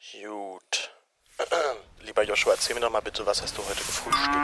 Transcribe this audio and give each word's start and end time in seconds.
Gut. 0.00 0.90
Lieber 2.00 2.22
Joshua, 2.22 2.54
erzähl 2.54 2.74
mir 2.74 2.80
doch 2.80 2.90
mal 2.90 3.00
bitte, 3.00 3.24
was 3.26 3.42
hast 3.42 3.56
du 3.58 3.62
heute 3.62 3.84
gefrühstückt? 3.84 4.34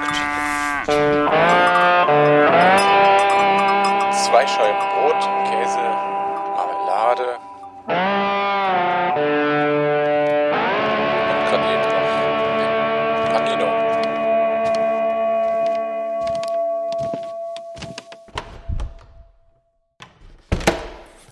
Zwei 4.13 4.47
Scheiben 4.47 4.79
Brot, 4.79 5.23
Käse, 5.49 5.81
Marmelade. 6.57 7.39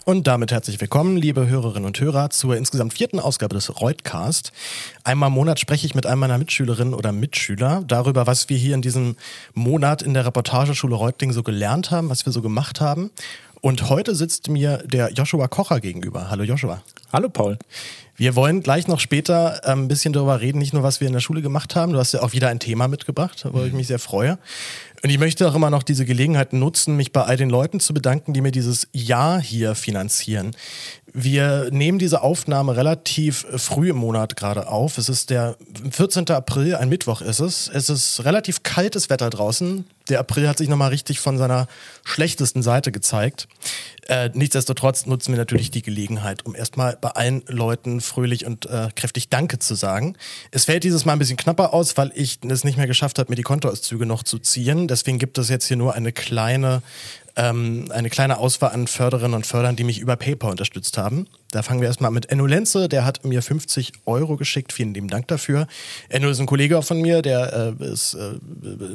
Und 0.06 0.26
damit 0.26 0.52
herzlich 0.52 0.82
willkommen, 0.82 1.16
liebe 1.16 1.48
Hörerinnen 1.48 1.86
und 1.86 1.98
Hörer, 1.98 2.28
zur 2.28 2.58
insgesamt 2.58 2.92
vierten 2.92 3.18
Ausgabe 3.18 3.54
des 3.54 3.80
Reutcast. 3.80 4.52
Einmal 5.02 5.28
im 5.28 5.32
Monat 5.32 5.58
spreche 5.58 5.86
ich 5.86 5.94
mit 5.94 6.04
einem 6.04 6.20
meiner 6.20 6.36
Mitschülerinnen 6.36 6.92
oder 6.92 7.10
Mitschüler 7.10 7.82
darüber, 7.86 8.26
was 8.26 8.50
wir 8.50 8.58
hier 8.58 8.74
in 8.74 8.82
diesem 8.82 9.16
Monat 9.54 10.02
in 10.02 10.12
der 10.12 10.26
Reportageschule 10.26 10.94
Reutling 10.94 11.32
so 11.32 11.42
gelernt 11.42 11.90
haben, 11.90 12.10
was 12.10 12.26
wir 12.26 12.34
so 12.34 12.42
gemacht 12.42 12.82
haben. 12.82 13.12
Und 13.62 13.88
heute 13.88 14.14
sitzt 14.14 14.50
mir 14.50 14.76
der 14.84 15.10
Joshua 15.14 15.48
Kocher 15.48 15.80
gegenüber. 15.80 16.28
Hallo 16.28 16.44
Joshua. 16.44 16.82
Hallo 17.10 17.30
Paul. 17.30 17.56
Wir 18.14 18.36
wollen 18.36 18.62
gleich 18.62 18.86
noch 18.86 19.00
später 19.00 19.62
ähm, 19.64 19.84
ein 19.84 19.88
bisschen 19.88 20.12
darüber 20.12 20.40
reden, 20.42 20.58
nicht 20.58 20.74
nur 20.74 20.82
was 20.82 21.00
wir 21.00 21.06
in 21.06 21.14
der 21.14 21.20
Schule 21.20 21.40
gemacht 21.40 21.74
haben. 21.74 21.94
Du 21.94 21.98
hast 21.98 22.12
ja 22.12 22.20
auch 22.20 22.34
wieder 22.34 22.48
ein 22.48 22.60
Thema 22.60 22.88
mitgebracht, 22.88 23.42
worüber 23.44 23.66
ich 23.66 23.72
mich 23.72 23.86
sehr 23.86 23.98
freue. 23.98 24.38
Und 25.04 25.10
ich 25.10 25.18
möchte 25.18 25.46
auch 25.46 25.54
immer 25.54 25.68
noch 25.68 25.82
diese 25.82 26.06
Gelegenheit 26.06 26.54
nutzen, 26.54 26.96
mich 26.96 27.12
bei 27.12 27.22
all 27.24 27.36
den 27.36 27.50
Leuten 27.50 27.78
zu 27.78 27.92
bedanken, 27.92 28.32
die 28.32 28.40
mir 28.40 28.52
dieses 28.52 28.88
Jahr 28.94 29.38
hier 29.38 29.74
finanzieren. 29.74 30.56
Wir 31.16 31.68
nehmen 31.70 32.00
diese 32.00 32.22
Aufnahme 32.22 32.76
relativ 32.76 33.46
früh 33.56 33.90
im 33.90 33.96
Monat 33.96 34.34
gerade 34.34 34.66
auf. 34.66 34.98
Es 34.98 35.08
ist 35.08 35.30
der 35.30 35.56
14. 35.88 36.28
April, 36.30 36.74
ein 36.74 36.88
Mittwoch 36.88 37.20
ist 37.20 37.38
es. 37.38 37.70
Es 37.72 37.88
ist 37.88 38.24
relativ 38.24 38.64
kaltes 38.64 39.10
Wetter 39.10 39.30
draußen. 39.30 39.84
Der 40.08 40.18
April 40.18 40.48
hat 40.48 40.58
sich 40.58 40.68
nochmal 40.68 40.88
richtig 40.88 41.20
von 41.20 41.38
seiner 41.38 41.68
schlechtesten 42.02 42.64
Seite 42.64 42.90
gezeigt. 42.90 43.46
Äh, 44.08 44.30
nichtsdestotrotz 44.34 45.06
nutzen 45.06 45.32
wir 45.32 45.38
natürlich 45.38 45.70
die 45.70 45.82
Gelegenheit, 45.82 46.44
um 46.44 46.56
erstmal 46.56 46.98
bei 47.00 47.10
allen 47.10 47.44
Leuten 47.46 48.00
fröhlich 48.00 48.44
und 48.44 48.66
äh, 48.66 48.88
kräftig 48.96 49.28
Danke 49.28 49.60
zu 49.60 49.76
sagen. 49.76 50.16
Es 50.50 50.64
fällt 50.64 50.82
dieses 50.82 51.04
Mal 51.04 51.12
ein 51.12 51.20
bisschen 51.20 51.36
knapper 51.36 51.72
aus, 51.72 51.96
weil 51.96 52.10
ich 52.16 52.40
es 52.42 52.64
nicht 52.64 52.76
mehr 52.76 52.88
geschafft 52.88 53.20
habe, 53.20 53.30
mir 53.30 53.36
die 53.36 53.42
Kontoauszüge 53.42 54.04
noch 54.04 54.24
zu 54.24 54.40
ziehen. 54.40 54.88
Deswegen 54.88 55.20
gibt 55.20 55.38
es 55.38 55.48
jetzt 55.48 55.68
hier 55.68 55.76
nur 55.76 55.94
eine 55.94 56.10
kleine 56.10 56.82
ähm, 57.36 57.86
eine 57.90 58.10
kleine 58.10 58.38
Auswahl 58.38 58.70
an 58.70 58.86
Förderinnen 58.86 59.34
und 59.34 59.46
Fördern, 59.46 59.76
die 59.76 59.84
mich 59.84 59.98
über 59.98 60.16
PayPal 60.16 60.50
unterstützt 60.50 60.98
haben. 60.98 61.26
Da 61.50 61.62
fangen 61.62 61.80
wir 61.80 61.88
erstmal 61.88 62.10
mit 62.10 62.30
Enno 62.30 62.46
Lenze, 62.46 62.88
der 62.88 63.04
hat 63.04 63.24
mir 63.24 63.42
50 63.42 63.92
Euro 64.06 64.36
geschickt. 64.36 64.72
Vielen 64.72 64.92
lieben 64.94 65.08
Dank 65.08 65.28
dafür. 65.28 65.66
Enno 66.08 66.28
ist 66.28 66.40
ein 66.40 66.46
Kollege 66.46 66.82
von 66.82 67.00
mir, 67.00 67.22
der 67.22 67.76
äh, 67.80 67.84
ist, 67.84 68.14
äh, 68.14 68.34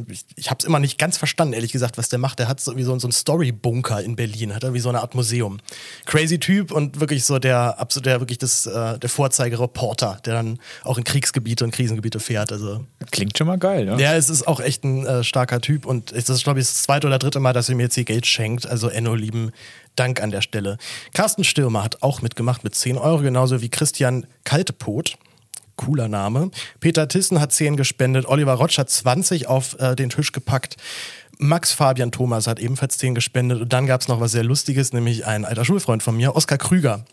ich, 0.07 0.25
ich 0.35 0.49
habe 0.49 0.57
es 0.59 0.65
immer 0.65 0.79
nicht 0.79 0.97
ganz 0.97 1.17
verstanden, 1.17 1.53
ehrlich 1.53 1.71
gesagt, 1.71 1.97
was 1.97 2.09
der 2.09 2.19
macht. 2.19 2.39
Der 2.39 2.47
hat 2.47 2.59
so 2.59 2.75
wie 2.75 2.83
so, 2.83 2.97
so 2.99 3.07
einen 3.07 3.13
Story-Bunker 3.13 4.01
in 4.03 4.15
Berlin, 4.15 4.53
hat 4.53 4.63
er 4.63 4.73
wie 4.73 4.79
so 4.79 4.89
eine 4.89 5.01
Art 5.01 5.15
Museum. 5.15 5.59
Crazy 6.05 6.39
Typ 6.39 6.71
und 6.71 6.99
wirklich 6.99 7.23
so 7.23 7.39
der 7.39 7.77
der 8.01 8.19
wirklich 8.19 8.37
das, 8.37 8.65
äh, 8.65 8.99
der 8.99 9.09
Vorzeigereporter, 9.09 10.19
der 10.25 10.33
dann 10.33 10.59
auch 10.83 10.97
in 10.97 11.03
Kriegsgebiete 11.03 11.63
und 11.63 11.71
Krisengebiete 11.71 12.19
fährt. 12.19 12.51
Also 12.51 12.85
Klingt 13.11 13.37
schon 13.37 13.47
mal 13.47 13.57
geil, 13.57 13.85
ne? 13.85 14.01
ja, 14.01 14.15
es 14.15 14.29
ist 14.29 14.47
auch 14.47 14.59
echt 14.59 14.83
ein 14.83 15.05
äh, 15.05 15.23
starker 15.23 15.61
Typ 15.61 15.85
und 15.85 16.11
es 16.11 16.29
ist, 16.29 16.43
glaube 16.43 16.59
ich, 16.59 16.65
das 16.65 16.83
zweite 16.83 17.07
oder 17.07 17.19
dritte 17.19 17.39
Mal, 17.39 17.53
dass 17.53 17.69
er 17.69 17.75
mir 17.75 17.83
jetzt 17.83 17.95
hier 17.95 18.03
Geld 18.03 18.25
schenkt. 18.29 18.67
Also 18.67 18.89
Enno, 18.89 19.15
lieben 19.15 19.51
Dank 19.95 20.21
an 20.21 20.31
der 20.31 20.41
Stelle. 20.41 20.77
Carsten 21.13 21.43
Stürmer 21.43 21.83
hat 21.83 22.01
auch 22.01 22.21
mitgemacht 22.21 22.63
mit 22.63 22.75
10 22.75 22.97
Euro, 22.97 23.21
genauso 23.21 23.61
wie 23.61 23.69
Christian 23.69 24.25
Kaltepot. 24.43 25.17
Cooler 25.75 26.09
Name. 26.09 26.51
Peter 26.81 27.07
Tissen 27.07 27.39
hat 27.39 27.53
10 27.53 27.77
gespendet, 27.77 28.25
Oliver 28.25 28.53
Rotsch 28.53 28.77
hat 28.77 28.89
20 28.89 29.47
auf 29.47 29.79
äh, 29.79 29.95
den 29.95 30.09
Tisch 30.09 30.33
gepackt. 30.33 30.75
Max 31.37 31.71
Fabian 31.71 32.11
Thomas 32.11 32.47
hat 32.47 32.59
ebenfalls 32.59 32.97
10 32.97 33.15
gespendet 33.15 33.61
und 33.61 33.71
dann 33.71 33.87
gab 33.87 34.01
es 34.01 34.09
noch 34.09 34.19
was 34.19 34.33
sehr 34.33 34.43
Lustiges, 34.43 34.91
nämlich 34.91 35.25
ein 35.25 35.45
alter 35.45 35.63
Schulfreund 35.63 36.03
von 36.03 36.17
mir, 36.17 36.35
Oskar 36.35 36.57
Krüger 36.57 37.05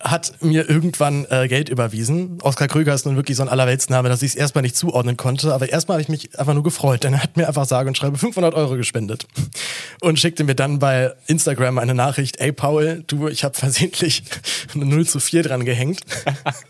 hat 0.00 0.32
mir 0.40 0.68
irgendwann 0.68 1.26
äh, 1.28 1.46
Geld 1.46 1.68
überwiesen. 1.68 2.38
Oskar 2.40 2.68
Krüger 2.68 2.94
ist 2.94 3.04
nun 3.04 3.16
wirklich 3.16 3.36
so 3.36 3.42
ein 3.42 3.50
Allerweltsname, 3.50 4.08
dass 4.08 4.22
ich 4.22 4.30
es 4.30 4.34
erstmal 4.34 4.62
nicht 4.62 4.74
zuordnen 4.74 5.18
konnte. 5.18 5.52
Aber 5.52 5.68
erstmal 5.68 5.96
habe 5.96 6.02
ich 6.02 6.08
mich 6.08 6.38
einfach 6.38 6.54
nur 6.54 6.62
gefreut, 6.62 7.04
denn 7.04 7.12
er 7.12 7.22
hat 7.22 7.36
mir 7.36 7.46
einfach 7.46 7.66
sage 7.66 7.88
und 7.88 7.98
schreibe 7.98 8.16
500 8.16 8.54
Euro 8.54 8.76
gespendet 8.76 9.26
und 10.00 10.18
schickte 10.18 10.44
mir 10.44 10.54
dann 10.54 10.78
bei 10.78 11.12
Instagram 11.26 11.78
eine 11.78 11.94
Nachricht, 11.94 12.40
ey 12.40 12.50
Paul, 12.50 13.04
du, 13.06 13.28
ich 13.28 13.44
habe 13.44 13.58
versehentlich 13.58 14.22
eine 14.74 14.86
0 14.86 15.06
zu 15.06 15.20
4 15.20 15.42
dran 15.42 15.66
gehängt. 15.66 16.00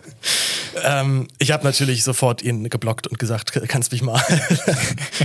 ähm, 0.85 1.29
ich 1.39 1.53
habe 1.53 1.65
natürlich 1.65 2.03
sofort 2.03 2.43
ihn 2.43 2.69
geblockt 2.69 3.07
und 3.07 3.21
gesagt, 3.21 3.53
kannst 3.69 3.93
mich 3.93 4.03
mal. 4.03 4.21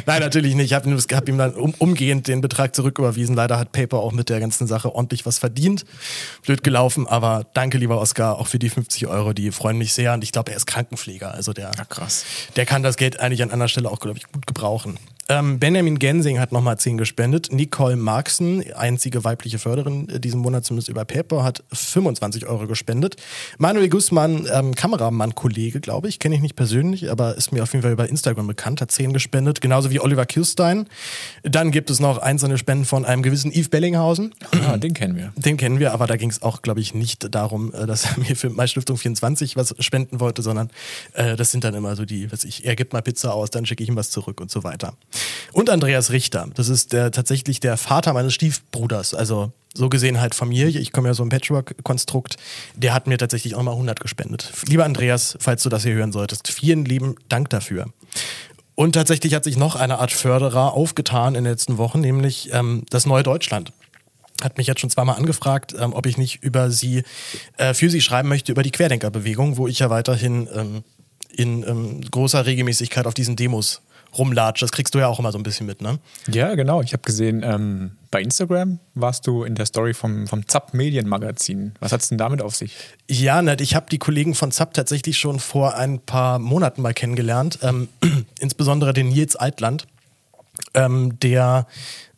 Nein, 0.06 0.22
natürlich 0.22 0.54
nicht. 0.54 0.68
Ich 0.68 0.74
habe 0.74 0.96
hab 0.96 1.28
ihm 1.28 1.40
dann 1.40 1.56
um, 1.56 1.74
umgehend 1.80 2.28
den 2.28 2.42
Betrag 2.42 2.76
zurücküberwiesen. 2.76 3.36
Leider 3.36 3.58
hat 3.58 3.72
Paper 3.72 3.98
auch 3.98 4.12
mit 4.12 4.30
der 4.30 4.40
ganzen 4.40 4.68
Sache 4.68 4.94
ordentlich 4.94 5.26
was 5.26 5.40
verdient. 5.40 5.86
Blöd 6.44 6.64
gelaufen, 6.64 7.08
aber 7.08 7.48
danke, 7.54 7.80
lieber 7.80 7.95
Oskar, 8.00 8.38
auch 8.40 8.48
für 8.48 8.60
die 8.60 8.70
50 8.70 9.08
Euro. 9.08 9.34
Die 9.34 9.52
freuen 9.52 9.78
mich 9.78 9.94
sehr. 9.94 10.14
Und 10.14 10.24
ich 10.24 10.32
glaube, 10.32 10.52
er 10.52 10.58
ist 10.58 10.66
Krankenpfleger. 10.66 11.34
Also 11.34 11.54
der, 11.54 11.72
Ja, 11.78 11.86
krass. 11.86 12.26
der 12.56 12.66
kann 12.66 12.84
das 12.84 12.98
Geld 12.98 13.20
eigentlich 13.20 13.44
an 13.44 13.52
anderer 13.52 13.68
Stelle 13.70 13.90
auch, 13.90 14.00
glaube 14.00 14.18
ich, 14.18 14.32
gut 14.32 14.48
gebrauchen. 14.48 14.98
Ähm, 15.28 15.58
Benjamin 15.58 15.98
Gensing 15.98 16.40
hat 16.40 16.52
nochmal 16.52 16.78
10 16.78 17.00
gespendet. 17.00 17.52
Nicole 17.52 17.96
Marxen, 17.96 18.64
einzige 18.76 19.24
weibliche 19.24 19.58
Förderin 19.58 20.08
äh, 20.10 20.20
diesen 20.20 20.40
Monat 20.40 20.66
zumindest 20.66 20.88
über 20.88 21.04
PayPal, 21.04 21.44
hat 21.44 21.64
25 21.74 22.46
Euro 22.46 22.68
gespendet. 22.68 23.16
Manuel 23.58 23.90
Gussmann, 23.90 24.48
ähm, 24.54 24.76
Kameramann-Kollege, 24.76 25.80
glaube 25.80 26.10
ich, 26.10 26.20
kenne 26.20 26.36
ich 26.36 26.42
nicht 26.42 26.56
persönlich, 26.56 27.10
aber 27.10 27.36
ist 27.36 27.52
mir 27.52 27.64
auf 27.64 27.74
jeden 27.74 27.82
Fall 27.82 27.92
über 27.92 28.08
Instagram 28.08 28.46
bekannt, 28.46 28.82
hat 28.82 28.92
10 28.92 29.14
gespendet. 29.14 29.62
Genauso 29.62 29.90
wie 29.90 30.00
Oliver 30.00 30.28
Kirstein. 30.28 30.86
Dann 31.42 31.72
gibt 31.72 31.90
es 31.90 32.00
noch 32.00 32.20
einzelne 32.20 32.60
Spenden 32.60 32.86
von 32.86 33.04
einem 33.04 33.24
gewissen 33.24 33.52
Yves 33.52 33.70
Bellinghausen. 33.70 34.36
Ah, 34.68 34.78
den 34.78 34.94
kennen 34.94 35.16
wir. 35.16 35.34
Den 35.36 35.58
kennen 35.58 35.80
wir, 35.80 35.94
aber 35.94 36.06
da 36.06 36.18
ging 36.18 36.30
es 36.30 36.44
auch, 36.44 36.62
glaube 36.62 36.82
ich, 36.82 36.94
nicht 36.94 37.34
darum, 37.34 37.74
äh, 37.74 37.88
dass 37.88 38.06
er 38.06 38.20
mir 38.20 38.36
für 38.36 38.52
meine 38.52 38.68
Stiftung 38.68 38.98
24 38.98 39.56
was 39.56 39.74
spenden 39.80 40.20
wollte, 40.20 40.44
sondern 40.44 40.70
äh, 41.14 41.36
das 41.36 41.50
sind 41.50 41.64
dann 41.64 41.74
immer 41.74 41.96
so 41.96 42.06
die, 42.06 42.32
was 42.32 42.44
ich, 42.44 42.64
er 42.66 42.76
gibt 42.76 42.94
mal 42.94 43.02
Pizza 43.02 43.34
aus, 43.34 43.50
dann 43.50 43.66
schicke 43.66 43.82
ich 43.82 43.90
ihm 43.90 43.96
was 43.96 44.12
zurück 44.12 44.40
und 44.40 44.52
so 44.52 44.64
weiter. 44.64 44.94
Und 45.54 45.70
Andreas 45.70 46.12
Richter, 46.12 46.48
das 46.56 46.70
ist 46.70 46.94
der, 46.94 47.12
tatsächlich 47.12 47.60
der 47.60 47.78
Vater 47.78 48.14
meines 48.14 48.34
Stiefbruders, 48.34 49.14
also 49.14 49.52
so 49.74 49.90
gesehen 49.90 50.22
halt 50.22 50.36
Familie. 50.36 50.80
Ich 50.80 50.92
komme 50.92 51.10
ja 51.10 51.14
so 51.14 51.24
ein 51.24 51.30
Patchwork-Konstrukt. 51.30 52.38
Der 52.76 52.94
hat 52.94 53.08
mir 53.08 53.18
tatsächlich 53.18 53.56
auch 53.56 53.64
mal 53.64 53.72
100 53.72 54.00
gespendet. 54.00 54.52
Lieber 54.68 54.86
Andreas, 54.86 55.38
falls 55.40 55.64
du 55.64 55.70
das 55.70 55.84
hier 55.84 55.94
hören 55.94 56.14
solltest, 56.14 56.48
vielen 56.50 56.86
lieben 56.86 57.16
Dank 57.28 57.50
dafür. 57.50 57.88
Und 58.76 58.94
tatsächlich 58.94 59.34
hat 59.34 59.44
sich 59.44 59.58
noch 59.58 59.76
eine 59.76 60.00
Art 60.00 60.12
Förderer 60.12 60.74
aufgetan 60.74 61.36
in 61.36 61.44
den 61.44 61.52
letzten 61.52 61.78
Wochen, 61.78 62.02
nämlich 62.02 62.54
ähm, 62.54 62.84
das 62.90 63.06
Neue 63.06 63.24
Deutschland 63.24 63.72
hat 64.44 64.58
mich 64.58 64.68
jetzt 64.68 64.82
schon 64.82 64.90
zweimal 64.90 65.16
angefragt, 65.16 65.74
ähm, 65.80 65.94
ob 65.94 66.06
ich 66.06 66.18
nicht 66.18 66.44
über 66.44 66.70
sie, 66.70 67.04
äh, 67.58 67.74
für 67.74 67.90
sie 67.90 68.02
schreiben 68.02 68.28
möchte, 68.28 68.52
über 68.52 68.64
die 68.64 68.72
Querdenkerbewegung, 68.72 69.58
wo 69.58 69.68
ich 69.68 69.80
ja 69.80 69.90
weiterhin 69.90 70.50
ähm, 70.54 70.84
in 71.30 71.64
ähm, 71.68 72.02
großer 72.02 72.46
Regelmäßigkeit 72.46 73.08
auf 73.08 73.14
diesen 73.14 73.36
Demos 73.36 73.82
rumlatsche. 74.18 74.66
Das 74.66 74.72
kriegst 74.72 74.96
du 74.96 75.00
ja 75.00 75.08
auch 75.08 75.20
immer 75.20 75.32
so 75.32 75.38
ein 75.38 75.44
bisschen 75.44 75.66
mit, 75.66 75.82
ne? 75.82 76.00
Ja, 76.28 76.56
genau. 76.56 76.82
Ich 76.82 76.94
habe 76.94 77.04
gesehen, 77.04 77.44
ähm, 77.44 77.92
bei 78.12 78.22
Instagram 78.22 78.80
warst 78.94 79.28
du 79.28 79.44
in 79.44 79.56
der 79.56 79.66
Story 79.66 79.94
vom, 79.94 80.28
vom 80.28 80.48
ZAP 80.48 80.74
Medienmagazin. 80.74 81.74
Was 81.80 81.92
hat's 81.92 82.10
denn 82.10 82.18
damit 82.18 82.42
auf 82.42 82.56
sich? 82.56 82.76
Ja, 83.10 83.42
nett. 83.42 83.62
Ich 83.62 83.76
habe 83.76 83.88
die 83.90 83.98
Kollegen 83.98 84.36
von 84.36 84.52
ZAP 84.52 84.74
tatsächlich 84.74 85.18
schon 85.18 85.40
vor 85.40 85.76
ein 85.76 86.00
paar 86.00 86.40
Monaten 86.40 86.82
mal 86.82 86.94
kennengelernt. 86.94 87.60
Ähm, 87.62 87.90
insbesondere 88.40 88.94
den 88.94 89.10
Nils 89.10 89.36
Altland, 89.36 89.88
ähm, 90.74 91.20
der, 91.20 91.68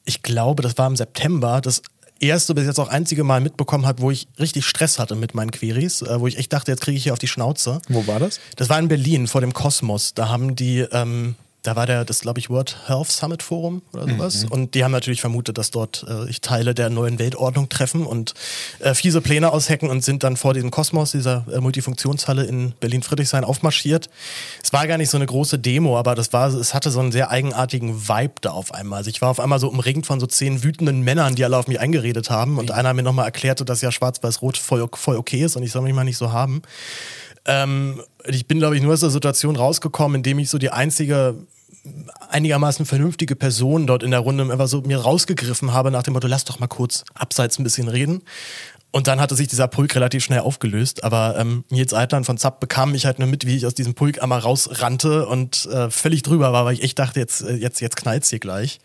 ich 0.06 0.22
glaube, 0.22 0.64
das 0.64 0.78
war 0.78 0.88
im 0.88 0.96
September, 0.96 1.62
das 1.62 1.82
erste 2.20 2.54
bis 2.56 2.66
jetzt 2.66 2.80
auch 2.80 2.90
einzige 2.90 3.24
Mal 3.24 3.42
mitbekommen 3.42 3.86
hat, 3.86 4.02
wo 4.02 4.12
ich 4.12 4.28
richtig 4.40 4.66
Stress 4.66 5.00
hatte 5.00 5.16
mit 5.16 5.36
meinen 5.36 5.52
Queries, 5.52 6.02
äh, 6.02 6.20
wo 6.20 6.28
ich 6.28 6.38
echt 6.38 6.54
dachte, 6.54 6.72
jetzt 6.72 6.82
kriege 6.82 6.98
ich 6.98 7.04
hier 7.04 7.14
auf 7.14 7.20
die 7.20 7.28
Schnauze. 7.28 7.82
Wo 7.90 8.08
war 8.08 8.20
das? 8.20 8.40
Das 8.56 8.70
war 8.70 8.80
in 8.80 8.88
Berlin 8.88 9.28
vor 9.28 9.42
dem 9.42 9.54
Kosmos. 9.54 10.14
Da 10.14 10.30
haben 10.30 10.56
die, 10.56 10.80
ähm, 10.92 11.36
da 11.68 11.76
war 11.76 11.86
der, 11.86 12.06
das 12.06 12.22
glaube 12.22 12.40
ich, 12.40 12.50
World 12.50 12.78
Health 12.88 13.12
Summit 13.12 13.44
Forum 13.44 13.82
oder 13.92 14.08
sowas. 14.08 14.46
Und 14.50 14.74
die 14.74 14.86
haben 14.86 14.94
natürlich 14.94 15.20
vermutet, 15.20 15.58
dass 15.58 15.70
dort 15.70 16.06
äh, 16.08 16.30
ich 16.30 16.40
Teile 16.40 16.74
der 16.74 16.90
neuen 16.90 17.20
Weltordnung 17.20 17.68
treffen 17.68 18.06
und 18.06 18.34
äh, 18.80 18.94
fiese 18.94 19.20
Pläne 19.20 19.52
aushacken 19.52 19.90
und 19.90 20.02
sind 20.02 20.24
dann 20.24 20.38
vor 20.38 20.54
diesem 20.54 20.72
Kosmos, 20.72 21.12
dieser 21.12 21.46
äh, 21.52 21.60
Multifunktionshalle 21.60 22.46
in 22.46 22.72
Berlin-Friedrichshain 22.80 23.44
aufmarschiert. 23.44 24.10
Es 24.64 24.72
war 24.72 24.88
gar 24.88 24.98
nicht 24.98 25.10
so 25.10 25.18
eine 25.18 25.26
große 25.26 25.60
Demo, 25.60 25.98
aber 26.00 26.16
das 26.16 26.32
war, 26.32 26.48
es 26.48 26.74
hatte 26.74 26.90
so 26.90 27.02
einen 27.02 27.12
sehr 27.12 27.32
eigenartigen 27.32 28.08
Vibe 28.08 28.36
da 28.40 28.52
auf 28.52 28.74
einmal. 28.74 29.00
Also 29.00 29.10
ich 29.10 29.22
war 29.22 29.30
auf 29.30 29.42
einmal 29.42 29.60
so 29.60 29.68
umringt 29.68 30.08
von 30.08 30.22
so 30.22 30.26
zehn 30.26 30.64
wütenden 30.64 31.02
Männern, 31.02 31.36
die 31.36 31.44
alle 31.44 31.58
auf 31.58 31.68
mich 31.68 31.82
eingeredet 31.82 32.30
haben 32.30 32.60
und 32.60 32.72
einer 32.72 32.94
mir 32.94 33.04
nochmal 33.04 33.26
erklärte, 33.26 33.66
dass 33.66 33.82
ja 33.82 33.92
Schwarz-Weiß-Rot 33.92 34.58
voll, 34.58 34.88
voll 34.94 35.18
okay 35.18 35.44
ist 35.44 35.58
und 35.58 35.64
ich 35.64 35.74
soll 35.74 35.82
mich 35.82 35.94
mal 35.94 36.06
nicht 36.06 36.18
so 36.18 36.32
haben. 36.32 36.62
Ähm, 37.46 38.02
ich 38.26 38.48
bin, 38.48 38.60
glaube 38.60 38.78
ich, 38.78 38.82
nur 38.82 38.94
aus 38.94 39.02
der 39.02 39.10
Situation 39.10 39.58
rausgekommen, 39.58 40.16
indem 40.16 40.40
ich 40.40 40.50
so 40.50 40.58
die 40.58 40.70
einzige 40.70 41.36
einigermaßen 42.30 42.86
vernünftige 42.86 43.36
Person 43.36 43.88
dort 43.88 44.04
in 44.04 44.12
der 44.12 44.20
Runde 44.20 44.52
einfach 44.52 44.68
so 44.68 44.82
mir 44.82 45.00
rausgegriffen 45.00 45.74
habe 45.74 45.92
nach 45.92 46.04
dem 46.04 46.14
Motto, 46.14 46.28
lass 46.28 46.46
doch 46.46 46.60
mal 46.60 46.68
kurz 46.68 47.04
abseits 47.14 47.60
ein 47.60 47.64
bisschen 47.64 47.88
reden. 47.88 48.22
Und 48.92 49.08
dann 49.08 49.20
hatte 49.20 49.36
sich 49.36 49.50
dieser 49.50 49.68
Pulk 49.68 49.96
relativ 49.96 50.24
schnell 50.24 50.40
aufgelöst. 50.40 51.04
Aber 51.04 51.38
ähm, 51.38 51.66
Nils 51.70 51.94
Eitland 51.94 52.26
von 52.26 52.38
Zapp 52.38 52.62
bekam 52.62 52.94
mich 52.94 53.06
halt 53.06 53.20
nur 53.20 53.28
mit, 53.28 53.46
wie 53.46 53.56
ich 53.56 53.66
aus 53.66 53.74
diesem 53.74 53.96
Pulk 53.96 54.24
einmal 54.24 54.40
rausrannte 54.40 55.28
und 55.28 55.66
äh, 55.66 55.92
völlig 55.92 56.24
drüber 56.24 56.54
war, 56.54 56.66
weil 56.66 56.74
ich 56.74 56.84
echt 56.84 56.98
dachte, 56.98 57.20
jetzt, 57.20 57.42
äh, 57.42 57.56
jetzt, 57.56 57.82
jetzt 57.82 57.98
knallt's 57.98 58.30
hier 58.30 58.40
gleich. 58.40 58.80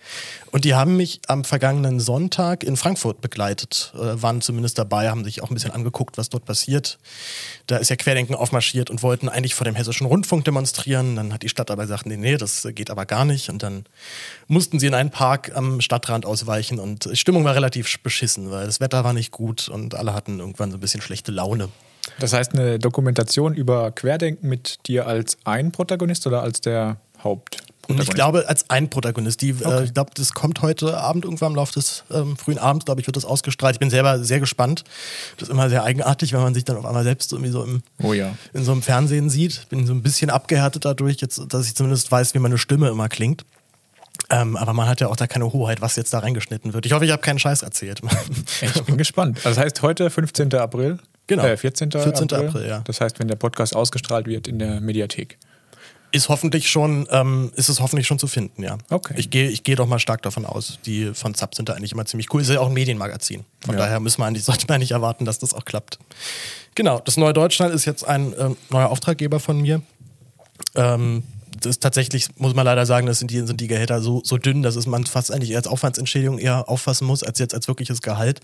Und 0.51 0.65
die 0.65 0.75
haben 0.75 0.97
mich 0.97 1.21
am 1.29 1.45
vergangenen 1.45 2.01
Sonntag 2.01 2.65
in 2.65 2.77
Frankfurt 2.77 3.21
begleitet, 3.21 3.93
äh, 3.95 4.21
waren 4.21 4.41
zumindest 4.41 4.77
dabei, 4.77 5.09
haben 5.09 5.25
sich 5.25 5.43
auch 5.43 5.51
ein 5.51 5.55
bisschen 5.55 5.71
angeguckt, 5.71 6.19
was 6.19 6.29
dort 6.29 6.45
passiert. 6.45 6.99
Da 7.69 7.77
ist 7.77 7.89
ja 7.89 7.97
Querdenken 7.97 8.35
aufmarschiert 8.35 8.91
und 8.91 9.03
wollten 9.03 9.29
eigentlich 9.29 9.55
vor 9.55 9.65
dem 9.65 9.77
Hessischen 9.77 10.07
Rundfunk 10.07 10.45
demonstrieren. 10.45 11.15
Dann 11.15 11.33
hat 11.33 11.43
die 11.43 11.49
Stadt 11.49 11.71
aber 11.71 11.85
gesagt, 11.85 12.07
nee, 12.07 12.17
nee, 12.17 12.37
das 12.37 12.69
geht 12.75 12.91
aber 12.91 13.07
gar 13.07 13.25
nicht. 13.25 13.49
Und 13.49 13.63
dann 13.63 13.85
mussten 14.49 14.81
sie 14.81 14.89
in 14.89 14.95
einen 14.95 15.11
Park 15.11 15.53
am 15.55 15.81
Stadtrand 15.81 16.27
ausweichen 16.27 16.81
und 16.81 17.07
die 17.07 17.17
Stimmung 17.17 17.45
war 17.45 17.55
relativ 17.55 17.99
beschissen, 18.01 18.51
weil 18.51 18.67
das 18.67 18.81
Wetter 18.81 19.05
war 19.05 19.13
nicht 19.13 19.31
gut 19.31 19.69
und 19.69 19.92
alle 19.95 20.15
hatten 20.15 20.41
irgendwann 20.41 20.71
so 20.71 20.77
ein 20.77 20.81
bisschen 20.81 21.01
schlechte 21.01 21.33
Laune. 21.33 21.69
Das 22.19 22.33
heißt, 22.33 22.55
eine 22.55 22.79
Dokumentation 22.79 23.55
über 23.55 23.91
Querdenken 23.93 24.49
mit 24.49 24.87
dir 24.87 25.07
als 25.07 25.39
ein 25.45 25.73
Protagonist 25.73 26.27
oder 26.27 26.43
als 26.43 26.61
der 26.61 26.97
Haupt? 27.23 27.59
Und 27.89 28.01
ich 28.01 28.11
glaube, 28.11 28.49
als 28.49 28.71
ein 28.71 28.91
Protagonist. 28.91 29.41
Die, 29.43 29.55
okay. 29.55 29.81
äh, 29.81 29.85
ich 29.85 29.95
glaube, 29.95 30.13
das 30.15 30.33
kommt 30.33 30.63
heute 30.63 30.99
Abend 30.99 31.25
irgendwann 31.25 31.53
im 31.53 31.57
Laufe 31.57 31.73
des 31.73 32.05
ähm, 32.13 32.37
frühen 32.37 32.59
Abends, 32.59 32.85
glaube 32.85 33.01
ich, 33.01 33.07
wird 33.07 33.17
das 33.17 33.25
ausgestrahlt. 33.25 33.75
Ich 33.75 33.81
bin 33.81 33.91
selber 33.91 34.23
sehr 34.23 34.41
gespannt. 34.41 34.85
Das 35.37 35.49
ist 35.49 35.53
immer 35.53 35.69
sehr 35.69 35.83
eigenartig, 35.83 36.33
wenn 36.33 36.41
man 36.41 36.55
sich 36.55 36.65
dann 36.65 36.77
auf 36.77 36.85
einmal 36.85 37.03
selbst 37.03 37.33
irgendwie 37.33 37.51
so 37.51 37.65
im, 37.65 37.83
oh 38.03 38.13
ja. 38.13 38.35
in 38.53 38.65
so 38.65 38.73
einem 38.73 38.83
Fernsehen 38.83 39.31
sieht. 39.31 39.69
Bin 39.69 39.87
so 39.87 39.93
ein 39.93 40.03
bisschen 40.03 40.31
abgehärtet 40.31 40.85
dadurch, 40.85 41.21
jetzt, 41.21 41.43
dass 41.49 41.67
ich 41.67 41.75
zumindest 41.75 42.11
weiß, 42.11 42.35
wie 42.35 42.39
meine 42.39 42.59
Stimme 42.59 42.89
immer 42.89 43.09
klingt. 43.09 43.45
Ähm, 44.33 44.57
aber 44.57 44.73
man 44.73 44.89
hat 44.89 45.01
ja 45.01 45.09
auch 45.09 45.17
da 45.17 45.27
keine 45.27 45.53
Hoheit, 45.53 45.83
was 45.83 45.95
jetzt 45.97 46.15
da 46.15 46.21
reingeschnitten 46.21 46.73
wird. 46.73 46.87
Ich 46.87 46.93
hoffe, 46.93 47.05
ich 47.05 47.11
habe 47.11 47.21
keinen 47.21 47.39
Scheiß 47.39 47.63
erzählt. 47.63 48.01
ich 48.63 48.83
bin 48.85 48.97
gespannt. 48.97 49.37
Also 49.45 49.51
das 49.51 49.59
heißt, 49.59 49.83
heute 49.83 50.09
15. 50.09 50.55
April? 50.55 50.99
Genau. 51.27 51.45
Äh, 51.45 51.59
14. 51.59 51.91
14. 51.93 52.33
April. 52.33 52.49
April, 52.49 52.67
ja. 52.67 52.81
Das 52.81 53.03
heißt, 53.03 53.19
wenn 53.19 53.29
der 53.29 53.37
Podcast 53.37 53.77
ausgestrahlt 53.77 54.27
wird 54.27 54.49
in 54.49 54.59
der 54.59 54.81
Mediathek. 54.81 55.37
Ist 56.13 56.31
hoffentlich 56.31 56.71
schon, 56.71 57.07
ähm, 57.11 57.53
ist 57.57 57.69
es 57.69 57.81
hoffentlich 57.81 58.07
schon 58.07 58.19
zu 58.19 58.27
finden, 58.27 58.63
ja. 58.63 58.79
Okay. 58.89 59.15
Ich 59.19 59.29
gehe 59.29 59.49
ich 59.49 59.65
geh 59.65 59.75
doch 59.75 59.87
mal 59.87 59.99
stark 59.99 60.23
davon 60.23 60.47
aus. 60.47 60.79
Die 60.87 61.13
von 61.13 61.35
Zap 61.35 61.55
sind 61.55 61.69
da 61.69 61.75
eigentlich 61.75 61.93
immer 61.93 62.07
ziemlich 62.07 62.33
cool. 62.33 62.41
Ist 62.41 62.49
ja 62.49 62.61
auch 62.61 62.69
ein 62.69 62.75
Medienmagazin. 62.75 63.45
Von 63.61 63.75
ja. 63.75 63.81
daher 63.81 64.01
müssen 64.01 64.21
wir 64.21 64.27
eigentlich, 64.27 64.45
sollte 64.47 64.67
man 64.67 64.81
nicht 64.81 64.93
erwarten, 64.93 65.27
dass 65.27 65.39
das 65.39 65.53
auch 65.53 65.67
klappt. 65.67 65.99
Genau, 66.75 67.01
das 67.01 67.19
Neue 67.19 67.35
Deutschland 67.35 67.75
ist 67.75 67.85
jetzt 67.85 68.07
ein 68.07 68.33
äh, 68.33 68.51
neuer 68.71 68.89
Auftraggeber 68.89 69.41
von 69.41 69.61
mir. 69.61 69.83
Ähm, 70.75 71.23
das 71.65 71.71
ist 71.71 71.83
tatsächlich, 71.83 72.29
muss 72.37 72.55
man 72.55 72.65
leider 72.65 72.87
sagen, 72.87 73.07
das 73.07 73.19
sind 73.19 73.31
die, 73.31 73.41
sind 73.41 73.61
die 73.61 73.69
Gehälter 73.69 74.01
so, 74.01 74.21
so 74.25 74.39
dünn, 74.39 74.63
dass 74.63 74.77
es 74.77 74.87
man 74.87 75.05
fast 75.07 75.33
eigentlich 75.33 75.57
als 75.57 75.67
Aufwandsentschädigung 75.67 76.39
eher 76.39 76.69
auffassen 76.69 77.07
muss, 77.07 77.23
als 77.23 77.39
jetzt 77.39 77.55
als 77.55 77.69
wirkliches 77.69 78.03
Gehalt. 78.03 78.41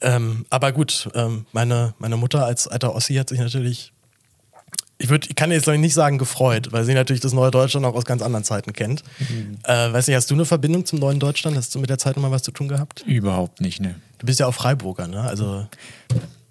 Ähm, 0.00 0.46
aber 0.50 0.72
gut, 0.72 1.08
ähm, 1.14 1.46
meine, 1.52 1.94
meine 1.98 2.16
Mutter 2.16 2.44
als 2.44 2.68
alter 2.68 2.94
Ossi 2.94 3.14
hat 3.14 3.28
sich 3.28 3.38
natürlich 3.38 3.92
ich, 4.98 5.10
würd, 5.10 5.28
ich 5.28 5.36
kann 5.36 5.50
jetzt 5.50 5.66
nicht 5.66 5.94
sagen 5.94 6.16
gefreut, 6.16 6.72
weil 6.72 6.84
sie 6.84 6.94
natürlich 6.94 7.20
das 7.20 7.34
neue 7.34 7.50
Deutschland 7.50 7.84
auch 7.84 7.94
aus 7.94 8.06
ganz 8.06 8.22
anderen 8.22 8.44
Zeiten 8.44 8.72
kennt. 8.72 9.02
Mhm. 9.18 9.58
Äh, 9.64 9.92
weiß 9.92 10.06
nicht, 10.06 10.16
hast 10.16 10.30
du 10.30 10.34
eine 10.34 10.46
Verbindung 10.46 10.86
zum 10.86 10.98
neuen 10.98 11.20
Deutschland? 11.20 11.56
Hast 11.56 11.74
du 11.74 11.78
mit 11.78 11.90
der 11.90 11.98
Zeit 11.98 12.16
nochmal 12.16 12.30
was 12.30 12.42
zu 12.42 12.50
tun 12.50 12.68
gehabt? 12.68 13.04
Überhaupt 13.06 13.60
nicht, 13.60 13.80
ne. 13.80 13.96
Du 14.18 14.26
bist 14.26 14.40
ja 14.40 14.46
auch 14.46 14.54
Freiburger, 14.54 15.06
ne? 15.06 15.20
Also 15.20 15.66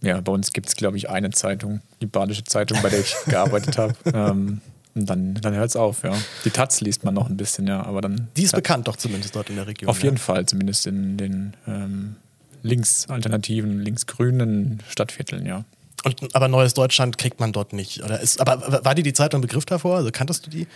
ja, 0.01 0.21
bei 0.21 0.31
uns 0.31 0.53
gibt 0.53 0.67
es, 0.67 0.75
glaube 0.75 0.97
ich, 0.97 1.09
eine 1.09 1.31
Zeitung, 1.31 1.81
die 2.01 2.05
Badische 2.05 2.43
Zeitung, 2.43 2.79
bei 2.83 2.89
der 2.89 2.99
ich 2.99 3.15
gearbeitet 3.25 3.77
habe. 3.77 3.95
Ähm, 4.13 4.61
und 4.95 5.09
dann, 5.09 5.33
dann 5.35 5.53
hört 5.53 5.69
es 5.69 5.75
auf, 5.75 6.03
ja. 6.03 6.15
Die 6.45 6.49
Taz 6.49 6.79
liest 6.79 7.03
man 7.03 7.13
noch 7.13 7.29
ein 7.29 7.35
bisschen, 7.35 7.67
ja, 7.67 7.83
aber 7.83 8.01
dann. 8.01 8.29
Die 8.37 8.43
ist 8.43 8.55
bekannt 8.55 8.87
doch 8.87 8.95
zumindest 8.95 9.35
dort 9.35 9.49
in 9.49 9.57
der 9.57 9.67
Region. 9.67 9.89
Auf 9.89 10.01
jeden 10.01 10.17
Fall, 10.17 10.45
zumindest 10.45 10.87
in 10.87 11.17
den 11.17 11.53
ähm, 11.67 12.15
linksalternativen, 12.63 13.81
linksgrünen 13.81 14.81
Stadtvierteln, 14.89 15.45
ja. 15.45 15.65
Und, 16.05 16.35
aber 16.35 16.47
Neues 16.47 16.73
Deutschland 16.73 17.17
kriegt 17.17 17.39
man 17.39 17.51
dort 17.51 17.73
nicht. 17.73 18.03
Oder 18.03 18.21
ist, 18.21 18.39
aber 18.39 18.85
war 18.85 18.95
dir 18.95 19.03
die 19.03 19.13
Zeitung 19.13 19.41
Begriff 19.41 19.65
davor? 19.65 19.97
Also 19.97 20.11
kanntest 20.11 20.45
du 20.45 20.49
die? 20.49 20.67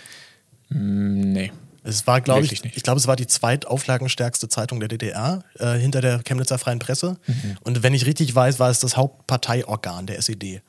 Mm, 0.70 1.32
nee. 1.32 1.52
Es 1.84 2.06
war, 2.06 2.20
glaube 2.20 2.44
ich, 2.44 2.64
nicht. 2.64 2.76
ich 2.76 2.84
glaube, 2.84 3.00
es 3.00 3.08
war 3.08 3.16
die 3.16 3.28
zweitauflagenstärkste 3.28 4.50
Zeitung 4.50 4.80
der 4.80 4.90
DDR 4.90 5.44
äh, 5.60 5.76
hinter 5.76 6.02
der 6.02 6.20
Chemnitzer 6.24 6.58
Freien 6.58 6.80
Presse. 6.80 7.18
Mhm. 7.26 7.58
Und 7.62 7.84
wenn 7.84 7.94
ich 7.94 8.06
richtig 8.06 8.36
weiß, 8.36 8.60
war 8.60 8.70
es 8.70 8.80
das 8.80 8.98
Hauptparteiorgan 8.98 10.06
der 10.06 10.18
SED. 10.18 10.62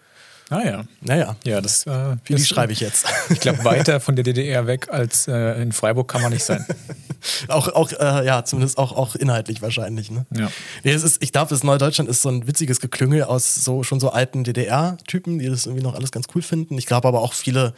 Ah 0.50 0.62
ja. 0.64 0.84
Naja. 1.00 1.36
Ja, 1.44 1.60
das, 1.60 1.86
äh, 1.86 2.16
Wie 2.24 2.34
das, 2.34 2.48
schreibe 2.48 2.72
ich 2.72 2.80
jetzt? 2.80 3.06
Ich 3.30 3.38
glaube, 3.38 3.64
weiter 3.64 4.00
von 4.00 4.16
der 4.16 4.24
DDR 4.24 4.66
weg 4.66 4.88
als 4.90 5.28
äh, 5.28 5.62
in 5.62 5.70
Freiburg 5.70 6.08
kann 6.08 6.22
man 6.22 6.32
nicht 6.32 6.42
sein. 6.42 6.66
auch, 7.48 7.68
auch 7.68 7.92
äh, 7.92 8.26
ja, 8.26 8.44
zumindest 8.44 8.76
auch, 8.76 8.90
auch 8.92 9.14
inhaltlich 9.14 9.62
wahrscheinlich. 9.62 10.10
Ne? 10.10 10.26
Ja. 10.36 10.50
Nee, 10.82 10.90
es 10.90 11.04
ist, 11.04 11.22
ich 11.22 11.30
glaube, 11.30 11.50
das 11.50 11.62
Neudeutschland 11.62 12.10
ist 12.10 12.22
so 12.22 12.30
ein 12.30 12.48
witziges 12.48 12.80
Geklüngel 12.80 13.22
aus 13.22 13.54
so 13.54 13.84
schon 13.84 14.00
so 14.00 14.10
alten 14.10 14.42
DDR-Typen, 14.42 15.38
die 15.38 15.46
das 15.46 15.66
irgendwie 15.66 15.84
noch 15.84 15.94
alles 15.94 16.10
ganz 16.10 16.26
cool 16.34 16.42
finden. 16.42 16.76
Ich 16.78 16.86
glaube 16.86 17.06
aber 17.06 17.20
auch 17.20 17.32
viele 17.32 17.72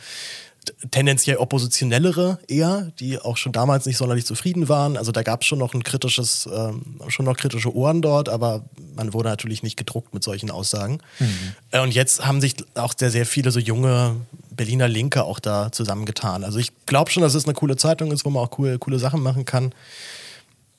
tendenziell 0.91 1.37
oppositionellere 1.37 2.39
eher, 2.49 2.93
die 2.99 3.19
auch 3.19 3.37
schon 3.37 3.53
damals 3.53 3.87
nicht 3.87 3.97
sonderlich 3.97 4.27
zufrieden 4.27 4.69
waren. 4.69 4.97
Also 4.97 5.13
da 5.13 5.23
gab 5.23 5.43
es 5.43 5.47
schon 5.47 5.59
noch 5.59 5.75
ein 5.75 5.83
kritisches, 5.83 6.49
ähm, 6.53 7.01
schon 7.09 7.25
noch 7.25 7.37
kritische 7.37 7.75
Ohren 7.75 8.03
dort, 8.03 8.29
aber 8.29 8.65
man 8.95 9.13
wurde 9.13 9.29
natürlich 9.29 9.63
nicht 9.63 9.77
gedruckt 9.77 10.15
mit 10.15 10.23
solchen 10.23 10.51
Aussagen. 10.51 10.99
Mhm. 11.19 11.55
Äh, 11.71 11.81
und 11.81 11.95
jetzt 11.95 12.25
haben 12.25 12.41
sich 12.41 12.55
auch 12.75 12.95
sehr, 12.97 13.11
sehr 13.11 13.27
viele 13.27 13.51
so 13.51 13.59
junge 13.59 14.17
Berliner 14.51 14.89
Linke 14.89 15.25
auch 15.25 15.41
da 15.41 15.73
zusammengetan. 15.73 16.45
Also 16.45 16.59
ich 16.59 16.73
glaube 16.87 17.11
schon, 17.11 17.23
dass 17.23 17.35
es 17.35 17.45
eine 17.45 17.55
coole 17.55 17.77
Zeitung 17.77 18.13
ist, 18.13 18.25
wo 18.25 18.31
man 18.31 18.45
auch 18.45 18.51
coole, 18.51 18.79
coole 18.79 18.99
Sachen 18.99 19.23
machen 19.23 19.45
kann 19.45 19.73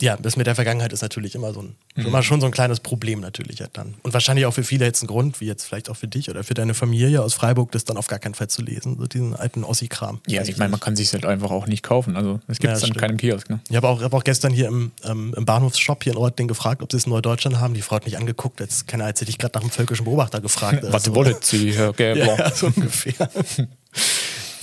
ja, 0.03 0.17
das 0.17 0.35
mit 0.35 0.47
der 0.47 0.55
Vergangenheit 0.55 0.91
ist 0.91 1.01
natürlich 1.01 1.33
immer 1.33 1.53
so 1.53 1.61
ein, 1.61 1.75
mhm. 1.95 2.07
immer 2.07 2.23
schon 2.23 2.41
so 2.41 2.45
ein 2.45 2.51
kleines 2.51 2.81
Problem 2.81 3.21
natürlich 3.21 3.61
halt 3.61 3.71
dann. 3.73 3.93
Und 4.03 4.13
wahrscheinlich 4.13 4.45
auch 4.45 4.53
für 4.53 4.63
viele 4.63 4.83
jetzt 4.83 5.01
ein 5.01 5.07
Grund, 5.07 5.39
wie 5.39 5.45
jetzt 5.45 5.63
vielleicht 5.63 5.89
auch 5.89 5.95
für 5.95 6.09
dich 6.09 6.29
oder 6.29 6.43
für 6.43 6.53
deine 6.53 6.73
Familie 6.73 7.21
aus 7.21 7.33
Freiburg, 7.33 7.71
das 7.71 7.85
dann 7.85 7.95
auf 7.95 8.07
gar 8.07 8.19
keinen 8.19 8.33
Fall 8.33 8.49
zu 8.49 8.61
lesen, 8.61 8.97
so 8.99 9.07
diesen 9.07 9.33
alten 9.33 9.63
Ossi-Kram. 9.63 10.19
Ja, 10.27 10.41
ich 10.41 10.57
meine, 10.57 10.71
man 10.71 10.81
kann 10.81 10.97
sich 10.97 11.13
halt 11.13 11.25
einfach 11.25 11.51
auch 11.51 11.67
nicht 11.67 11.83
kaufen. 11.83 12.17
Also 12.17 12.41
es 12.47 12.59
gibt 12.59 12.73
es 12.73 12.81
ja, 12.81 12.87
dann 12.87 12.97
keinem 12.97 13.17
Kiosk. 13.17 13.49
Ne? 13.49 13.61
Ich 13.69 13.77
habe 13.77 13.87
auch, 13.87 14.01
hab 14.01 14.13
auch 14.13 14.25
gestern 14.25 14.51
hier 14.51 14.67
im, 14.67 14.91
ähm, 15.05 15.33
im 15.37 15.45
Bahnhofsshop 15.45 16.03
hier 16.03 16.11
in 16.11 16.17
Ortling 16.17 16.49
gefragt, 16.49 16.81
ob 16.81 16.91
sie 16.91 16.97
es 16.97 17.05
in 17.05 17.11
Neudeutschland 17.11 17.61
haben. 17.61 17.73
Die 17.73 17.81
Frau 17.81 17.95
hat 17.95 18.05
mich 18.05 18.17
angeguckt, 18.17 18.59
als, 18.59 18.85
keine 18.85 19.05
als 19.05 19.21
hätte 19.21 19.29
ich 19.29 19.37
gerade 19.37 19.53
nach 19.55 19.61
einem 19.61 19.71
völkischen 19.71 20.03
Beobachter 20.03 20.41
gefragt. 20.41 20.83
Was 20.83 21.05
also. 21.05 21.15
wollt 21.15 21.45
sie, 21.45 21.71
Herr 21.71 21.93
Gäbler? 21.93 22.37
Ja, 22.37 22.51
so 22.53 22.67
ungefähr. 22.67 23.29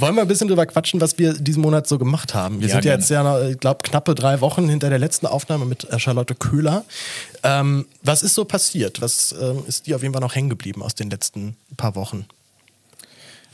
Wollen 0.01 0.15
wir 0.15 0.23
ein 0.23 0.29
bisschen 0.29 0.49
drüber 0.49 0.65
quatschen, 0.67 1.01
was 1.01 1.19
wir 1.19 1.35
diesen 1.35 1.63
Monat 1.63 1.87
so 1.87 1.99
gemacht 1.99 2.35
haben? 2.35 2.61
Wir 2.61 2.69
ja, 2.69 2.75
sind 2.75 2.85
ja 2.87 2.95
jetzt 2.95 3.11
ja, 3.11 3.49
ich 3.49 3.59
glaube, 3.59 3.83
knappe 3.83 4.15
drei 4.15 4.41
Wochen 4.41 4.69
hinter 4.69 4.89
der 4.89 4.99
letzten 4.99 5.27
Aufnahme 5.27 5.67
mit 5.67 5.85
äh, 5.85 5.99
Charlotte 5.99 6.35
Köhler. 6.35 6.85
Ähm, 7.43 7.87
was 8.03 8.23
ist 8.23 8.35
so 8.35 8.45
passiert? 8.45 9.03
Was 9.03 9.33
ähm, 9.33 9.63
ist 9.67 9.87
dir 9.87 9.97
auf 9.97 10.03
jeden 10.03 10.15
Fall 10.15 10.23
noch 10.23 10.35
hängen 10.35 10.49
geblieben 10.49 10.83
aus 10.83 10.95
den 10.95 11.11
letzten 11.11 11.57
paar 11.77 11.95
Wochen? 11.97 12.27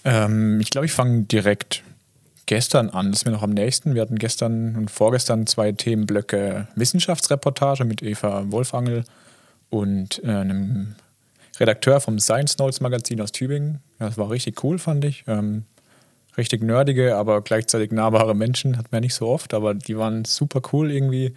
Ähm, 0.04 0.60
ich 0.60 0.70
glaube, 0.70 0.86
ich 0.86 0.92
fange 0.92 1.22
direkt 1.22 1.82
gestern 2.46 2.90
an. 2.90 3.10
Das 3.10 3.20
ist 3.22 3.26
mir 3.26 3.32
noch 3.32 3.42
am 3.42 3.50
nächsten. 3.50 3.94
Wir 3.94 4.02
hatten 4.02 4.16
gestern 4.16 4.76
und 4.76 4.90
vorgestern 4.90 5.46
zwei 5.46 5.72
Themenblöcke 5.72 6.68
Wissenschaftsreportage 6.76 7.84
mit 7.84 8.02
Eva 8.02 8.44
Wolfangel 8.52 9.04
und 9.68 10.22
äh, 10.24 10.28
einem 10.28 10.94
Redakteur 11.58 12.00
vom 12.00 12.20
Science 12.20 12.58
Notes 12.58 12.80
Magazin 12.80 13.20
aus 13.20 13.32
Tübingen. 13.32 13.80
Das 13.98 14.16
war 14.16 14.30
richtig 14.30 14.62
cool, 14.62 14.78
fand 14.78 15.04
ich. 15.04 15.24
Ähm, 15.26 15.64
richtig 16.36 16.62
nerdige, 16.62 17.16
aber 17.16 17.40
gleichzeitig 17.42 17.92
nahbare 17.92 18.34
Menschen. 18.34 18.76
Hat 18.78 18.92
man 18.92 18.98
ja 18.98 19.06
nicht 19.06 19.14
so 19.14 19.26
oft, 19.28 19.54
aber 19.54 19.74
die 19.74 19.96
waren 19.96 20.24
super 20.24 20.60
cool 20.72 20.90
irgendwie. 20.90 21.34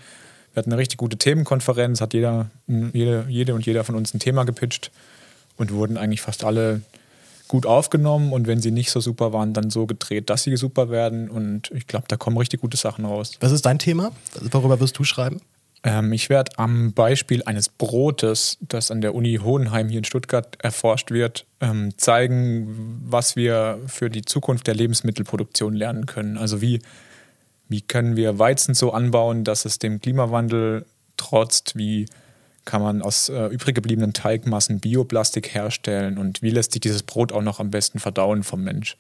Wir 0.54 0.62
hatten 0.62 0.72
eine 0.72 0.80
richtig 0.80 0.98
gute 0.98 1.18
Themenkonferenz, 1.18 2.02
hat 2.02 2.14
jeder, 2.14 2.50
jede, 2.68 3.26
jede 3.30 3.54
und 3.54 3.66
jeder 3.66 3.84
von 3.84 3.96
uns 3.96 4.14
ein 4.14 4.20
Thema 4.20 4.46
gepitcht 4.46 4.92
und 5.58 5.72
wurden 5.72 5.98
eigentlich 5.98 6.22
fast 6.22 6.44
alle 6.44 6.82
gut 7.48 7.66
aufgenommen 7.66 8.32
und 8.32 8.48
wenn 8.48 8.62
sie 8.62 8.72
nicht 8.72 8.92
so 8.92 9.00
super 9.00 9.34
waren, 9.34 9.54
dann 9.54 9.70
so 9.72 9.86
gedreht, 9.88 10.30
dass 10.30 10.44
sie 10.44 10.56
super 10.56 10.90
werden 10.90 11.30
und 11.30 11.72
ich 11.72 11.88
glaube, 11.88 12.06
da 12.08 12.16
kommen 12.16 12.38
richtig 12.38 12.62
gute 12.62 12.78
Sachen 12.78 13.06
raus. 13.06 13.34
Was 13.40 13.52
ist 13.52 13.66
dein 13.66 13.80
Thema? 13.80 14.12
Worüber 14.52 14.80
wirst 14.80 14.98
du 15.00 15.04
schreiben? 15.04 15.42
Ähm, 15.84 16.12
ich 16.12 16.30
werde 16.30 16.58
am 16.58 16.94
Beispiel 16.94 17.44
eines 17.44 17.70
Brotes, 17.70 18.58
das 18.62 18.92
an 18.92 19.02
der 19.02 19.16
Uni 19.16 19.40
Hohenheim 19.42 19.90
hier 19.90 20.00
in 20.00 20.04
Stuttgart 20.04 20.58
erforscht 20.62 21.12
wird, 21.12 21.46
ähm, 21.62 21.98
zeigen, 21.98 23.02
was 23.06 23.36
wir 23.36 23.80
für 23.88 24.10
die 24.10 24.24
Zukunft 24.24 24.68
der 24.68 24.76
Lebensmittelproduktion 24.76 25.74
lernen 25.74 26.06
können. 26.06 26.38
Also 26.38 26.62
wie, 26.62 26.82
wie 27.70 27.82
können 27.82 28.16
wir 28.16 28.40
Weizen 28.40 28.74
so 28.74 28.92
anbauen, 28.92 29.44
dass 29.44 29.66
es 29.66 29.80
dem 29.80 30.02
Klimawandel 30.02 30.86
trotzt, 31.18 31.78
wie 31.78 32.08
kann 32.66 32.82
man 32.82 33.02
aus 33.02 33.30
äh, 33.30 33.48
übrig 33.48 33.74
gebliebenen 33.74 34.14
Teigmassen 34.14 34.80
Bioplastik 34.80 35.54
herstellen 35.54 36.18
und 36.18 36.42
wie 36.42 36.52
lässt 36.52 36.74
sich 36.74 36.82
dieses 36.82 37.04
Brot 37.04 37.32
auch 37.32 37.42
noch 37.42 37.60
am 37.60 37.72
besten 37.72 38.00
verdauen 38.00 38.44
vom 38.44 38.64
Mensch. 38.64 38.96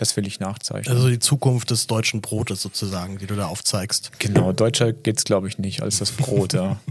Das 0.00 0.16
will 0.16 0.26
ich 0.26 0.40
nachzeichnen. 0.40 0.96
Also 0.96 1.10
die 1.10 1.18
Zukunft 1.18 1.70
des 1.70 1.86
deutschen 1.86 2.22
Brotes 2.22 2.62
sozusagen, 2.62 3.18
die 3.18 3.26
du 3.26 3.36
da 3.36 3.48
aufzeigst. 3.48 4.12
Genau, 4.18 4.50
deutscher 4.50 4.94
geht 4.94 5.18
es, 5.18 5.24
glaube 5.24 5.46
ich, 5.46 5.58
nicht 5.58 5.82
als 5.82 5.98
das 5.98 6.12
Brot, 6.12 6.54
ja. 6.54 6.80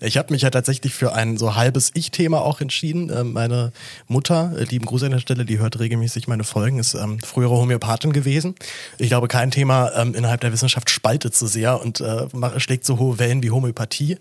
Ich 0.00 0.16
habe 0.18 0.32
mich 0.32 0.42
ja 0.42 0.50
tatsächlich 0.50 0.92
für 0.92 1.12
ein 1.12 1.38
so 1.38 1.54
halbes 1.54 1.92
Ich-Thema 1.94 2.40
auch 2.40 2.60
entschieden. 2.60 3.08
Ähm, 3.08 3.32
meine 3.34 3.72
Mutter, 4.08 4.52
äh, 4.58 4.64
lieben 4.64 4.84
Gruß 4.84 5.04
an 5.04 5.12
der 5.12 5.20
Stelle, 5.20 5.44
die 5.44 5.60
hört 5.60 5.78
regelmäßig 5.78 6.26
meine 6.26 6.42
Folgen, 6.42 6.80
ist 6.80 6.94
ähm, 6.94 7.20
frühere 7.20 7.52
Homöopathin 7.52 8.12
gewesen. 8.12 8.56
Ich 8.98 9.10
glaube, 9.10 9.28
kein 9.28 9.52
Thema 9.52 9.92
ähm, 9.94 10.16
innerhalb 10.16 10.40
der 10.40 10.52
Wissenschaft 10.52 10.90
spaltet 10.90 11.36
so 11.36 11.46
sehr 11.46 11.80
und 11.80 12.00
äh, 12.00 12.26
schlägt 12.58 12.84
so 12.84 12.98
hohe 12.98 13.20
Wellen 13.20 13.44
wie 13.44 13.52
Homöopathie. 13.52 14.18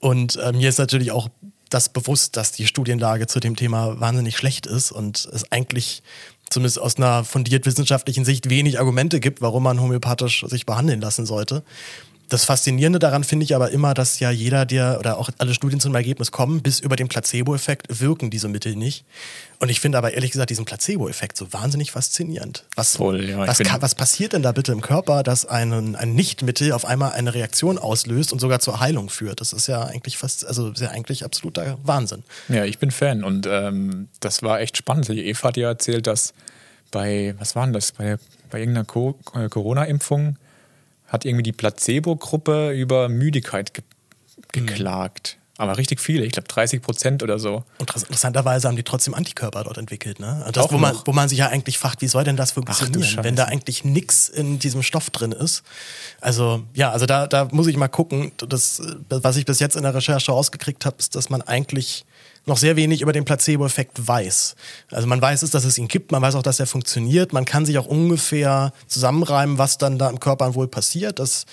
Und 0.00 0.36
äh, 0.36 0.52
mir 0.52 0.68
ist 0.68 0.78
natürlich 0.78 1.12
auch 1.12 1.30
das 1.70 1.88
bewusst, 1.88 2.36
dass 2.36 2.52
die 2.52 2.66
Studienlage 2.66 3.26
zu 3.26 3.40
dem 3.40 3.56
Thema 3.56 3.98
wahnsinnig 3.98 4.36
schlecht 4.36 4.66
ist 4.66 4.92
und 4.92 5.26
es 5.32 5.50
eigentlich 5.50 6.02
zumindest 6.50 6.80
aus 6.80 6.96
einer 6.96 7.24
fundiert 7.24 7.66
wissenschaftlichen 7.66 8.24
Sicht 8.24 8.50
wenig 8.50 8.78
Argumente 8.78 9.20
gibt, 9.20 9.40
warum 9.40 9.62
man 9.62 9.80
homöopathisch 9.80 10.44
sich 10.46 10.66
behandeln 10.66 11.00
lassen 11.00 11.26
sollte. 11.26 11.62
Das 12.28 12.44
Faszinierende 12.44 12.98
daran 12.98 13.22
finde 13.22 13.44
ich 13.44 13.54
aber 13.54 13.70
immer, 13.70 13.92
dass 13.92 14.18
ja 14.18 14.30
jeder, 14.30 14.64
der 14.64 14.98
oder 14.98 15.18
auch 15.18 15.28
alle 15.38 15.52
Studien 15.54 15.80
zum 15.80 15.94
Ergebnis 15.94 16.30
kommen, 16.30 16.62
bis 16.62 16.80
über 16.80 16.96
den 16.96 17.08
Placebo-Effekt 17.08 18.00
wirken 18.00 18.30
diese 18.30 18.48
Mittel 18.48 18.76
nicht. 18.76 19.04
Und 19.60 19.68
ich 19.68 19.80
finde 19.80 19.98
aber 19.98 20.14
ehrlich 20.14 20.32
gesagt 20.32 20.50
diesen 20.50 20.64
Placebo-Effekt 20.64 21.36
so 21.36 21.52
wahnsinnig 21.52 21.92
faszinierend. 21.92 22.64
Was, 22.76 22.96
Voll, 22.96 23.28
ja, 23.28 23.46
was, 23.46 23.58
kann, 23.58 23.82
was 23.82 23.94
passiert 23.94 24.32
denn 24.32 24.42
da 24.42 24.52
bitte 24.52 24.72
im 24.72 24.80
Körper, 24.80 25.22
dass 25.22 25.46
ein, 25.46 25.96
ein 25.96 26.14
Nichtmittel 26.14 26.72
auf 26.72 26.84
einmal 26.84 27.12
eine 27.12 27.34
Reaktion 27.34 27.78
auslöst 27.78 28.32
und 28.32 28.40
sogar 28.40 28.60
zur 28.60 28.80
Heilung 28.80 29.10
führt? 29.10 29.40
Das 29.40 29.52
ist 29.52 29.66
ja 29.66 29.84
eigentlich 29.84 30.16
fast, 30.16 30.46
also 30.46 30.70
ist 30.70 30.80
ja 30.80 30.90
eigentlich 30.90 31.24
absoluter 31.24 31.78
Wahnsinn. 31.82 32.24
Ja, 32.48 32.64
ich 32.64 32.78
bin 32.78 32.90
Fan 32.90 33.22
und 33.22 33.46
ähm, 33.46 34.08
das 34.20 34.42
war 34.42 34.60
echt 34.60 34.76
spannend. 34.76 35.08
Die 35.08 35.26
Eva 35.26 35.48
hat 35.48 35.56
ja 35.56 35.68
erzählt, 35.68 36.06
dass 36.06 36.32
bei, 36.90 37.34
was 37.38 37.54
war 37.54 37.64
denn 37.64 37.74
das, 37.74 37.92
bei, 37.92 38.16
bei 38.50 38.60
irgendeiner 38.60 38.84
Co 38.84 39.18
äh, 39.34 39.48
Corona-Impfung 39.48 40.36
hat 41.14 41.24
irgendwie 41.24 41.42
die 41.44 41.52
Placebo-Gruppe 41.52 42.72
über 42.72 43.08
Müdigkeit 43.08 43.72
ge 43.72 43.82
geklagt. 44.52 45.38
Aber 45.56 45.78
richtig 45.78 46.00
viele, 46.00 46.24
ich 46.24 46.32
glaube 46.32 46.48
30 46.48 46.82
Prozent 46.82 47.22
oder 47.22 47.38
so. 47.38 47.62
Und 47.78 47.88
inter- 47.88 48.00
interessanterweise 48.00 48.66
haben 48.66 48.74
die 48.74 48.82
trotzdem 48.82 49.14
Antikörper 49.14 49.62
dort 49.62 49.78
entwickelt. 49.78 50.18
Ne? 50.18 50.42
Und 50.44 50.56
Das, 50.56 50.70
wo, 50.72 50.78
man, 50.78 50.96
wo 51.04 51.12
man 51.12 51.28
sich 51.28 51.38
ja 51.38 51.46
eigentlich 51.48 51.78
fragt, 51.78 52.02
wie 52.02 52.08
soll 52.08 52.24
denn 52.24 52.36
das 52.36 52.50
funktionieren, 52.52 53.04
Scheiße. 53.04 53.22
wenn 53.24 53.36
da 53.36 53.44
eigentlich 53.44 53.84
nichts 53.84 54.28
in 54.28 54.58
diesem 54.58 54.82
Stoff 54.82 55.10
drin 55.10 55.30
ist. 55.30 55.62
Also 56.20 56.64
ja, 56.74 56.90
also 56.90 57.06
da, 57.06 57.28
da 57.28 57.48
muss 57.52 57.68
ich 57.68 57.76
mal 57.76 57.86
gucken. 57.86 58.32
Das, 58.48 58.82
was 59.08 59.36
ich 59.36 59.44
bis 59.46 59.60
jetzt 59.60 59.76
in 59.76 59.84
der 59.84 59.94
Recherche 59.94 60.32
rausgekriegt 60.32 60.84
habe, 60.86 60.96
ist, 60.98 61.14
dass 61.14 61.30
man 61.30 61.40
eigentlich 61.40 62.04
noch 62.46 62.58
sehr 62.58 62.76
wenig 62.76 63.00
über 63.00 63.12
den 63.12 63.24
Placebo-Effekt 63.24 64.06
weiß. 64.06 64.54
Also 64.90 65.06
man 65.06 65.20
weiß 65.20 65.42
es, 65.42 65.50
dass 65.50 65.64
es 65.64 65.78
ihn 65.78 65.88
gibt, 65.88 66.12
man 66.12 66.20
weiß 66.20 66.34
auch, 66.34 66.42
dass 66.42 66.60
er 66.60 66.66
funktioniert. 66.66 67.32
Man 67.32 67.44
kann 67.44 67.64
sich 67.64 67.78
auch 67.78 67.86
ungefähr 67.86 68.72
zusammenreimen, 68.86 69.56
was 69.58 69.78
dann 69.78 69.98
da 69.98 70.10
im 70.10 70.20
Körper 70.20 70.54
wohl 70.54 70.68
passiert. 70.68 71.18
Das, 71.18 71.46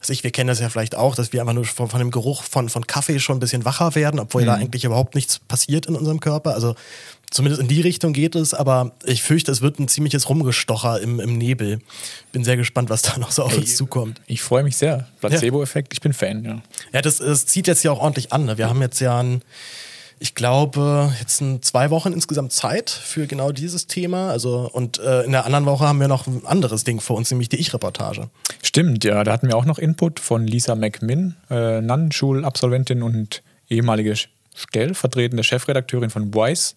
also 0.00 0.12
ich, 0.12 0.24
wir 0.24 0.30
kennen 0.30 0.48
das 0.48 0.60
ja 0.60 0.70
vielleicht 0.70 0.94
auch, 0.94 1.14
dass 1.14 1.32
wir 1.32 1.40
einfach 1.40 1.54
nur 1.54 1.66
von, 1.66 1.88
von 1.88 1.98
dem 1.98 2.10
Geruch 2.10 2.42
von, 2.42 2.68
von 2.68 2.86
Kaffee 2.86 3.18
schon 3.18 3.36
ein 3.36 3.40
bisschen 3.40 3.64
wacher 3.64 3.94
werden, 3.94 4.20
obwohl 4.20 4.44
da 4.44 4.54
eigentlich 4.54 4.84
überhaupt 4.84 5.14
nichts 5.14 5.38
passiert 5.38 5.86
in 5.86 5.96
unserem 5.96 6.20
Körper. 6.20 6.54
Also 6.54 6.74
zumindest 7.30 7.60
in 7.60 7.68
die 7.68 7.80
Richtung 7.80 8.12
geht 8.12 8.34
es, 8.34 8.54
aber 8.54 8.92
ich 9.04 9.22
fürchte, 9.22 9.52
es 9.52 9.60
wird 9.60 9.78
ein 9.78 9.88
ziemliches 9.88 10.28
Rumgestocher 10.28 11.00
im, 11.00 11.20
im 11.20 11.36
Nebel. 11.36 11.80
Bin 12.32 12.44
sehr 12.44 12.56
gespannt, 12.56 12.88
was 12.90 13.02
da 13.02 13.18
noch 13.18 13.32
so 13.32 13.42
auf 13.42 13.56
uns 13.56 13.76
zukommt. 13.76 14.20
Ich 14.26 14.40
freue 14.40 14.62
mich 14.62 14.76
sehr. 14.76 15.08
Placebo-Effekt, 15.20 15.92
ich 15.92 16.00
bin 16.00 16.12
Fan, 16.12 16.44
ja. 16.44 16.62
Ja, 16.92 17.02
das, 17.02 17.18
das 17.18 17.46
zieht 17.46 17.66
jetzt 17.66 17.82
ja 17.82 17.90
auch 17.90 18.00
ordentlich 18.00 18.32
an. 18.32 18.46
Ne? 18.46 18.56
Wir 18.56 18.68
haben 18.68 18.80
jetzt 18.80 19.00
ja 19.00 19.18
ein, 19.18 19.42
ich 20.20 20.34
glaube, 20.34 21.12
jetzt 21.20 21.38
sind 21.38 21.64
zwei 21.64 21.90
Wochen 21.90 22.12
insgesamt 22.12 22.52
Zeit 22.52 22.90
für 22.90 23.26
genau 23.26 23.52
dieses 23.52 23.86
Thema. 23.86 24.30
Also, 24.30 24.68
und 24.72 24.98
äh, 24.98 25.22
in 25.22 25.32
der 25.32 25.44
anderen 25.46 25.66
Woche 25.66 25.86
haben 25.86 26.00
wir 26.00 26.08
noch 26.08 26.26
ein 26.26 26.44
anderes 26.44 26.84
Ding 26.84 27.00
vor 27.00 27.16
uns, 27.16 27.30
nämlich 27.30 27.48
die 27.48 27.56
Ich-Reportage. 27.56 28.28
Stimmt, 28.62 29.04
ja, 29.04 29.22
da 29.24 29.32
hatten 29.32 29.48
wir 29.48 29.56
auch 29.56 29.64
noch 29.64 29.78
Input 29.78 30.20
von 30.20 30.46
Lisa 30.46 30.74
McMinn, 30.74 31.36
äh, 31.50 31.80
Nannenschulabsolventin 31.80 33.02
und 33.02 33.42
ehemalige 33.68 34.14
stellvertretende 34.54 35.44
Chefredakteurin 35.44 36.10
von 36.10 36.34
Wise. 36.34 36.74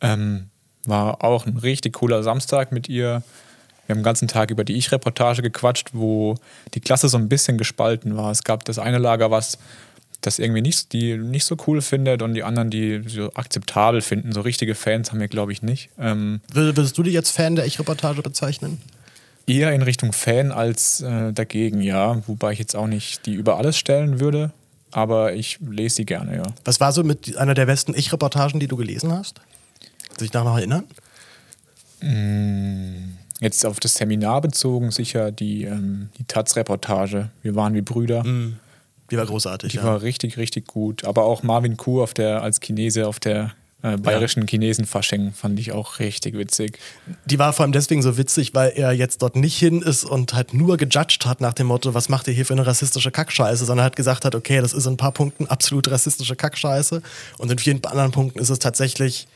Ähm, 0.00 0.50
war 0.84 1.22
auch 1.22 1.46
ein 1.46 1.56
richtig 1.56 1.94
cooler 1.94 2.22
Samstag 2.22 2.72
mit 2.72 2.88
ihr. 2.88 3.22
Wir 3.86 3.94
haben 3.94 4.00
den 4.00 4.04
ganzen 4.04 4.26
Tag 4.26 4.50
über 4.50 4.64
die 4.64 4.74
Ich-Reportage 4.74 5.42
gequatscht, 5.42 5.90
wo 5.92 6.34
die 6.74 6.80
Klasse 6.80 7.08
so 7.08 7.18
ein 7.18 7.28
bisschen 7.28 7.58
gespalten 7.58 8.16
war. 8.16 8.32
Es 8.32 8.42
gab 8.42 8.64
das 8.64 8.78
eine 8.80 8.98
Lager, 8.98 9.30
was 9.30 9.58
das 10.26 10.38
irgendwie 10.38 10.62
nicht, 10.62 10.92
die 10.92 11.16
nicht 11.16 11.44
so 11.44 11.56
cool 11.66 11.80
findet 11.80 12.20
und 12.22 12.34
die 12.34 12.42
anderen, 12.42 12.70
die 12.70 13.02
so 13.06 13.32
akzeptabel 13.34 14.00
finden. 14.00 14.32
So 14.32 14.40
richtige 14.42 14.74
Fans 14.74 15.10
haben 15.12 15.20
wir, 15.20 15.28
glaube 15.28 15.52
ich, 15.52 15.62
nicht. 15.62 15.88
Ähm, 15.98 16.40
Wür- 16.52 16.76
Würdest 16.76 16.98
du 16.98 17.02
dich 17.02 17.14
jetzt 17.14 17.30
Fan 17.30 17.56
der 17.56 17.66
Ich-Reportage 17.66 18.22
bezeichnen? 18.22 18.80
Eher 19.46 19.72
in 19.72 19.82
Richtung 19.82 20.12
Fan 20.12 20.50
als 20.50 21.00
äh, 21.00 21.32
dagegen, 21.32 21.80
ja. 21.80 22.20
Wobei 22.26 22.52
ich 22.52 22.58
jetzt 22.58 22.74
auch 22.74 22.88
nicht 22.88 23.26
die 23.26 23.34
über 23.34 23.56
alles 23.58 23.78
stellen 23.78 24.18
würde, 24.18 24.50
aber 24.90 25.34
ich 25.34 25.58
lese 25.60 25.96
sie 25.96 26.04
gerne, 26.04 26.36
ja. 26.36 26.42
Was 26.64 26.80
war 26.80 26.90
so 26.92 27.04
mit 27.04 27.36
einer 27.36 27.54
der 27.54 27.66
besten 27.66 27.94
Ich-Reportagen, 27.94 28.58
die 28.58 28.66
du 28.66 28.76
gelesen 28.76 29.12
hast? 29.12 29.40
Kannst 30.08 30.20
du 30.20 30.24
dich 30.24 30.32
daran 30.32 30.48
noch 30.48 30.56
erinnern? 30.58 30.84
Jetzt 33.40 33.64
auf 33.66 33.80
das 33.80 33.94
Seminar 33.94 34.40
bezogen, 34.40 34.90
sicher 34.90 35.30
die, 35.30 35.64
ähm, 35.64 36.08
die 36.18 36.24
Taz-Reportage. 36.24 37.30
Wir 37.42 37.54
waren 37.54 37.74
wie 37.74 37.82
Brüder. 37.82 38.24
Die 39.10 39.16
war 39.16 39.26
großartig, 39.26 39.72
Die 39.72 39.78
ja. 39.78 39.84
war 39.84 40.02
richtig, 40.02 40.36
richtig 40.36 40.66
gut. 40.66 41.04
Aber 41.04 41.24
auch 41.24 41.42
Marvin 41.42 41.76
Kuh 41.76 42.02
auf 42.02 42.14
der, 42.14 42.42
als 42.42 42.60
Chinese 42.60 43.06
auf 43.06 43.20
der 43.20 43.52
äh, 43.82 43.98
bayerischen 43.98 44.46
Chinesenfasching 44.48 45.32
fand 45.32 45.60
ich 45.60 45.72
auch 45.72 45.98
richtig 45.98 46.36
witzig. 46.36 46.78
Die 47.26 47.38
war 47.38 47.52
vor 47.52 47.64
allem 47.64 47.72
deswegen 47.72 48.02
so 48.02 48.16
witzig, 48.16 48.54
weil 48.54 48.72
er 48.74 48.92
jetzt 48.92 49.22
dort 49.22 49.36
nicht 49.36 49.56
hin 49.58 49.82
ist 49.82 50.04
und 50.04 50.34
halt 50.34 50.54
nur 50.54 50.76
gejudged 50.76 51.26
hat 51.26 51.40
nach 51.40 51.52
dem 51.52 51.66
Motto, 51.66 51.92
was 51.94 52.08
macht 52.08 52.26
ihr 52.26 52.34
hier 52.34 52.46
für 52.46 52.54
eine 52.54 52.66
rassistische 52.66 53.10
Kackscheiße, 53.10 53.64
sondern 53.64 53.84
hat 53.84 53.94
gesagt 53.94 54.24
hat, 54.24 54.34
okay, 54.34 54.60
das 54.60 54.72
ist 54.72 54.86
in 54.86 54.94
ein 54.94 54.96
paar 54.96 55.12
Punkten 55.12 55.46
absolut 55.46 55.90
rassistische 55.90 56.36
Kackscheiße 56.36 57.02
und 57.38 57.52
in 57.52 57.58
vielen 57.58 57.84
anderen 57.84 58.12
Punkten 58.12 58.38
ist 58.38 58.50
es 58.50 58.58
tatsächlich 58.58 59.28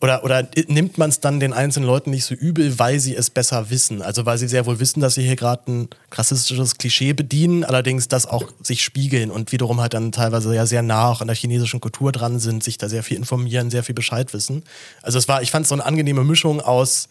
oder, 0.00 0.22
oder 0.22 0.46
nimmt 0.68 0.96
man 0.96 1.10
es 1.10 1.20
dann 1.20 1.40
den 1.40 1.52
einzelnen 1.52 1.86
Leuten 1.86 2.10
nicht 2.10 2.24
so 2.24 2.34
übel, 2.34 2.78
weil 2.78 3.00
sie 3.00 3.16
es 3.16 3.30
besser 3.30 3.70
wissen? 3.70 4.00
Also 4.00 4.26
weil 4.26 4.38
sie 4.38 4.46
sehr 4.46 4.66
wohl 4.66 4.78
wissen, 4.78 5.00
dass 5.00 5.14
sie 5.14 5.22
hier 5.22 5.36
gerade 5.36 5.70
ein 5.70 5.88
rassistisches 6.12 6.78
Klischee 6.78 7.12
bedienen, 7.14 7.64
allerdings 7.64 8.06
das 8.06 8.26
auch 8.26 8.44
sich 8.62 8.82
spiegeln 8.82 9.30
und 9.30 9.50
wiederum 9.50 9.80
halt 9.80 9.94
dann 9.94 10.12
teilweise 10.12 10.54
ja 10.54 10.66
sehr 10.66 10.82
nah 10.82 11.08
auch 11.08 11.20
an 11.20 11.26
der 11.26 11.36
chinesischen 11.36 11.80
Kultur 11.80 12.12
dran 12.12 12.38
sind, 12.38 12.62
sich 12.62 12.78
da 12.78 12.88
sehr 12.88 13.02
viel 13.02 13.16
informieren, 13.16 13.70
sehr 13.70 13.82
viel 13.82 13.94
Bescheid 13.94 14.32
wissen. 14.32 14.62
Also 15.02 15.18
es 15.18 15.26
war, 15.26 15.42
ich 15.42 15.50
fand 15.50 15.64
es 15.64 15.70
so 15.70 15.74
eine 15.74 15.84
angenehme 15.84 16.22
Mischung 16.22 16.60
aus, 16.60 17.08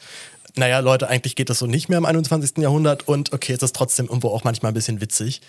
naja, 0.58 0.80
Leute, 0.80 1.08
eigentlich 1.08 1.36
geht 1.36 1.50
das 1.50 1.60
so 1.60 1.68
nicht 1.68 1.90
mehr 1.90 1.98
im 1.98 2.06
21. 2.06 2.58
Jahrhundert 2.58 3.08
und 3.08 3.34
okay, 3.34 3.54
es 3.54 3.62
ist 3.64 3.76
trotzdem 3.76 4.08
irgendwo 4.08 4.30
auch 4.30 4.44
manchmal 4.44 4.72
ein 4.72 4.76
bisschen 4.76 5.02
witzig. 5.02 5.42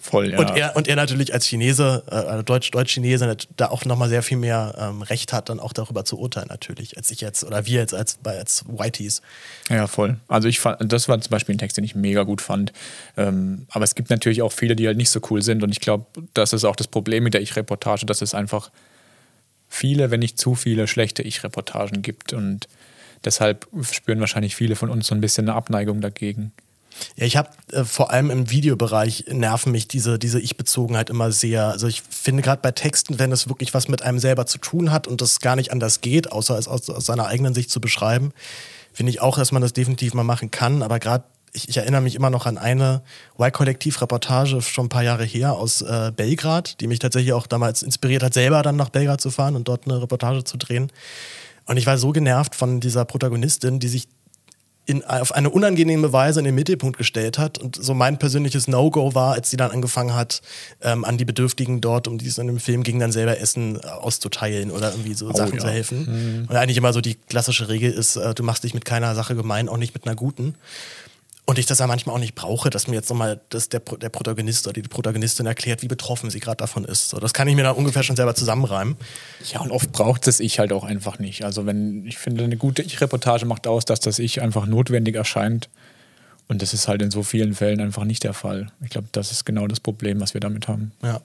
Voll, 0.00 0.30
ja. 0.32 0.38
Und, 0.38 0.50
er, 0.56 0.76
und 0.76 0.88
er 0.88 0.96
natürlich 0.96 1.32
als 1.32 1.46
Chinese, 1.46 2.02
äh, 2.10 2.42
Deutsch, 2.44 2.70
Deutsch-Chinese, 2.70 3.26
nat- 3.26 3.48
da 3.56 3.68
auch 3.70 3.84
nochmal 3.84 4.08
sehr 4.08 4.22
viel 4.22 4.36
mehr 4.36 4.74
ähm, 4.78 5.02
Recht 5.02 5.32
hat, 5.32 5.48
dann 5.48 5.60
auch 5.60 5.72
darüber 5.72 6.04
zu 6.04 6.18
urteilen, 6.18 6.48
natürlich, 6.48 6.96
als 6.96 7.10
ich 7.10 7.20
jetzt 7.20 7.44
oder 7.44 7.66
wir 7.66 7.80
jetzt 7.80 7.94
als, 7.94 8.18
als 8.24 8.64
Whiteys. 8.68 9.22
Ja, 9.70 9.86
voll. 9.86 10.16
Also 10.28 10.48
ich 10.48 10.60
fand, 10.60 10.92
das 10.92 11.08
war 11.08 11.20
zum 11.20 11.30
Beispiel 11.30 11.54
ein 11.54 11.58
Text, 11.58 11.76
den 11.76 11.84
ich 11.84 11.94
mega 11.94 12.22
gut 12.22 12.40
fand. 12.40 12.72
Ähm, 13.16 13.66
aber 13.70 13.84
es 13.84 13.94
gibt 13.94 14.10
natürlich 14.10 14.42
auch 14.42 14.52
viele, 14.52 14.76
die 14.76 14.86
halt 14.86 14.96
nicht 14.96 15.10
so 15.10 15.20
cool 15.30 15.42
sind. 15.42 15.62
Und 15.62 15.70
ich 15.72 15.80
glaube, 15.80 16.06
das 16.34 16.52
ist 16.52 16.64
auch 16.64 16.76
das 16.76 16.86
Problem 16.88 17.24
mit 17.24 17.34
der 17.34 17.40
Ich-Reportage, 17.42 18.06
dass 18.06 18.22
es 18.22 18.34
einfach 18.34 18.70
viele, 19.68 20.10
wenn 20.10 20.20
nicht 20.20 20.38
zu 20.38 20.54
viele, 20.54 20.86
schlechte 20.86 21.22
Ich-Reportagen 21.22 22.02
gibt. 22.02 22.32
Und 22.32 22.68
deshalb 23.24 23.66
spüren 23.90 24.20
wahrscheinlich 24.20 24.56
viele 24.56 24.76
von 24.76 24.90
uns 24.90 25.06
so 25.06 25.14
ein 25.14 25.20
bisschen 25.20 25.48
eine 25.48 25.56
Abneigung 25.56 26.00
dagegen. 26.00 26.52
Ja, 27.16 27.26
ich 27.26 27.36
habe 27.36 27.50
äh, 27.72 27.84
vor 27.84 28.10
allem 28.10 28.30
im 28.30 28.50
Videobereich 28.50 29.26
nerven 29.28 29.72
mich 29.72 29.88
diese, 29.88 30.18
diese 30.18 30.40
Ich-Bezogenheit 30.40 31.10
immer 31.10 31.32
sehr. 31.32 31.66
Also 31.66 31.86
ich 31.86 32.02
finde 32.02 32.42
gerade 32.42 32.62
bei 32.62 32.70
Texten, 32.70 33.18
wenn 33.18 33.32
es 33.32 33.48
wirklich 33.48 33.74
was 33.74 33.88
mit 33.88 34.02
einem 34.02 34.18
selber 34.18 34.46
zu 34.46 34.58
tun 34.58 34.92
hat 34.92 35.06
und 35.06 35.20
das 35.20 35.40
gar 35.40 35.56
nicht 35.56 35.72
anders 35.72 36.00
geht, 36.00 36.30
außer 36.32 36.58
es 36.58 36.68
aus, 36.68 36.88
aus 36.90 37.06
seiner 37.06 37.26
eigenen 37.26 37.54
Sicht 37.54 37.70
zu 37.70 37.80
beschreiben, 37.80 38.32
finde 38.92 39.10
ich 39.10 39.20
auch, 39.20 39.36
dass 39.36 39.52
man 39.52 39.62
das 39.62 39.72
definitiv 39.72 40.14
mal 40.14 40.24
machen 40.24 40.50
kann. 40.50 40.82
Aber 40.82 40.98
gerade, 40.98 41.24
ich, 41.52 41.68
ich 41.68 41.76
erinnere 41.76 42.00
mich 42.00 42.14
immer 42.14 42.30
noch 42.30 42.46
an 42.46 42.58
eine 42.58 43.02
Y-Kollektiv-Reportage 43.38 44.62
schon 44.62 44.86
ein 44.86 44.90
paar 44.90 45.02
Jahre 45.02 45.24
her 45.24 45.54
aus 45.54 45.82
äh, 45.82 46.12
Belgrad, 46.14 46.80
die 46.80 46.86
mich 46.86 47.00
tatsächlich 47.00 47.32
auch 47.32 47.46
damals 47.46 47.82
inspiriert 47.82 48.22
hat, 48.22 48.34
selber 48.34 48.62
dann 48.62 48.76
nach 48.76 48.90
Belgrad 48.90 49.20
zu 49.20 49.30
fahren 49.30 49.56
und 49.56 49.66
dort 49.68 49.86
eine 49.86 50.00
Reportage 50.00 50.44
zu 50.44 50.56
drehen. 50.56 50.90
Und 51.66 51.76
ich 51.76 51.86
war 51.86 51.98
so 51.98 52.12
genervt 52.12 52.54
von 52.54 52.80
dieser 52.80 53.04
Protagonistin, 53.04 53.78
die 53.78 53.88
sich 53.88 54.08
in, 54.86 55.02
auf 55.04 55.32
eine 55.32 55.50
unangenehme 55.50 56.12
Weise 56.12 56.40
in 56.40 56.44
den 56.44 56.54
Mittelpunkt 56.54 56.98
gestellt 56.98 57.38
hat. 57.38 57.58
Und 57.58 57.82
so 57.82 57.94
mein 57.94 58.18
persönliches 58.18 58.68
No-Go 58.68 59.14
war, 59.14 59.32
als 59.32 59.50
sie 59.50 59.56
dann 59.56 59.70
angefangen 59.70 60.14
hat, 60.14 60.42
ähm, 60.82 61.04
an 61.04 61.16
die 61.16 61.24
Bedürftigen 61.24 61.80
dort, 61.80 62.06
um 62.06 62.18
die 62.18 62.26
es 62.26 62.38
in 62.38 62.46
dem 62.46 62.60
Film 62.60 62.82
ging, 62.82 62.98
dann 62.98 63.12
selber 63.12 63.38
Essen 63.38 63.82
auszuteilen 63.82 64.70
oder 64.70 64.90
irgendwie 64.90 65.14
so 65.14 65.32
Sachen 65.32 65.54
ja. 65.54 65.60
zu 65.60 65.68
helfen. 65.68 66.46
Und 66.48 66.56
eigentlich 66.56 66.76
immer 66.76 66.92
so 66.92 67.00
die 67.00 67.14
klassische 67.14 67.68
Regel 67.68 67.92
ist, 67.92 68.16
äh, 68.16 68.34
du 68.34 68.42
machst 68.42 68.64
dich 68.64 68.74
mit 68.74 68.84
keiner 68.84 69.14
Sache 69.14 69.34
gemein, 69.34 69.68
auch 69.68 69.78
nicht 69.78 69.94
mit 69.94 70.06
einer 70.06 70.16
guten. 70.16 70.54
Und 71.46 71.58
ich 71.58 71.66
das 71.66 71.78
ja 71.78 71.86
manchmal 71.86 72.16
auch 72.16 72.20
nicht 72.20 72.34
brauche, 72.34 72.70
dass 72.70 72.88
mir 72.88 72.94
jetzt 72.94 73.10
nochmal 73.10 73.38
das 73.50 73.68
der, 73.68 73.80
der 73.80 74.08
Protagonist 74.08 74.66
oder 74.66 74.80
die 74.80 74.88
Protagonistin 74.88 75.44
erklärt, 75.44 75.82
wie 75.82 75.88
betroffen 75.88 76.30
sie 76.30 76.40
gerade 76.40 76.56
davon 76.56 76.84
ist. 76.84 77.10
So, 77.10 77.18
das 77.20 77.34
kann 77.34 77.46
ich 77.48 77.54
mir 77.54 77.64
dann 77.64 77.76
ungefähr 77.76 78.02
schon 78.02 78.16
selber 78.16 78.34
zusammenreimen. 78.34 78.96
Ja, 79.52 79.60
und 79.60 79.70
oft 79.70 79.92
braucht 79.92 80.26
es 80.26 80.40
ich 80.40 80.58
halt 80.58 80.72
auch 80.72 80.84
einfach 80.84 81.18
nicht. 81.18 81.44
Also 81.44 81.66
wenn, 81.66 82.06
ich 82.06 82.16
finde, 82.16 82.44
eine 82.44 82.56
gute 82.56 82.80
Ich-Reportage 82.80 83.44
macht 83.44 83.66
aus, 83.66 83.84
dass 83.84 84.00
das 84.00 84.18
Ich 84.18 84.40
einfach 84.40 84.64
notwendig 84.64 85.16
erscheint. 85.16 85.68
Und 86.48 86.62
das 86.62 86.72
ist 86.72 86.88
halt 86.88 87.02
in 87.02 87.10
so 87.10 87.22
vielen 87.22 87.54
Fällen 87.54 87.80
einfach 87.80 88.04
nicht 88.04 88.24
der 88.24 88.34
Fall. 88.34 88.68
Ich 88.82 88.90
glaube, 88.90 89.08
das 89.12 89.30
ist 89.30 89.44
genau 89.44 89.66
das 89.66 89.80
Problem, 89.80 90.20
was 90.20 90.32
wir 90.32 90.40
damit 90.40 90.66
haben. 90.68 90.92
Ja. 91.02 91.20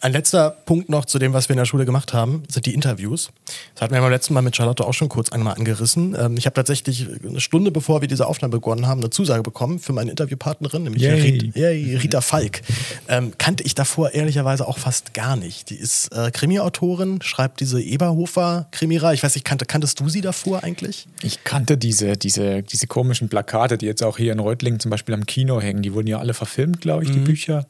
Ein 0.00 0.12
letzter 0.12 0.50
Punkt 0.50 0.90
noch 0.90 1.06
zu 1.06 1.18
dem, 1.18 1.32
was 1.32 1.48
wir 1.48 1.54
in 1.54 1.58
der 1.58 1.64
Schule 1.64 1.84
gemacht 1.84 2.12
haben, 2.12 2.44
sind 2.48 2.66
die 2.66 2.74
Interviews. 2.74 3.30
Das 3.74 3.82
hatten 3.82 3.94
wir 3.94 4.00
beim 4.00 4.12
letzten 4.12 4.32
Mal 4.32 4.42
mit 4.42 4.54
Charlotte 4.54 4.86
auch 4.86 4.94
schon 4.94 5.08
kurz 5.08 5.32
einmal 5.32 5.56
angerissen. 5.56 6.16
Ähm, 6.16 6.36
ich 6.36 6.46
habe 6.46 6.54
tatsächlich 6.54 7.08
eine 7.26 7.40
Stunde 7.40 7.72
bevor 7.72 8.00
wir 8.00 8.06
diese 8.06 8.26
Aufnahme 8.26 8.52
begonnen 8.52 8.86
haben, 8.86 9.00
eine 9.00 9.10
Zusage 9.10 9.42
bekommen 9.42 9.80
für 9.80 9.92
meine 9.92 10.10
Interviewpartnerin, 10.10 10.84
nämlich 10.84 11.02
Yay. 11.02 11.20
Rit, 11.20 11.56
yay, 11.56 11.96
Rita 11.96 12.20
Falk. 12.20 12.62
Ähm, 13.08 13.32
kannte 13.38 13.64
ich 13.64 13.74
davor 13.74 14.12
ehrlicherweise 14.12 14.68
auch 14.68 14.78
fast 14.78 15.14
gar 15.14 15.34
nicht. 15.34 15.70
Die 15.70 15.76
ist 15.76 16.14
äh, 16.14 16.30
Krimi-Autorin, 16.30 17.20
schreibt 17.20 17.58
diese 17.58 17.82
Eberhofer-Krimireihe. 17.82 19.14
Ich 19.14 19.24
weiß 19.24 19.34
nicht, 19.34 19.44
kannte, 19.44 19.66
kanntest 19.66 19.98
du 19.98 20.08
sie 20.08 20.20
davor 20.20 20.62
eigentlich? 20.62 21.08
Ich 21.22 21.42
kannte 21.42 21.76
diese, 21.76 22.16
diese, 22.16 22.62
diese 22.62 22.86
komischen 22.86 23.28
Plakate, 23.28 23.76
die 23.78 23.86
jetzt 23.86 24.04
auch 24.04 24.16
hier 24.16 24.32
in 24.32 24.38
Reutlingen 24.38 24.78
zum 24.78 24.92
Beispiel 24.92 25.16
am 25.16 25.26
Kino 25.26 25.60
hängen. 25.60 25.82
Die 25.82 25.92
wurden 25.92 26.06
ja 26.06 26.20
alle 26.20 26.34
verfilmt, 26.34 26.80
glaube 26.80 27.02
ich, 27.02 27.10
die 27.10 27.18
Bücher. 27.18 27.66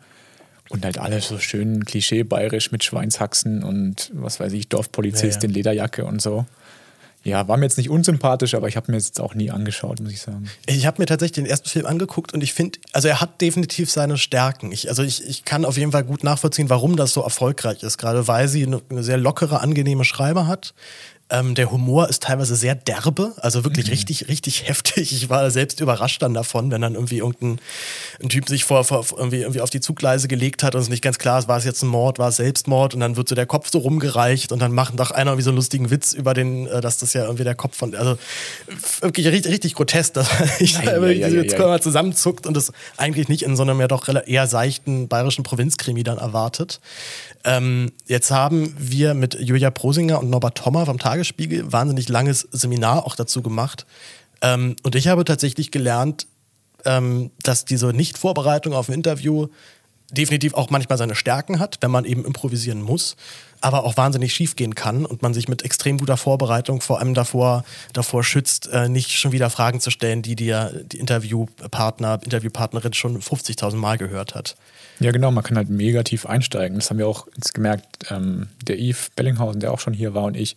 Und 0.71 0.85
halt 0.85 0.99
alles 0.99 1.29
so 1.29 1.39
schön 1.39 1.85
klischee-bayerisch 1.85 2.73
mit 2.73 2.85
Schweinshaxen 2.85 3.63
und 3.63 4.11
was 4.15 4.39
weiß 4.39 4.53
ich, 4.53 4.69
Dorfpolizist 4.69 5.37
Ja, 5.37 5.41
ja. 5.41 5.45
in 5.49 5.51
Lederjacke 5.51 6.05
und 6.05 6.21
so. 6.21 6.47
Ja, 7.25 7.49
war 7.49 7.57
mir 7.57 7.65
jetzt 7.65 7.77
nicht 7.79 7.91
unsympathisch, 7.91 8.55
aber 8.55 8.69
ich 8.69 8.77
habe 8.77 8.91
mir 8.93 8.97
jetzt 8.97 9.21
auch 9.21 9.35
nie 9.35 9.51
angeschaut, 9.51 10.01
muss 10.01 10.13
ich 10.13 10.21
sagen. 10.21 10.49
Ich 10.67 10.87
habe 10.87 11.03
mir 11.03 11.07
tatsächlich 11.07 11.35
den 11.35 11.47
ersten 11.47 11.69
Film 11.69 11.85
angeguckt 11.85 12.33
und 12.33 12.43
ich 12.43 12.53
finde, 12.55 12.79
also 12.93 13.09
er 13.09 13.21
hat 13.21 13.41
definitiv 13.41 13.91
seine 13.91 14.17
Stärken. 14.17 14.71
Ich, 14.73 14.89
also 14.89 15.03
ich, 15.03 15.27
ich 15.27 15.45
kann 15.45 15.65
auf 15.65 15.77
jeden 15.77 15.93
Fall 15.93 16.05
gut 16.05 16.23
nachvollziehen, 16.23 16.71
warum 16.71 16.97
das 16.97 17.13
so 17.13 17.23
erfolgreich 17.23 17.83
ist, 17.83 17.99
gerade 17.99 18.29
weil 18.29 18.47
sie 18.49 18.65
eine 18.65 19.03
sehr 19.03 19.19
lockere, 19.19 19.61
angenehme 19.61 20.05
Schreiber 20.05 20.47
hat. 20.47 20.75
Ähm, 21.31 21.55
der 21.55 21.71
Humor 21.71 22.09
ist 22.09 22.23
teilweise 22.23 22.57
sehr 22.57 22.75
derbe, 22.75 23.35
also 23.37 23.65
wirklich 23.65 23.91
richtig, 23.91 24.29
richtig 24.29 24.69
heftig. 24.69 25.13
Ich 25.13 25.29
war 25.29 25.51
selbst 25.51 25.81
überrascht 25.81 26.23
dann 26.23 26.35
davon, 26.35 26.71
wenn 26.71 26.81
dann 26.81 26.95
irgendwie 26.95 27.19
irgendein 27.19 27.61
ein 28.23 28.29
Typ 28.29 28.49
sich 28.49 28.65
vor, 28.65 28.85
vor 28.85 29.05
irgendwie, 29.17 29.41
irgendwie 29.41 29.61
auf 29.61 29.71
die 29.71 29.81
Zugleise 29.81 30.29
gelegt 30.29 30.63
hat 30.63 30.75
und 30.75 30.81
es 30.81 30.89
nicht 30.89 31.03
ganz 31.03 31.19
klar 31.19 31.39
ist, 31.39 31.49
war 31.49 31.59
es 31.59 31.65
jetzt 31.65 31.83
ein 31.83 31.89
Mord, 31.89 32.19
war 32.19 32.29
es 32.29 32.37
Selbstmord 32.37 32.95
und 32.95 33.01
dann 33.01 33.17
wird 33.17 33.29
so 33.29 33.35
der 33.35 33.47
Kopf 33.47 33.71
so 33.71 33.79
rumgereicht 33.79 34.53
und 34.53 34.61
dann 34.61 34.73
macht 34.73 34.99
doch 34.99 35.11
einer 35.11 35.33
irgendwie 35.33 35.45
so 35.45 35.51
einen 35.51 35.57
lustigen 35.57 35.91
Witz 35.91 36.15
über 36.15 36.35
den, 36.35 36.67
äh, 36.67 36.81
dass 36.81 36.99
das 36.99 37.13
ja 37.13 37.25
irgendwie 37.25 37.45
der 37.45 37.55
Kopf 37.55 37.77
von, 37.77 37.95
also 37.95 38.17
wirklich 39.01 39.27
richtig, 39.27 39.53
richtig 39.53 39.75
grotesk, 39.75 40.15
dass 40.15 40.29
ich 40.61 40.75
Ja, 40.75 40.83
da 40.83 41.07
ja, 41.07 41.29
ja, 41.29 41.29
jetzt 41.29 41.53
ja. 41.53 41.59
mal 41.59 41.83
zusammenzuckt 41.83 42.47
und 42.47 42.55
das 42.57 42.73
eigentlich 42.97 43.29
nicht 43.29 43.43
in 43.43 43.57
so 43.57 43.63
einem 43.63 43.81
ja 43.81 43.89
doch 43.89 44.09
eher 44.09 44.47
seichten 44.47 45.09
bayerischen 45.09 45.45
Provinzkrimi 45.45 46.03
dann 46.03 46.19
erwartet. 46.19 46.81
Ähm, 47.45 47.93
jetzt 48.07 48.31
haben 48.31 48.75
wir 48.79 49.15
mit 49.15 49.35
Julia 49.41 49.71
Prosinger 49.71 50.19
und 50.19 50.31
Norbert 50.31 50.57
Thommer 50.57 50.87
vom 50.87 50.99
Tagesspiegel 51.19 51.73
wahnsinnig 51.73 52.09
langes 52.09 52.49
Seminar 52.53 53.05
auch 53.05 53.17
dazu 53.17 53.43
gemacht. 53.43 53.87
Ähm, 54.41 54.77
und 54.85 54.95
ich 54.95 55.09
habe 55.09 55.25
tatsächlich 55.25 55.73
gelernt, 55.73 56.27
ähm, 56.85 57.33
dass 57.43 57.65
diese 57.65 57.89
Nicht-Vorbereitung 57.89 58.73
auf 58.73 58.89
ein 58.89 58.95
Interview 58.95 59.49
definitiv 60.13 60.55
auch 60.55 60.71
manchmal 60.71 60.97
seine 60.97 61.15
Stärken 61.15 61.59
hat, 61.59 61.79
wenn 61.81 61.91
man 61.91 62.05
eben 62.05 62.25
improvisieren 62.25 62.81
muss, 62.81 63.17
aber 63.61 63.85
auch 63.85 63.97
wahnsinnig 63.97 64.33
schief 64.33 64.57
gehen 64.57 64.75
kann 64.75 65.05
und 65.05 65.21
man 65.21 65.35
sich 65.35 65.49
mit 65.49 65.65
extrem 65.65 65.99
guter 65.99 66.17
Vorbereitung 66.17 66.81
vor 66.81 67.01
allem 67.01 67.13
davor, 67.13 67.65
davor 67.93 68.25
schützt, 68.25 68.69
äh, 68.69 68.89
nicht 68.89 69.11
schon 69.11 69.33
wieder 69.33 69.51
Fragen 69.51 69.81
zu 69.81 69.91
stellen, 69.91 70.23
die 70.23 70.37
dir 70.37 70.85
die 70.87 70.99
Interviewpartner, 70.99 72.21
Interviewpartnerin 72.23 72.95
schon 72.95 73.21
50.000 73.21 73.77
Mal 73.77 73.99
gehört 73.99 74.35
hat. 74.35 74.57
Ja, 75.01 75.11
genau, 75.11 75.31
man 75.31 75.45
kann 75.45 75.57
halt 75.57 75.69
mega 75.69 76.03
tief 76.05 76.27
einsteigen. 76.27 76.79
Das 76.79 76.91
haben 76.91 76.99
wir 76.99 77.07
auch 77.07 77.27
jetzt 77.37 77.53
gemerkt, 77.53 78.11
ähm, 78.11 78.49
der 78.63 78.79
Yves 78.79 79.11
Bellinghausen, 79.15 79.61
der 79.61 79.73
auch 79.73 79.81
schon 79.81 79.93
hier 79.93 80.15
war, 80.15 80.25
und 80.25 80.37
ich. 80.37 80.57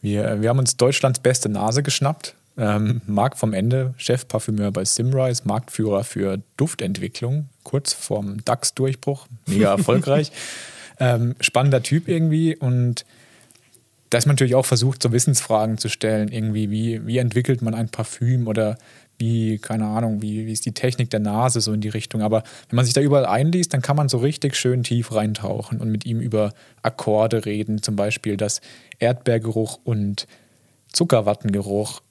Wir, 0.00 0.42
wir 0.42 0.48
haben 0.48 0.58
uns 0.58 0.76
Deutschlands 0.76 1.18
beste 1.20 1.48
Nase 1.48 1.82
geschnappt. 1.82 2.34
Ähm, 2.58 3.02
Marc 3.06 3.36
vom 3.36 3.52
Ende, 3.52 3.94
Chefparfümeur 3.98 4.70
bei 4.70 4.84
Simrise, 4.84 5.42
Marktführer 5.44 6.04
für 6.04 6.40
Duftentwicklung, 6.56 7.48
kurz 7.64 7.92
vorm 7.92 8.42
DAX-Durchbruch, 8.44 9.26
mega 9.46 9.70
erfolgreich. 9.76 10.32
ähm, 10.98 11.34
spannender 11.40 11.82
Typ 11.82 12.08
irgendwie 12.08 12.56
und 12.56 13.04
da 14.10 14.18
ist 14.18 14.26
man 14.26 14.34
natürlich 14.34 14.54
auch 14.54 14.64
versucht, 14.64 15.02
so 15.02 15.12
Wissensfragen 15.12 15.78
zu 15.78 15.88
stellen, 15.88 16.28
irgendwie, 16.28 16.70
wie, 16.70 17.06
wie 17.06 17.18
entwickelt 17.18 17.60
man 17.60 17.74
ein 17.74 17.88
Parfüm 17.88 18.46
oder 18.46 18.78
wie, 19.18 19.58
keine 19.58 19.86
Ahnung, 19.86 20.22
wie, 20.22 20.46
wie 20.46 20.52
ist 20.52 20.66
die 20.66 20.72
Technik 20.72 21.10
der 21.10 21.20
Nase 21.20 21.60
so 21.60 21.72
in 21.72 21.80
die 21.80 21.88
Richtung. 21.88 22.22
Aber 22.22 22.42
wenn 22.68 22.76
man 22.76 22.84
sich 22.84 22.94
da 22.94 23.00
überall 23.00 23.26
einliest, 23.26 23.72
dann 23.72 23.82
kann 23.82 23.96
man 23.96 24.08
so 24.08 24.18
richtig 24.18 24.56
schön 24.56 24.82
tief 24.82 25.14
reintauchen 25.14 25.80
und 25.80 25.90
mit 25.90 26.04
ihm 26.04 26.20
über 26.20 26.52
Akkorde 26.82 27.44
reden, 27.44 27.82
zum 27.82 27.96
Beispiel, 27.96 28.36
dass 28.36 28.60
Erdbeergeruch 28.98 29.78
und 29.84 30.26
Zuckerwattengeruch 30.92 32.02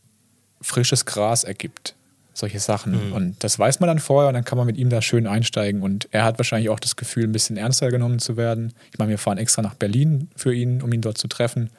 frisches 0.62 1.06
Gras 1.06 1.44
ergibt. 1.44 1.96
Solche 2.34 2.60
Sachen. 2.60 3.14
Und 3.14 3.44
das 3.46 3.58
weiß 3.58 3.80
man 3.80 3.88
dann 3.88 4.00
vorher 4.00 4.28
und 4.28 4.34
dann 4.34 4.44
kann 4.44 4.58
man 4.58 4.68
mit 4.68 4.76
ihm 4.76 4.90
da 4.90 5.02
schön 5.02 5.26
einsteigen. 5.26 5.82
Und 5.82 6.10
er 6.12 6.26
hat 6.26 6.38
wahrscheinlich 6.38 6.70
auch 6.70 6.82
das 6.82 6.98
Gefühl, 6.98 7.24
ein 7.24 7.32
bisschen 7.32 7.56
ernster 7.56 7.90
genommen 7.92 8.20
zu 8.20 8.36
werden. 8.36 8.74
Ich 8.92 9.00
meine, 9.00 9.12
wir 9.12 9.18
fahren 9.18 9.38
extra 9.38 9.62
nach 9.62 9.76
Berlin 9.76 10.28
für 10.36 10.54
ihn, 10.54 10.82
um 10.82 10.92
ihn 10.92 11.00
dort 11.00 11.18
zu 11.18 11.30
treffen. 11.30 11.70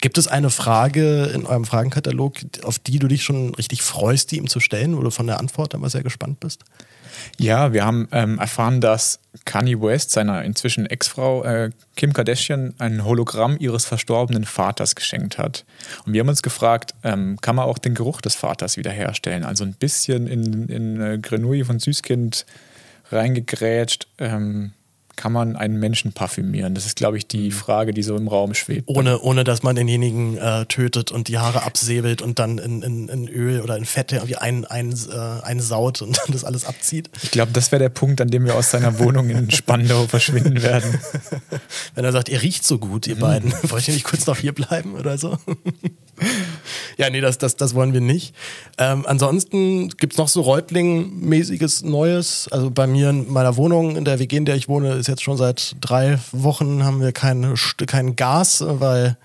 Gibt 0.00 0.18
es 0.18 0.28
eine 0.28 0.50
Frage 0.50 1.26
in 1.26 1.46
eurem 1.46 1.64
Fragenkatalog, 1.64 2.34
auf 2.62 2.78
die 2.78 2.98
du 2.98 3.08
dich 3.08 3.22
schon 3.22 3.54
richtig 3.54 3.82
freust, 3.82 4.30
die 4.30 4.36
ihm 4.36 4.48
zu 4.48 4.60
stellen, 4.60 4.92
du 4.92 5.10
von 5.10 5.26
der 5.26 5.38
Antwort 5.38 5.74
immer 5.74 5.88
sehr 5.88 6.02
gespannt 6.02 6.40
bist? 6.40 6.64
Ja, 7.38 7.72
wir 7.72 7.84
haben 7.84 8.08
ähm, 8.12 8.38
erfahren, 8.38 8.80
dass 8.80 9.20
Kanye 9.44 9.80
West 9.80 10.10
seiner 10.10 10.44
inzwischen 10.44 10.86
Ex-Frau 10.86 11.44
äh, 11.44 11.70
Kim 11.96 12.12
Kardashian 12.12 12.74
ein 12.78 13.04
Hologramm 13.04 13.56
ihres 13.58 13.84
verstorbenen 13.84 14.44
Vaters 14.44 14.94
geschenkt 14.94 15.38
hat. 15.38 15.64
Und 16.04 16.12
wir 16.12 16.20
haben 16.20 16.28
uns 16.28 16.42
gefragt, 16.42 16.94
ähm, 17.04 17.38
kann 17.40 17.56
man 17.56 17.66
auch 17.66 17.78
den 17.78 17.94
Geruch 17.94 18.20
des 18.20 18.34
Vaters 18.34 18.76
wiederherstellen? 18.76 19.44
Also 19.44 19.64
ein 19.64 19.74
bisschen 19.74 20.26
in, 20.26 20.68
in 20.68 21.00
äh, 21.00 21.18
Grenouille 21.18 21.64
von 21.64 21.78
Süßkind 21.78 22.46
reingegrätscht. 23.10 24.08
Ähm, 24.18 24.72
kann 25.16 25.32
man 25.32 25.56
einen 25.56 25.78
Menschen 25.78 26.12
parfümieren? 26.12 26.74
Das 26.74 26.86
ist, 26.86 26.96
glaube 26.96 27.16
ich, 27.16 27.26
die 27.26 27.50
Frage, 27.50 27.92
die 27.92 28.02
so 28.02 28.16
im 28.16 28.28
Raum 28.28 28.54
schwebt. 28.54 28.84
Ohne, 28.86 29.20
ohne 29.20 29.44
dass 29.44 29.62
man 29.62 29.74
denjenigen 29.74 30.36
äh, 30.36 30.66
tötet 30.66 31.10
und 31.10 31.28
die 31.28 31.38
Haare 31.38 31.62
absäbelt 31.62 32.22
und 32.22 32.38
dann 32.38 32.58
in, 32.58 32.82
in, 32.82 33.08
in 33.08 33.28
Öl 33.28 33.60
oder 33.60 33.76
in 33.76 33.84
Fett 33.84 34.12
irgendwie 34.12 34.36
ein, 34.36 34.64
ein, 34.64 34.92
äh, 34.92 35.42
einsaut 35.42 36.02
und 36.02 36.18
dann 36.26 36.32
das 36.32 36.44
alles 36.44 36.64
abzieht. 36.66 37.10
Ich 37.22 37.30
glaube, 37.30 37.52
das 37.52 37.72
wäre 37.72 37.80
der 37.80 37.88
Punkt, 37.88 38.20
an 38.20 38.28
dem 38.28 38.44
wir 38.44 38.54
aus 38.54 38.70
seiner 38.70 38.98
Wohnung 38.98 39.30
in 39.30 39.50
Spandau 39.50 40.06
verschwinden 40.08 40.62
werden. 40.62 40.98
Wenn 41.94 42.04
er 42.04 42.12
sagt, 42.12 42.28
ihr 42.28 42.42
riecht 42.42 42.64
so 42.64 42.78
gut, 42.78 43.06
ihr 43.06 43.18
beiden, 43.18 43.52
wollt 43.64 43.88
ihr 43.88 43.94
nicht 43.94 44.04
kurz 44.04 44.26
noch 44.26 44.36
hier 44.36 44.52
bleiben 44.52 44.94
oder 44.94 45.18
so? 45.18 45.38
ja, 46.96 47.10
nee, 47.10 47.20
das, 47.20 47.38
das, 47.38 47.56
das 47.56 47.74
wollen 47.74 47.92
wir 47.92 48.00
nicht. 48.00 48.34
Ähm, 48.78 49.04
ansonsten 49.06 49.88
gibt's 49.90 50.16
noch 50.16 50.28
so 50.28 50.40
Reutling-mäßiges 50.42 51.84
Neues. 51.84 52.48
Also 52.50 52.70
bei 52.70 52.86
mir 52.86 53.10
in 53.10 53.32
meiner 53.32 53.56
Wohnung, 53.56 53.96
in 53.96 54.04
der 54.04 54.18
WG, 54.18 54.36
in 54.36 54.44
der 54.44 54.56
ich 54.56 54.68
wohne, 54.68 54.94
ist 54.94 55.08
jetzt 55.08 55.22
schon 55.22 55.36
seit 55.36 55.76
drei 55.80 56.18
Wochen 56.32 56.84
haben 56.84 57.00
wir 57.00 57.12
kein, 57.12 57.54
kein 57.86 58.16
Gas, 58.16 58.64
weil 58.66 59.16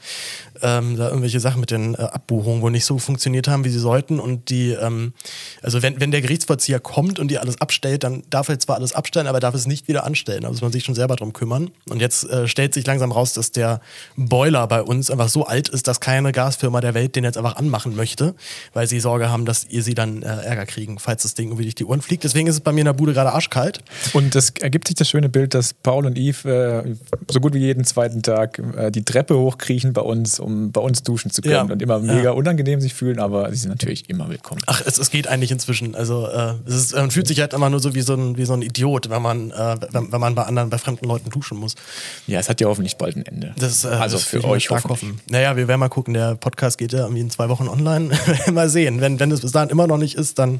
ähm, 0.61 0.97
da 0.97 1.07
irgendwelche 1.07 1.39
Sachen 1.39 1.59
mit 1.59 1.71
den 1.71 1.95
äh, 1.95 1.97
Abbuchungen 1.97 2.61
wohl 2.61 2.71
nicht 2.71 2.85
so 2.85 2.97
funktioniert 2.97 3.47
haben, 3.47 3.63
wie 3.63 3.69
sie 3.69 3.79
sollten. 3.79 4.19
Und 4.19 4.49
die, 4.49 4.71
ähm, 4.71 5.13
also 5.61 5.81
wenn, 5.81 5.99
wenn 5.99 6.11
der 6.11 6.21
Gerichtsvollzieher 6.21 6.79
kommt 6.79 7.19
und 7.19 7.29
die 7.29 7.37
alles 7.37 7.59
abstellt, 7.61 8.03
dann 8.03 8.23
darf 8.29 8.49
er 8.49 8.59
zwar 8.59 8.75
alles 8.75 8.93
abstellen, 8.93 9.27
aber 9.27 9.37
er 9.37 9.41
darf 9.41 9.55
es 9.55 9.67
nicht 9.67 9.87
wieder 9.87 10.03
anstellen. 10.03 10.41
Da 10.41 10.49
muss 10.49 10.61
man 10.61 10.71
sich 10.71 10.83
schon 10.83 10.95
selber 10.95 11.15
drum 11.15 11.33
kümmern. 11.33 11.71
Und 11.89 11.99
jetzt 11.99 12.29
äh, 12.29 12.47
stellt 12.47 12.73
sich 12.73 12.85
langsam 12.85 13.11
raus, 13.11 13.33
dass 13.33 13.51
der 13.51 13.81
Boiler 14.15 14.67
bei 14.67 14.81
uns 14.81 15.09
einfach 15.09 15.29
so 15.29 15.45
alt 15.45 15.69
ist, 15.69 15.87
dass 15.87 15.99
keine 15.99 16.31
Gasfirma 16.31 16.81
der 16.81 16.93
Welt 16.93 17.15
den 17.15 17.23
jetzt 17.23 17.37
einfach 17.37 17.55
anmachen 17.55 17.95
möchte, 17.95 18.35
weil 18.73 18.87
sie 18.87 18.99
Sorge 18.99 19.29
haben, 19.29 19.45
dass 19.45 19.65
ihr 19.65 19.83
sie 19.83 19.95
dann 19.95 20.21
äh, 20.23 20.27
Ärger 20.27 20.65
kriegen, 20.65 20.99
falls 20.99 21.23
das 21.23 21.33
Ding 21.33 21.47
irgendwie 21.47 21.63
durch 21.63 21.75
die 21.75 21.85
Ohren 21.85 22.01
fliegt. 22.01 22.23
Deswegen 22.23 22.47
ist 22.47 22.55
es 22.55 22.61
bei 22.61 22.71
mir 22.71 22.81
in 22.81 22.85
der 22.85 22.93
Bude 22.93 23.13
gerade 23.13 23.31
arschkalt. 23.33 23.79
Und 24.13 24.35
es 24.35 24.51
ergibt 24.59 24.87
sich 24.87 24.95
das 24.95 25.09
schöne 25.09 25.29
Bild, 25.29 25.53
dass 25.53 25.73
Paul 25.73 26.05
und 26.05 26.17
Yves 26.17 26.45
äh, 26.45 26.95
so 27.29 27.39
gut 27.39 27.53
wie 27.53 27.59
jeden 27.59 27.83
zweiten 27.83 28.21
Tag 28.21 28.59
äh, 28.77 28.91
die 28.91 29.03
Treppe 29.03 29.37
hochkriechen 29.37 29.93
bei 29.93 30.01
uns, 30.01 30.39
um 30.39 30.50
bei 30.71 30.81
uns 30.81 31.03
duschen 31.03 31.31
zu 31.31 31.41
können 31.41 31.53
Ja. 31.53 31.61
und 31.63 31.81
immer 31.81 31.97
Ja. 32.03 32.13
mega 32.13 32.31
unangenehm 32.31 32.81
sich 32.81 32.93
fühlen, 32.93 33.19
aber 33.19 33.49
sie 33.51 33.57
sind 33.57 33.69
natürlich 33.69 34.09
immer 34.09 34.29
willkommen. 34.29 34.61
Ach, 34.67 34.81
es, 34.85 34.97
es 34.97 35.09
geht 35.11 35.27
eigentlich 35.27 35.51
inzwischen. 35.51 35.95
Also 35.95 36.27
äh, 36.27 36.53
es 36.65 36.75
ist, 36.75 36.95
man 36.95 37.11
fühlt 37.11 37.27
sich 37.27 37.39
halt 37.39 37.53
immer 37.53 37.69
nur 37.69 37.79
so 37.79 37.93
wie 37.95 38.01
so 38.01 38.13
ein, 38.13 38.37
wie 38.37 38.45
so 38.45 38.53
ein 38.53 38.61
Idiot, 38.61 39.09
wenn 39.09 39.21
man, 39.21 39.51
äh, 39.51 39.75
wenn, 39.91 40.11
wenn 40.11 40.19
man 40.19 40.35
bei 40.35 40.43
anderen, 40.43 40.69
bei 40.69 40.77
fremden 40.77 41.05
Leuten 41.07 41.29
duschen 41.29 41.57
muss. 41.57 41.75
Ja, 42.27 42.39
es 42.39 42.49
hat 42.49 42.61
ja 42.61 42.67
hoffentlich 42.67 42.97
bald 42.97 43.15
ein 43.15 43.25
Ende. 43.25 43.53
Das, 43.57 43.83
äh, 43.83 43.87
also 43.89 44.17
das 44.17 44.25
für 44.25 44.43
euch 44.45 44.69
hoffentlich. 44.69 44.89
hoffen. 44.91 45.19
Naja, 45.29 45.55
wir 45.55 45.67
werden 45.67 45.79
mal 45.79 45.89
gucken. 45.89 46.13
Der 46.13 46.35
Podcast 46.35 46.77
geht 46.77 46.93
ja 46.93 46.99
irgendwie 46.99 47.21
in 47.21 47.29
zwei 47.29 47.49
Wochen 47.49 47.67
online. 47.67 48.11
mal 48.51 48.69
sehen. 48.69 49.01
Wenn, 49.01 49.19
wenn 49.19 49.31
es 49.31 49.41
bis 49.41 49.51
dahin 49.51 49.69
immer 49.69 49.87
noch 49.87 49.97
nicht 49.97 50.15
ist, 50.15 50.39
dann, 50.39 50.55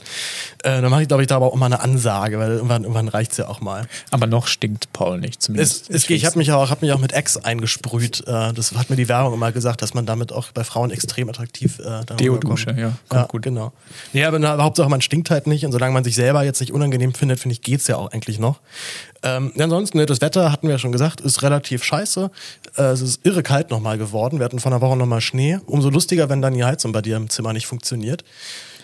äh, 0.64 0.82
dann 0.82 0.90
mache 0.90 1.02
ich, 1.04 1.08
glaube 1.08 1.24
ich, 1.24 1.28
da 1.28 1.36
aber 1.38 1.48
auch 1.48 1.56
mal 1.56 1.66
eine 1.68 1.80
Ansage, 1.82 2.40
weil 2.40 2.52
irgendwann, 2.52 2.84
irgendwann 2.84 3.08
reicht 3.08 3.32
es 3.32 3.38
ja 3.38 3.48
auch 3.48 3.62
mal. 3.62 3.88
Aber 4.12 4.28
noch 4.28 4.48
stinkt 4.48 4.92
Paul 4.94 5.20
nicht, 5.20 5.34
Es, 5.40 5.46
zumindest. 5.46 5.90
es, 5.90 6.10
ich 6.10 6.26
habe 6.26 6.38
mich, 6.38 6.52
auch- 6.52 6.70
hab 6.70 6.82
mich 6.82 6.92
auch 6.92 7.00
mit 7.00 7.14
Ex 7.14 7.38
eingesprüht. 7.38 8.22
Äh, 8.28 8.54
das 8.54 8.74
hat 8.74 8.90
mir 8.90 8.96
die 8.96 9.08
Werbung 9.10 9.34
immer 9.34 9.52
gesagt, 9.52 9.81
dass 9.82 9.94
man 9.94 10.06
damit 10.06 10.32
auch 10.32 10.52
bei 10.52 10.64
Frauen 10.64 10.92
extrem 10.92 11.30
attraktiv 11.30 11.80
äh, 11.80 12.06
Deo-Dusche, 12.16 12.76
ja, 12.78 12.94
kommt 13.10 13.22
ja, 13.22 13.26
gut. 13.26 13.42
genau. 13.42 13.72
Nee, 14.14 14.24
aber 14.26 14.40
na, 14.40 14.58
Hauptsache 14.58 14.90
man 14.90 15.02
stinkt 15.02 15.30
halt 15.30 15.48
nicht 15.48 15.66
und 15.66 15.72
solange 15.72 15.94
man 15.94 16.04
sich 16.04 16.16
selber 16.16 16.44
jetzt 16.44 16.60
nicht 16.60 16.72
unangenehm 16.72 17.14
findet, 17.14 17.40
finde 17.40 17.54
ich, 17.54 17.62
geht's 17.62 17.88
ja 17.88 17.98
auch 17.98 18.12
eigentlich 18.12 18.40
noch. 18.40 18.60
Ähm, 19.24 19.52
ansonsten, 19.58 19.98
ne, 19.98 20.06
das 20.06 20.22
Wetter, 20.22 20.52
hatten 20.52 20.68
wir 20.68 20.76
ja 20.76 20.80
schon 20.80 20.92
gesagt, 20.92 21.22
ist 21.22 21.44
relativ 21.44 21.84
scheiße. 21.84 22.32
Äh, 22.78 22.84
es 22.84 23.02
ist 23.02 23.26
irre 23.26 23.44
kalt 23.44 23.70
nochmal 23.70 23.98
geworden. 23.98 24.40
Wir 24.40 24.46
hatten 24.46 24.60
vor 24.60 24.72
einer 24.72 24.82
Woche 24.82 24.98
nochmal 24.98 25.22
Schnee. 25.22 25.60
Umso 25.66 25.90
lustiger, 25.90 26.30
wenn 26.30 26.42
dann 26.42 26.54
die 26.54 26.64
Heizung 26.64 26.92
bei 26.92 27.02
dir 27.02 27.18
im 27.18 27.30
Zimmer 27.30 27.54
nicht 27.54 27.68
funktioniert. 27.68 28.24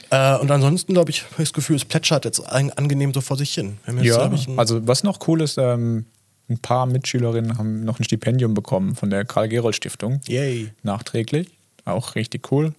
Äh, 0.09 0.37
und 0.37 0.51
ansonsten, 0.51 0.93
glaube 0.93 1.11
ich, 1.11 1.23
habe 1.23 1.43
ich 1.43 1.49
das 1.49 1.53
Gefühl, 1.53 1.75
es 1.75 1.85
plätschert 1.85 2.25
jetzt 2.25 2.39
an, 2.39 2.71
angenehm 2.71 3.13
so 3.13 3.21
vor 3.21 3.37
sich 3.37 3.53
hin. 3.53 3.77
Jetzt, 3.87 4.03
Ja, 4.03 4.27
glaub 4.27 4.33
ich, 4.33 4.47
also 4.57 4.87
was 4.87 5.03
noch 5.03 5.27
cool 5.27 5.41
ist, 5.41 5.57
ähm, 5.57 6.05
ein 6.49 6.59
paar 6.59 6.85
Mitschülerinnen 6.85 7.57
haben 7.57 7.83
noch 7.83 7.99
ein 7.99 8.03
Stipendium 8.03 8.53
bekommen 8.53 8.95
von 8.95 9.09
der 9.09 9.25
Karl-Gerold-Stiftung. 9.25 10.21
Yay. 10.27 10.71
Nachträglich. 10.83 11.49
Auch 11.85 12.15
richtig 12.15 12.51
cool. 12.51 12.73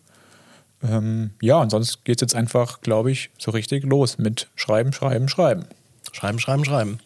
Ähm, 0.83 1.31
ja, 1.43 1.61
und 1.61 1.71
sonst 1.71 2.05
geht 2.05 2.17
es 2.17 2.21
jetzt 2.21 2.35
einfach, 2.35 2.81
glaube 2.81 3.11
ich, 3.11 3.31
so 3.39 3.51
richtig 3.51 3.85
los 3.85 4.19
mit 4.19 4.49
Schreiben, 4.55 4.93
Schreiben, 4.93 5.29
Schreiben. 5.29 5.65
Schreiben, 6.13 6.39
schreiben, 6.39 6.65
schreiben. 6.65 6.99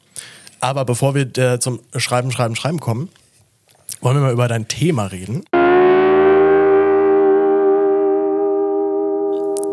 Aber 0.61 0.85
bevor 0.85 1.15
wir 1.15 1.37
äh, 1.37 1.59
zum 1.59 1.81
Schreiben, 1.97 2.31
Schreiben, 2.31 2.55
Schreiben 2.55 2.79
kommen, 2.79 3.09
wollen 4.01 4.17
wir 4.17 4.23
mal 4.23 4.33
über 4.33 4.47
dein 4.47 4.69
Thema 4.69 5.07
reden. 5.07 5.45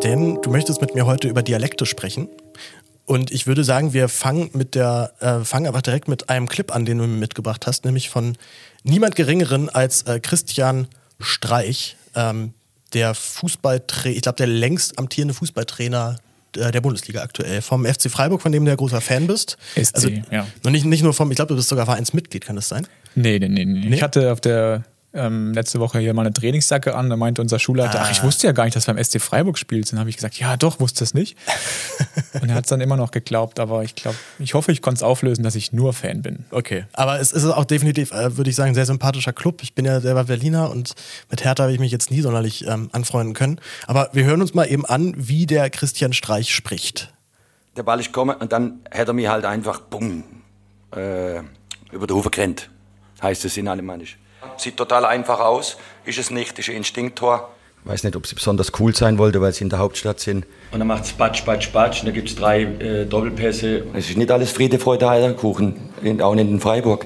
Denn 0.04 0.42
du 0.42 0.50
möchtest 0.50 0.82
mit 0.82 0.96
mir 0.96 1.06
heute 1.06 1.28
über 1.28 1.44
Dialekte 1.44 1.86
sprechen. 1.86 2.30
Und 3.10 3.32
ich 3.32 3.48
würde 3.48 3.64
sagen, 3.64 3.94
wir 3.94 4.08
fangen 4.08 4.52
mit 4.54 4.76
der, 4.76 5.14
äh, 5.20 5.44
fangen 5.44 5.66
einfach 5.66 5.82
direkt 5.82 6.08
mit 6.08 6.30
einem 6.30 6.48
Clip 6.48 6.72
an, 6.72 6.86
den 6.86 7.00
du 7.00 7.08
mir 7.08 7.18
mitgebracht 7.18 7.66
hast, 7.66 7.84
nämlich 7.84 8.08
von 8.08 8.38
niemand 8.84 9.16
Geringeren 9.16 9.68
als 9.68 10.04
äh, 10.04 10.20
Christian 10.20 10.88
Streich, 11.20 11.98
ähm, 12.14 12.54
der 12.94 13.16
Fußballtrainer, 13.16 14.16
ich 14.16 14.22
glaube, 14.22 14.36
der 14.36 14.46
längst 14.46 15.00
amtierende 15.00 15.34
Fußballtrainer 15.34 16.18
äh, 16.56 16.72
der 16.72 16.82
Bundesliga 16.82 17.24
aktuell, 17.24 17.64
vom 17.64 17.84
FC 17.84 18.12
Freiburg, 18.12 18.44
von 18.44 18.52
dem 18.52 18.64
du 18.64 18.70
ja 18.70 18.76
großer 18.76 19.02
Fan 19.02 19.26
bist. 19.26 19.58
SC, 19.74 19.96
also, 19.96 20.10
ja. 20.30 20.46
Und 20.64 20.74
nicht, 20.74 20.86
nicht 20.86 21.02
nur 21.02 21.16
vom, 21.16 21.32
ich 21.32 21.36
glaube, 21.36 21.50
du 21.50 21.56
bist 21.56 21.70
sogar 21.70 21.88
Vereinsmitglied, 21.88 22.46
kann 22.46 22.58
das 22.58 22.70
sein? 22.70 22.86
Nee, 23.16 23.40
nee, 23.40 23.50
nee, 23.50 23.66
nee. 23.66 23.90
Nee? 23.90 23.96
Ich 23.96 24.04
hatte 24.04 24.32
auf 24.32 24.40
der 24.40 24.84
ähm, 25.14 25.54
letzte 25.54 25.80
Woche 25.80 26.00
hier 26.00 26.14
mal 26.14 26.22
eine 26.26 26.34
Trainingsjacke 26.34 26.96
an. 26.96 27.10
Da 27.10 27.16
meinte 27.16 27.42
unser 27.42 27.58
Schulleiter, 27.60 28.00
Ah. 28.00 28.04
ach, 28.06 28.12
ich 28.12 28.22
wusste 28.24 28.46
ja 28.48 28.54
gar 28.54 28.66
nicht, 28.66 28.76
dass 28.76 28.86
du 28.86 28.94
beim 28.94 29.04
SC 29.04 29.20
Freiburg 29.20 29.58
spielst. 29.58 29.92
Dann 29.92 30.00
habe 30.00 30.10
ich 30.10 30.16
gesagt, 30.18 30.38
ja, 30.40 30.56
doch, 30.58 30.80
wusste 30.80 31.04
es 31.04 31.14
nicht. 31.14 31.36
Und 32.42 32.50
er 32.50 32.56
hat 32.56 32.66
es 32.66 32.70
dann 32.70 32.80
immer 32.82 32.96
noch 32.98 33.12
geglaubt. 33.12 33.60
Aber 33.60 33.84
ich 33.84 33.96
glaube, 33.96 34.18
ich 34.38 34.54
hoffe, 34.54 34.72
ich 34.72 34.82
konnte 34.82 35.00
es 35.00 35.04
auflösen, 35.04 35.44
dass 35.44 35.56
ich 35.56 35.74
nur 35.74 35.94
Fan 35.94 36.22
bin. 36.22 36.46
Okay. 36.52 36.86
Aber 36.94 37.20
es 37.20 37.32
ist 37.32 37.46
auch 37.46 37.66
definitiv, 37.66 38.12
äh, 38.12 38.38
würde 38.38 38.50
ich 38.50 38.56
sagen, 38.56 38.70
ein 38.70 38.76
sehr 38.76 38.86
sympathischer 38.86 39.34
Club. 39.34 39.62
Ich 39.64 39.74
bin 39.74 39.86
ja 39.86 40.00
selber 40.00 40.26
Berliner 40.26 40.70
und 40.70 40.94
mit 41.32 41.44
Hertha 41.44 41.64
habe 41.64 41.74
ich 41.74 41.80
mich 41.80 41.92
jetzt 41.92 42.12
nie 42.12 42.22
sonderlich 42.22 42.68
ähm, 42.68 42.90
anfreunden 42.92 43.34
können. 43.34 43.60
Aber 43.88 44.10
wir 44.14 44.26
hören 44.26 44.42
uns 44.42 44.54
mal 44.54 44.66
eben 44.66 44.86
an, 44.86 45.14
wie 45.18 45.46
der 45.48 45.70
Christian 45.70 46.14
Streich 46.14 46.54
spricht. 46.54 47.12
Der 47.78 47.84
Ball 47.84 48.00
ist 48.00 48.08
gekommen 48.08 48.36
und 48.40 48.52
dann 48.52 48.80
hätte 48.92 49.12
er 49.12 49.14
mich 49.14 49.28
halt 49.28 49.46
einfach 49.46 49.80
bumm, 49.80 50.24
äh, 50.96 51.40
über 51.92 52.08
den 52.08 52.16
Hof 52.16 52.30
gerannt. 52.30 52.70
Heißt 53.22 53.44
es 53.46 53.58
in 53.58 53.68
Alemannisch. 53.68 54.18
Sieht 54.58 54.78
total 54.78 55.06
einfach 55.06 55.40
aus, 55.40 55.78
ist 56.06 56.18
es 56.20 56.32
nicht, 56.32 56.58
ist 56.60 56.70
ein 56.70 56.76
Instinkttor. 56.78 57.50
Ich 57.86 57.90
weiß 57.90 58.04
nicht, 58.04 58.16
ob 58.16 58.28
sie 58.28 58.36
besonders 58.36 58.72
cool 58.80 58.94
sein 58.96 59.18
wollte, 59.18 59.40
weil 59.42 59.54
sie 59.54 59.64
in 59.64 59.70
der 59.70 59.80
Hauptstadt 59.80 60.20
sind. 60.20 60.46
Und 60.72 60.80
dann 60.80 60.88
macht 60.88 61.06
es 61.06 61.14
Batsch, 61.14 61.46
Batsch, 61.46 61.72
Batsch 61.72 62.02
und 62.02 62.08
da 62.08 62.12
gibt 62.12 62.30
es 62.30 62.36
drei 62.36 62.64
äh, 62.64 63.06
Doppelpässe. 63.06 63.86
Es 63.94 64.10
ist 64.10 64.18
nicht 64.18 64.32
alles 64.32 64.52
Friede, 64.52 64.80
Freude, 64.80 65.08
Eierkuchen, 65.10 65.76
in- 66.04 66.22
auch 66.22 66.36
nicht 66.36 66.50
in 66.50 66.60
Freiburg. 66.60 67.06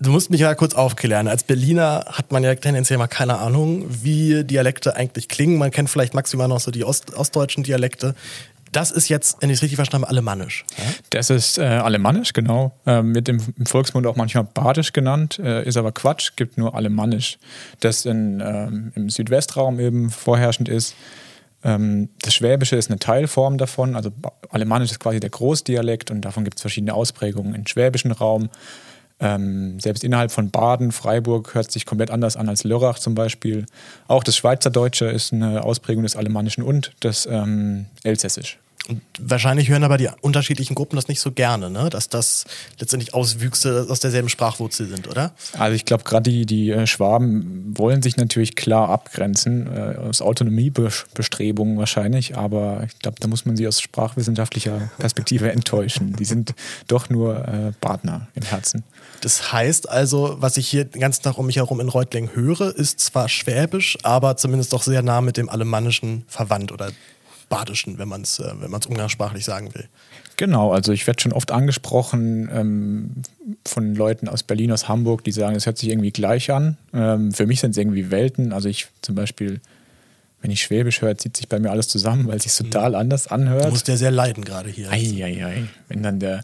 Du 0.00 0.10
musst 0.12 0.30
mich 0.30 0.40
ja 0.42 0.54
kurz 0.54 0.74
aufklären. 0.74 1.26
Als 1.26 1.42
Berliner 1.42 2.04
hat 2.12 2.30
man 2.30 2.44
ja 2.44 2.54
tendenziell 2.54 2.98
mal 3.00 3.08
keine 3.08 3.38
Ahnung, 3.38 3.86
wie 3.88 4.44
Dialekte 4.44 4.94
eigentlich 4.94 5.28
klingen. 5.28 5.58
Man 5.58 5.72
kennt 5.72 5.90
vielleicht 5.90 6.14
maximal 6.14 6.46
noch 6.46 6.60
so 6.60 6.70
die 6.70 6.84
Ost 6.84 7.12
ostdeutschen 7.16 7.64
Dialekte. 7.64 8.14
Das 8.72 8.90
ist 8.90 9.08
jetzt, 9.08 9.38
wenn 9.40 9.50
ich 9.50 9.56
es 9.56 9.62
richtig 9.62 9.76
verstanden 9.76 10.04
habe, 10.04 10.12
alemannisch. 10.12 10.64
Ja? 10.76 10.84
Das 11.10 11.30
ist 11.30 11.58
äh, 11.58 11.62
Alemannisch, 11.62 12.32
genau. 12.32 12.72
Ähm, 12.86 13.14
wird 13.14 13.28
im, 13.28 13.40
Volksmund 13.66 14.06
auch 14.06 14.16
manchmal 14.16 14.44
Badisch 14.44 14.92
genannt, 14.92 15.38
äh, 15.38 15.66
ist 15.66 15.76
aber 15.76 15.92
Quatsch, 15.92 16.32
gibt 16.36 16.58
nur 16.58 16.74
Alemannisch. 16.74 17.38
Das 17.80 18.04
in, 18.04 18.40
ähm, 18.40 18.92
im 18.94 19.10
Südwestraum 19.10 19.80
eben 19.80 20.10
vorherrschend 20.10 20.68
ist. 20.68 20.94
Ähm, 21.64 22.10
das 22.22 22.34
Schwäbische 22.34 22.76
ist 22.76 22.90
eine 22.90 22.98
Teilform 22.98 23.58
davon, 23.58 23.96
also 23.96 24.10
Alemannisch 24.50 24.92
ist 24.92 25.00
quasi 25.00 25.20
der 25.20 25.30
Großdialekt 25.30 26.10
und 26.10 26.20
davon 26.20 26.44
gibt 26.44 26.58
es 26.58 26.62
verschiedene 26.62 26.94
Ausprägungen 26.94 27.54
im 27.54 27.66
schwäbischen 27.66 28.12
Raum. 28.12 28.48
Ähm, 29.20 29.80
selbst 29.80 30.04
innerhalb 30.04 30.30
von 30.30 30.50
Baden, 30.50 30.92
Freiburg 30.92 31.54
hört 31.54 31.72
sich 31.72 31.86
komplett 31.86 32.10
anders 32.10 32.36
an 32.36 32.48
als 32.48 32.64
Lörrach 32.64 32.98
zum 32.98 33.14
Beispiel. 33.14 33.66
Auch 34.06 34.22
das 34.22 34.36
Schweizerdeutsche 34.36 35.06
ist 35.06 35.32
eine 35.32 35.64
Ausprägung 35.64 36.04
des 36.04 36.16
Alemannischen 36.16 36.62
und 36.62 36.92
das 37.00 37.26
ähm, 37.26 37.86
Elsässisch. 38.04 38.58
Und 38.86 39.02
wahrscheinlich 39.18 39.68
hören 39.68 39.84
aber 39.84 39.98
die 39.98 40.08
unterschiedlichen 40.22 40.74
Gruppen 40.74 40.96
das 40.96 41.08
nicht 41.08 41.20
so 41.20 41.30
gerne, 41.30 41.68
ne? 41.68 41.90
dass 41.90 42.08
das 42.08 42.44
letztendlich 42.78 43.12
Auswüchse 43.12 43.86
aus 43.88 44.00
derselben 44.00 44.30
Sprachwurzel 44.30 44.88
sind, 44.88 45.08
oder? 45.08 45.32
Also 45.52 45.74
ich 45.74 45.84
glaube, 45.84 46.04
gerade 46.04 46.30
die, 46.30 46.46
die 46.46 46.70
äh, 46.70 46.86
Schwaben 46.86 47.76
wollen 47.76 48.00
sich 48.00 48.16
natürlich 48.16 48.56
klar 48.56 48.88
abgrenzen, 48.88 49.66
äh, 49.66 49.96
aus 49.96 50.22
Autonomiebestrebungen 50.22 51.76
wahrscheinlich, 51.76 52.38
aber 52.38 52.84
ich 52.86 52.98
glaube, 52.98 53.18
da 53.20 53.28
muss 53.28 53.44
man 53.44 53.56
sie 53.56 53.68
aus 53.68 53.80
sprachwissenschaftlicher 53.80 54.90
Perspektive 54.98 55.52
enttäuschen. 55.52 56.16
Die 56.16 56.24
sind 56.24 56.54
doch 56.86 57.10
nur 57.10 57.46
äh, 57.46 57.72
Partner 57.80 58.28
im 58.34 58.44
Herzen. 58.44 58.84
Das 59.20 59.52
heißt 59.52 59.88
also, 59.88 60.36
was 60.38 60.56
ich 60.56 60.68
hier 60.68 60.84
den 60.84 61.00
ganzen 61.00 61.22
Tag 61.22 61.36
um 61.36 61.46
mich 61.46 61.56
herum 61.56 61.80
in 61.80 61.88
Reutlingen 61.88 62.34
höre, 62.34 62.74
ist 62.74 63.00
zwar 63.00 63.28
Schwäbisch, 63.28 63.98
aber 64.02 64.36
zumindest 64.36 64.72
doch 64.72 64.82
sehr 64.82 65.02
nah 65.02 65.20
mit 65.20 65.36
dem 65.36 65.48
Alemannischen 65.48 66.24
verwandt 66.28 66.72
oder 66.72 66.90
Badischen, 67.48 67.98
wenn 67.98 68.08
man 68.08 68.22
es 68.22 68.38
äh, 68.38 68.52
wenn 68.60 68.72
umgangssprachlich 68.72 69.44
sagen 69.44 69.74
will. 69.74 69.88
Genau, 70.36 70.72
also 70.72 70.92
ich 70.92 71.06
werde 71.06 71.20
schon 71.20 71.32
oft 71.32 71.50
angesprochen 71.50 72.48
ähm, 72.52 73.10
von 73.66 73.94
Leuten 73.94 74.28
aus 74.28 74.42
Berlin, 74.42 74.70
aus 74.70 74.88
Hamburg, 74.88 75.24
die 75.24 75.32
sagen, 75.32 75.56
es 75.56 75.66
hört 75.66 75.78
sich 75.78 75.88
irgendwie 75.88 76.12
gleich 76.12 76.50
an. 76.50 76.76
Ähm, 76.92 77.32
für 77.32 77.46
mich 77.46 77.60
sind 77.60 77.72
es 77.72 77.76
irgendwie 77.76 78.10
Welten. 78.10 78.52
Also 78.52 78.68
ich 78.68 78.86
zum 79.02 79.14
Beispiel, 79.14 79.60
wenn 80.40 80.50
ich 80.50 80.62
Schwäbisch 80.62 81.02
höre, 81.02 81.18
zieht 81.18 81.36
sich 81.36 81.48
bei 81.48 81.58
mir 81.58 81.70
alles 81.70 81.88
zusammen, 81.88 82.28
weil 82.28 82.36
es 82.36 82.44
sich 82.44 82.54
total 82.54 82.94
anders 82.94 83.26
anhört. 83.26 83.66
Du 83.66 83.70
musst 83.70 83.88
ja 83.88 83.96
sehr 83.96 84.12
leiden 84.12 84.44
gerade 84.44 84.70
hier. 84.70 84.90
Eieiei. 84.92 85.64
Wenn 85.88 86.04
dann 86.04 86.20
der, 86.20 86.42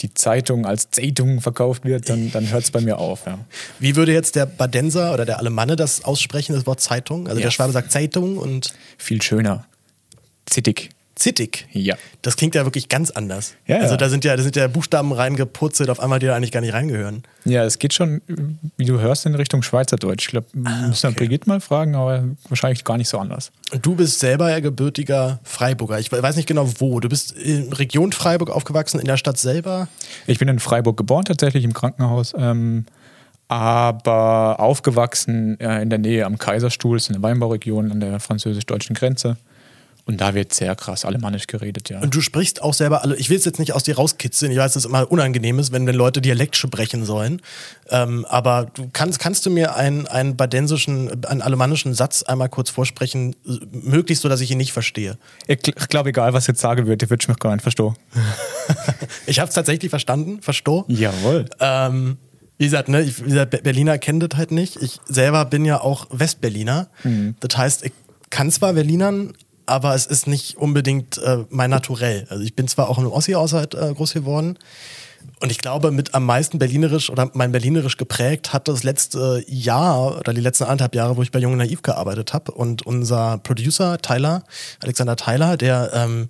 die 0.00 0.12
Zeitung 0.12 0.66
als 0.66 0.90
Zeitung 0.90 1.40
verkauft 1.40 1.86
wird, 1.86 2.10
dann, 2.10 2.30
dann 2.32 2.50
hört 2.50 2.64
es 2.64 2.70
bei 2.70 2.82
mir 2.82 2.98
auf. 2.98 3.24
Ja. 3.24 3.38
Wie 3.78 3.96
würde 3.96 4.12
jetzt 4.12 4.36
der 4.36 4.44
Badenser 4.44 5.14
oder 5.14 5.24
der 5.24 5.38
Alemanne 5.38 5.76
das 5.76 6.04
aussprechen, 6.04 6.54
das 6.54 6.66
Wort 6.66 6.80
Zeitung? 6.80 7.28
Also 7.28 7.38
Ja. 7.40 7.46
der 7.46 7.50
Schwabe 7.50 7.72
sagt 7.72 7.92
Zeitung 7.92 8.36
und 8.36 8.74
Viel 8.98 9.22
schöner. 9.22 9.64
Zittig. 10.46 10.90
Zittig. 11.14 11.68
Ja. 11.72 11.96
Das 12.22 12.36
klingt 12.36 12.54
ja 12.54 12.64
wirklich 12.64 12.88
ganz 12.88 13.10
anders. 13.10 13.54
Ja. 13.66 13.78
Also 13.78 13.96
da 13.96 14.08
sind 14.08 14.24
ja, 14.24 14.34
da 14.34 14.42
sind 14.42 14.56
ja 14.56 14.66
Buchstaben 14.66 15.12
reingepurzelt, 15.12 15.90
auf 15.90 16.00
einmal, 16.00 16.18
die 16.18 16.26
da 16.26 16.34
eigentlich 16.34 16.52
gar 16.52 16.62
nicht 16.62 16.72
reingehören. 16.72 17.22
Ja, 17.44 17.64
es 17.64 17.78
geht 17.78 17.92
schon, 17.92 18.22
wie 18.78 18.86
du 18.86 18.98
hörst, 18.98 19.26
in 19.26 19.34
Richtung 19.34 19.62
Schweizerdeutsch. 19.62 20.24
Ich 20.24 20.30
glaube, 20.30 20.46
wir 20.52 20.88
müssen 20.88 21.06
okay. 21.08 21.16
Brigitte 21.18 21.48
mal 21.48 21.60
fragen, 21.60 21.94
aber 21.94 22.24
wahrscheinlich 22.48 22.84
gar 22.84 22.96
nicht 22.96 23.08
so 23.08 23.18
anders. 23.18 23.52
Und 23.72 23.84
du 23.84 23.94
bist 23.94 24.20
selber 24.20 24.50
ja 24.50 24.60
gebürtiger 24.60 25.38
Freiburger. 25.44 26.00
Ich 26.00 26.10
weiß 26.10 26.36
nicht 26.36 26.48
genau 26.48 26.68
wo. 26.78 26.98
Du 26.98 27.10
bist 27.10 27.32
in 27.32 27.72
Region 27.74 28.12
Freiburg 28.12 28.50
aufgewachsen, 28.50 28.98
in 28.98 29.06
der 29.06 29.18
Stadt 29.18 29.38
selber. 29.38 29.88
Ich 30.26 30.38
bin 30.38 30.48
in 30.48 30.60
Freiburg 30.60 30.96
geboren, 30.96 31.24
tatsächlich 31.26 31.64
im 31.64 31.74
Krankenhaus, 31.74 32.32
ähm, 32.36 32.86
aber 33.48 34.60
aufgewachsen 34.60 35.60
äh, 35.60 35.82
in 35.82 35.90
der 35.90 35.98
Nähe 35.98 36.24
am 36.24 36.38
Kaiserstuhl, 36.38 36.96
ist 36.96 37.10
eine 37.10 37.22
Weinbauregion 37.22 37.92
an 37.92 38.00
der 38.00 38.18
französisch-deutschen 38.18 38.96
Grenze. 38.96 39.36
Und 40.04 40.20
da 40.20 40.34
wird 40.34 40.52
sehr 40.52 40.74
krass 40.74 41.04
alemannisch 41.04 41.46
geredet, 41.46 41.88
ja. 41.88 42.00
Und 42.00 42.12
du 42.12 42.20
sprichst 42.20 42.60
auch 42.60 42.74
selber 42.74 43.02
alle. 43.04 43.14
Ich 43.16 43.30
will 43.30 43.36
es 43.36 43.44
jetzt 43.44 43.60
nicht 43.60 43.72
aus 43.72 43.84
dir 43.84 43.94
rauskitzeln. 43.96 44.50
Ich 44.50 44.58
weiß, 44.58 44.72
dass 44.72 44.82
es 44.84 44.88
immer 44.88 45.10
unangenehm 45.12 45.60
ist, 45.60 45.70
wenn, 45.70 45.86
wenn 45.86 45.94
Leute 45.94 46.20
Dialekt 46.20 46.56
sprechen 46.56 47.04
sollen. 47.04 47.40
Ähm, 47.88 48.24
aber 48.28 48.66
du 48.74 48.90
kannst, 48.92 49.20
kannst 49.20 49.46
du 49.46 49.50
mir 49.50 49.76
einen, 49.76 50.08
einen 50.08 50.36
badensischen, 50.36 51.24
einen 51.24 51.40
alemannischen 51.40 51.94
Satz 51.94 52.24
einmal 52.24 52.48
kurz 52.48 52.68
vorsprechen, 52.70 53.36
möglichst 53.70 54.22
so, 54.22 54.28
dass 54.28 54.40
ich 54.40 54.50
ihn 54.50 54.58
nicht 54.58 54.72
verstehe. 54.72 55.18
Ich, 55.46 55.58
ich 55.68 55.88
glaube, 55.88 56.08
egal 56.08 56.32
was 56.32 56.44
ich 56.44 56.48
jetzt 56.48 56.60
sagen 56.60 56.88
würde, 56.88 57.08
wird 57.08 57.28
mich 57.28 57.38
gar 57.38 57.52
nicht 57.54 57.62
verstehen. 57.62 57.94
Ich 59.26 59.38
habe 59.38 59.48
es 59.48 59.54
tatsächlich 59.54 59.90
verstanden, 59.90 60.40
verstoh. 60.42 60.84
Jawohl. 60.88 61.46
Ähm, 61.60 62.18
wie 62.58 62.64
gesagt, 62.64 62.88
ne, 62.88 63.02
ich, 63.02 63.20
wie 63.24 63.28
gesagt, 63.28 63.50
Be- 63.50 63.60
Berliner 63.62 63.98
kennen 63.98 64.20
das 64.20 64.36
halt 64.36 64.50
nicht. 64.52 64.76
Ich 64.82 65.00
selber 65.06 65.44
bin 65.44 65.64
ja 65.64 65.80
auch 65.80 66.06
Westberliner. 66.10 66.88
Das 67.40 67.56
heißt, 67.56 67.84
ich 67.84 67.92
kann 68.30 68.50
zwar 68.50 68.72
Berlinern, 68.72 69.32
aber 69.66 69.94
es 69.94 70.06
ist 70.06 70.26
nicht 70.26 70.56
unbedingt 70.56 71.18
äh, 71.18 71.44
mein 71.50 71.70
Naturell. 71.70 72.26
Also 72.30 72.42
ich 72.42 72.54
bin 72.54 72.68
zwar 72.68 72.88
auch 72.88 72.98
im 72.98 73.06
Ossi-Haushalt 73.06 73.74
äh, 73.74 73.92
groß 73.94 74.12
geworden 74.14 74.58
und 75.40 75.50
ich 75.50 75.58
glaube, 75.58 75.90
mit 75.90 76.14
am 76.14 76.24
meisten 76.24 76.58
Berlinerisch 76.58 77.10
oder 77.10 77.30
mein 77.34 77.52
Berlinerisch 77.52 77.96
geprägt 77.96 78.52
hat 78.52 78.68
das 78.68 78.84
letzte 78.84 79.44
Jahr 79.48 80.18
oder 80.18 80.32
die 80.32 80.40
letzten 80.40 80.64
anderthalb 80.64 80.94
Jahre, 80.94 81.16
wo 81.16 81.22
ich 81.22 81.32
bei 81.32 81.40
Jung 81.40 81.56
Naiv 81.56 81.82
gearbeitet 81.82 82.32
habe. 82.32 82.52
Und 82.52 82.86
unser 82.86 83.38
Producer 83.38 83.98
Tyler, 83.98 84.44
Alexander 84.80 85.16
Tyler, 85.16 85.56
der, 85.56 85.90
ähm, 85.94 86.28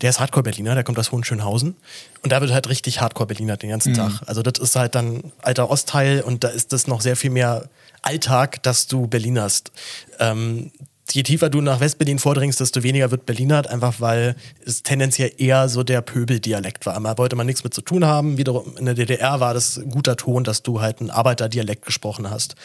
der 0.00 0.10
ist 0.10 0.20
Hardcore-Berliner, 0.20 0.74
der 0.74 0.84
kommt 0.84 0.98
aus 0.98 1.12
Hohenschönhausen. 1.12 1.76
Und 2.22 2.32
da 2.32 2.40
wird 2.40 2.52
halt 2.52 2.68
richtig 2.68 3.00
Hardcore-Berliner 3.00 3.58
den 3.58 3.70
ganzen 3.70 3.92
Tag. 3.94 4.22
Also 4.26 4.42
das 4.42 4.58
ist 4.58 4.76
halt 4.76 4.94
dann 4.94 5.32
alter 5.42 5.70
Ostteil 5.70 6.22
und 6.22 6.42
da 6.42 6.48
ist 6.48 6.72
das 6.72 6.86
noch 6.86 7.02
sehr 7.02 7.16
viel 7.16 7.30
mehr 7.30 7.68
Alltag, 8.00 8.62
dass 8.62 8.86
du 8.86 9.06
Berlinerst. 9.06 9.72
Ähm, 10.20 10.72
je 11.12 11.22
tiefer 11.22 11.50
du 11.50 11.60
nach 11.60 11.80
Westberlin 11.80 12.18
vordringst, 12.18 12.60
desto 12.60 12.82
weniger 12.82 13.10
wird 13.10 13.26
Berlinert, 13.26 13.66
einfach 13.66 14.00
weil 14.00 14.36
es 14.64 14.82
tendenziell 14.82 15.32
eher 15.36 15.68
so 15.68 15.82
der 15.82 16.00
Pöbeldialekt 16.00 16.86
war. 16.86 16.98
Da 17.00 17.18
wollte 17.18 17.36
man 17.36 17.46
nichts 17.46 17.62
mit 17.62 17.74
zu 17.74 17.82
tun 17.82 18.04
haben. 18.04 18.38
Wiederum 18.38 18.76
in 18.76 18.86
der 18.86 18.94
DDR 18.94 19.40
war 19.40 19.54
das 19.54 19.76
ein 19.76 19.90
guter 19.90 20.16
Ton, 20.16 20.44
dass 20.44 20.62
du 20.62 20.80
halt 20.80 21.00
einen 21.00 21.10
Arbeiterdialekt 21.10 21.84
gesprochen 21.84 22.30
hast. 22.30 22.56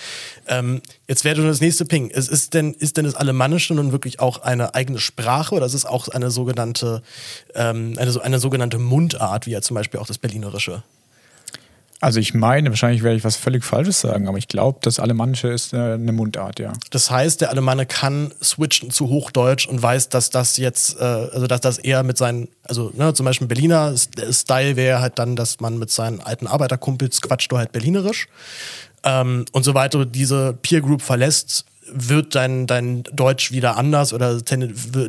Ähm, 0.48 0.82
jetzt 1.08 1.26
wäre 1.26 1.46
das 1.46 1.62
nächste 1.62 1.86
Ping. 1.86 2.10
Es 2.14 2.28
ist 2.28 2.54
denn, 2.54 2.74
ist 2.74 2.98
denn 2.98 3.06
das 3.06 3.16
Alemannische 3.16 3.74
nun 3.74 3.92
wirklich 3.92 4.20
auch 4.20 4.42
eine 4.42 4.74
eigene 4.74 5.00
Sprache 5.00 5.56
oder 5.56 5.66
ist 5.66 5.74
es 5.74 5.86
auch 5.86 6.08
eine 6.08 6.32
sogenannte, 6.32 7.04
ähm, 7.56 7.96
eine, 7.98 8.22
eine 8.22 8.40
sogenannte 8.40 8.80
Mundart, 8.80 9.46
wie 9.46 9.52
ja 9.52 9.62
zum 9.62 9.76
Beispiel 9.76 10.00
auch 10.00 10.08
das 10.08 10.18
Berlinerische? 10.18 10.84
Also 12.02 12.20
ich 12.20 12.34
meine, 12.34 12.70
wahrscheinlich 12.70 13.04
werde 13.04 13.18
ich 13.18 13.24
was 13.26 13.36
völlig 13.36 13.66
Falsches 13.66 14.00
sagen, 14.00 14.28
aber 14.28 14.38
ich 14.38 14.48
glaube, 14.48 14.80
das 14.82 15.00
Alemannische 15.00 15.50
ist 15.50 15.74
äh, 15.74 15.78
eine 15.78 16.14
Mundart, 16.14 16.60
ja. 16.60 16.72
Das 16.92 17.12
heißt, 17.12 17.42
der 17.42 17.50
Alemanne 17.50 17.86
kann 17.86 18.34
switchen 18.42 18.90
zu 18.90 19.10
Hochdeutsch 19.10 19.68
und 19.68 19.82
weiß, 19.82 20.08
dass 20.08 20.30
das 20.30 20.56
jetzt, 20.58 21.00
äh, 21.00 21.04
also 21.04 21.48
dass 21.48 21.60
das 21.60 21.78
eher 21.78 22.04
mit 22.04 22.18
seinen, 22.18 22.48
also 22.64 22.92
ne, 22.96 23.14
zum 23.14 23.26
Beispiel 23.26 23.48
Berliner 23.48 23.96
Style 23.98 24.78
wäre 24.78 25.02
halt 25.02 25.20
dann, 25.20 25.36
dass 25.36 25.60
man 25.60 25.78
mit 25.78 25.92
seinen 25.92 26.22
alten 26.22 26.48
Arbeiterkumpels 26.48 27.22
quatscht 27.22 27.52
du 27.52 27.58
halt 27.58 27.74
Berlinerisch. 27.74 28.28
Ähm, 29.04 29.46
und 29.52 29.64
sobald 29.64 29.94
du 29.94 30.06
diese 30.06 30.54
Peer 30.62 30.82
Group 30.82 31.02
verlässt, 31.02 31.66
wird 31.94 32.36
dein, 32.36 32.68
dein 32.68 33.04
Deutsch 33.04 33.52
wieder 33.52 33.78
anders 33.78 34.14
oder 34.14 34.40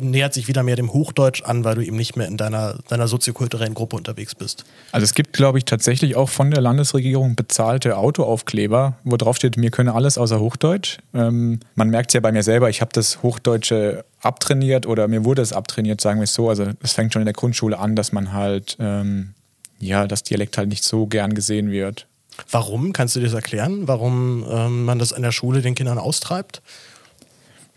nähert 0.01 0.33
sich 0.33 0.47
wieder 0.47 0.63
mehr 0.63 0.75
dem 0.75 0.93
Hochdeutsch 0.93 1.43
an, 1.43 1.63
weil 1.63 1.75
du 1.75 1.81
eben 1.81 1.97
nicht 1.97 2.15
mehr 2.15 2.27
in 2.27 2.37
deiner, 2.37 2.79
deiner 2.87 3.07
soziokulturellen 3.07 3.73
Gruppe 3.73 3.95
unterwegs 3.95 4.35
bist. 4.35 4.65
Also 4.91 5.05
es 5.05 5.13
gibt, 5.13 5.33
glaube 5.33 5.57
ich, 5.57 5.65
tatsächlich 5.65 6.15
auch 6.15 6.29
von 6.29 6.51
der 6.51 6.61
Landesregierung 6.61 7.35
bezahlte 7.35 7.97
Autoaufkleber, 7.97 8.97
wo 9.03 9.17
drauf 9.17 9.37
steht, 9.37 9.57
mir 9.57 9.71
könne 9.71 9.93
alles 9.93 10.17
außer 10.17 10.39
Hochdeutsch. 10.39 10.99
Ähm, 11.13 11.59
man 11.75 11.89
merkt 11.89 12.11
es 12.11 12.13
ja 12.13 12.19
bei 12.19 12.31
mir 12.31 12.43
selber, 12.43 12.69
ich 12.69 12.81
habe 12.81 12.91
das 12.93 13.21
Hochdeutsche 13.23 14.05
abtrainiert 14.21 14.85
oder 14.85 15.07
mir 15.07 15.25
wurde 15.25 15.41
es 15.41 15.53
abtrainiert, 15.53 16.01
sagen 16.01 16.19
wir 16.19 16.25
es 16.25 16.33
so. 16.33 16.49
Also 16.49 16.67
es 16.81 16.93
fängt 16.93 17.13
schon 17.13 17.21
in 17.21 17.25
der 17.25 17.33
Grundschule 17.33 17.79
an, 17.79 17.95
dass 17.95 18.11
man 18.11 18.33
halt, 18.33 18.77
ähm, 18.79 19.33
ja, 19.79 20.07
das 20.07 20.23
Dialekt 20.23 20.57
halt 20.57 20.69
nicht 20.69 20.83
so 20.83 21.07
gern 21.07 21.33
gesehen 21.33 21.71
wird. 21.71 22.07
Warum? 22.49 22.93
Kannst 22.93 23.15
du 23.15 23.19
dir 23.19 23.27
das 23.27 23.35
erklären, 23.35 23.87
warum 23.87 24.45
ähm, 24.49 24.85
man 24.85 24.99
das 24.99 25.13
an 25.13 25.21
der 25.21 25.31
Schule 25.31 25.61
den 25.61 25.75
Kindern 25.75 25.97
austreibt? 25.97 26.61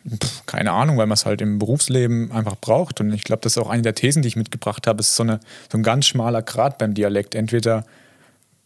Pff, 0.09 0.47
keine 0.47 0.73
Ahnung, 0.73 0.99
weil 0.99 1.07
man 1.07 1.15
es 1.15 1.27
halt 1.27 1.41
im 1.41 1.59
Berufsleben 1.59 2.31
einfach 2.33 2.57
braucht. 2.57 3.01
Und 3.01 3.13
ich 3.13 3.25
glaube, 3.25 3.41
das 3.43 3.53
ist 3.53 3.59
auch 3.59 3.71
eine 3.71 3.83
der 3.83 3.95
Thesen, 3.95 4.23
die 4.23 4.29
ich 4.29 4.37
mitgebracht 4.37 4.87
habe. 4.87 5.01
Es 5.01 5.11
ist 5.11 5.17
so, 5.17 5.23
eine, 5.23 5.41
so 5.71 5.79
ein 5.79 5.83
ganz 5.83 6.07
schmaler 6.07 6.43
Grad 6.43 6.79
beim 6.79 6.95
Dialekt. 6.95 7.35
Entweder 7.35 7.85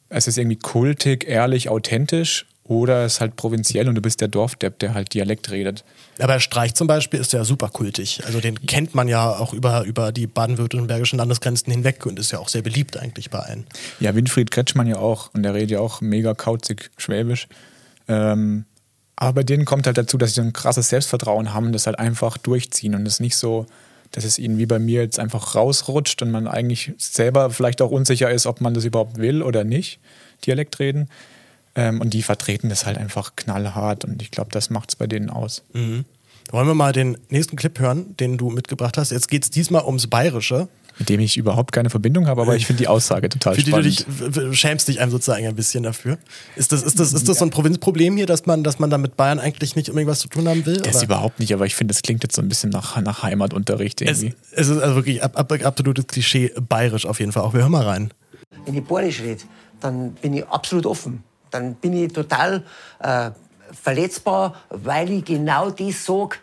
es 0.08 0.26
ist 0.26 0.38
irgendwie 0.38 0.58
kultig, 0.58 1.26
ehrlich, 1.28 1.68
authentisch 1.68 2.46
oder 2.68 3.04
es 3.04 3.14
ist 3.14 3.20
halt 3.20 3.36
provinziell 3.36 3.88
und 3.88 3.94
du 3.94 4.02
bist 4.02 4.20
der 4.20 4.28
Dorfdepp, 4.28 4.78
der 4.78 4.92
halt 4.92 5.14
Dialekt 5.14 5.50
redet. 5.50 5.84
Aber 6.18 6.38
Streich 6.38 6.74
zum 6.74 6.86
Beispiel 6.86 7.18
ist 7.18 7.32
ja 7.32 7.42
super 7.42 7.70
kultig. 7.70 8.22
Also 8.26 8.40
den 8.40 8.66
kennt 8.66 8.94
man 8.94 9.08
ja 9.08 9.30
auch 9.30 9.54
über, 9.54 9.84
über 9.84 10.12
die 10.12 10.26
baden-württembergischen 10.26 11.18
Landesgrenzen 11.18 11.72
hinweg 11.72 12.04
und 12.04 12.18
ist 12.18 12.30
ja 12.30 12.38
auch 12.38 12.48
sehr 12.48 12.62
beliebt 12.62 12.98
eigentlich 12.98 13.30
bei 13.30 13.38
allen. 13.38 13.66
Ja, 14.00 14.14
Winfried 14.14 14.50
Kretschmann 14.50 14.86
ja 14.86 14.98
auch 14.98 15.32
und 15.32 15.44
der 15.44 15.54
redet 15.54 15.70
ja 15.70 15.80
auch 15.80 16.02
mega 16.02 16.34
kauzig 16.34 16.90
Schwäbisch. 16.98 17.48
Ähm, 18.06 18.66
aber 19.16 19.32
bei 19.32 19.42
denen 19.44 19.64
kommt 19.64 19.86
halt 19.86 19.96
dazu, 19.96 20.18
dass 20.18 20.30
sie 20.30 20.36
so 20.36 20.42
ein 20.42 20.52
krasses 20.52 20.90
Selbstvertrauen 20.90 21.54
haben 21.54 21.66
und 21.66 21.72
das 21.72 21.86
halt 21.86 21.98
einfach 21.98 22.36
durchziehen 22.36 22.94
und 22.94 23.06
es 23.06 23.18
nicht 23.18 23.36
so, 23.36 23.66
dass 24.10 24.24
es 24.24 24.38
ihnen 24.38 24.58
wie 24.58 24.66
bei 24.66 24.78
mir 24.78 25.02
jetzt 25.02 25.18
einfach 25.18 25.54
rausrutscht 25.54 26.20
und 26.20 26.30
man 26.30 26.46
eigentlich 26.46 26.92
selber 26.98 27.50
vielleicht 27.50 27.80
auch 27.80 27.90
unsicher 27.90 28.30
ist, 28.30 28.46
ob 28.46 28.60
man 28.60 28.74
das 28.74 28.84
überhaupt 28.84 29.16
will 29.16 29.42
oder 29.42 29.64
nicht, 29.64 30.00
Dialekt 30.44 30.78
reden. 30.78 31.08
Ähm, 31.78 32.00
und 32.00 32.12
die 32.12 32.22
vertreten 32.22 32.68
das 32.68 32.86
halt 32.86 32.98
einfach 32.98 33.36
knallhart 33.36 34.04
und 34.04 34.20
ich 34.20 34.32
glaube, 34.32 34.50
das 34.50 34.68
macht 34.68 34.90
es 34.90 34.96
bei 34.96 35.06
denen 35.06 35.30
aus. 35.30 35.62
Mhm. 35.72 36.04
Wollen 36.50 36.66
wir 36.66 36.74
mal 36.74 36.92
den 36.92 37.16
nächsten 37.28 37.54
Clip 37.56 37.78
hören, 37.78 38.16
den 38.16 38.36
du 38.36 38.50
mitgebracht 38.50 38.98
hast? 38.98 39.12
Jetzt 39.12 39.28
geht 39.28 39.44
es 39.44 39.50
diesmal 39.50 39.84
ums 39.84 40.08
Bayerische. 40.08 40.68
Mit 40.98 41.08
dem 41.10 41.20
ich 41.20 41.36
überhaupt 41.36 41.70
keine 41.70 41.90
Verbindung 41.90 42.26
habe, 42.26 42.42
aber 42.42 42.56
ich 42.56 42.66
finde 42.66 42.82
die 42.82 42.88
Aussage 42.88 43.28
total 43.28 43.54
Für 43.54 43.60
spannend. 43.60 43.94
Für 44.00 44.24
die 44.24 44.32
du 44.32 44.50
dich, 44.50 44.58
schämst 44.58 44.88
dich 44.88 45.00
einem 45.00 45.12
sozusagen 45.12 45.46
ein 45.46 45.54
bisschen 45.54 45.84
dafür. 45.84 46.18
Ist 46.56 46.72
das, 46.72 46.82
ist 46.82 46.98
das, 46.98 47.12
ist 47.12 47.28
das 47.28 47.38
so 47.38 47.44
ein 47.44 47.50
Provinzproblem 47.50 48.16
hier, 48.16 48.26
dass 48.26 48.46
man, 48.46 48.64
dass 48.64 48.80
man 48.80 48.90
da 48.90 48.98
mit 48.98 49.16
Bayern 49.16 49.38
eigentlich 49.38 49.76
nicht 49.76 49.88
unbedingt 49.90 50.10
was 50.10 50.18
zu 50.18 50.26
tun 50.26 50.48
haben 50.48 50.66
will? 50.66 50.78
Das 50.78 50.96
ist 50.96 51.02
überhaupt 51.04 51.38
nicht, 51.38 51.54
aber 51.54 51.66
ich 51.66 51.76
finde, 51.76 51.94
das 51.94 52.02
klingt 52.02 52.24
jetzt 52.24 52.34
so 52.34 52.42
ein 52.42 52.48
bisschen 52.48 52.70
nach, 52.70 53.00
nach 53.00 53.22
Heimatunterricht 53.22 54.00
irgendwie. 54.00 54.34
Es, 54.50 54.62
es 54.62 54.68
ist 54.70 54.82
also 54.82 54.96
wirklich 54.96 55.22
ab, 55.22 55.38
ab, 55.38 55.52
absolutes 55.52 56.08
Klischee 56.08 56.52
bayerisch 56.68 57.06
auf 57.06 57.20
jeden 57.20 57.30
Fall. 57.30 57.44
Auch 57.44 57.54
wir 57.54 57.60
hören 57.60 57.70
mal 57.70 57.84
rein. 57.84 58.12
Wenn 58.64 58.74
ich 58.74 58.82
bayerisch 58.82 59.20
rede, 59.20 59.42
dann 59.80 60.14
bin 60.14 60.34
ich 60.34 60.44
absolut 60.48 60.84
offen 60.84 61.22
dann 61.50 61.74
bin 61.74 62.04
ich 62.04 62.12
total 62.12 62.64
äh, 63.00 63.30
verletzbar, 63.72 64.54
weil 64.70 65.10
ich 65.10 65.24
genau 65.24 65.70
das 65.70 66.04
sage, 66.04 66.36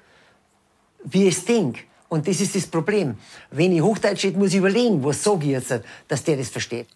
wie 1.04 1.28
ich 1.28 1.38
es 1.38 1.46
denke. 1.46 1.82
Und 2.10 2.28
das 2.28 2.40
ist 2.40 2.56
das 2.56 2.68
Problem. 2.68 3.18
Wenn 3.52 3.72
ich 3.72 3.82
Hochdeutsch 3.82 4.26
rede, 4.26 4.38
muss 4.38 4.50
ich 4.50 4.58
überlegen, 4.58 5.04
was 5.04 5.24
sage 5.24 5.46
ich 5.46 5.52
jetzt, 5.52 5.74
dass 6.08 6.24
der 6.24 6.38
das 6.38 6.50
versteht. 6.50 6.88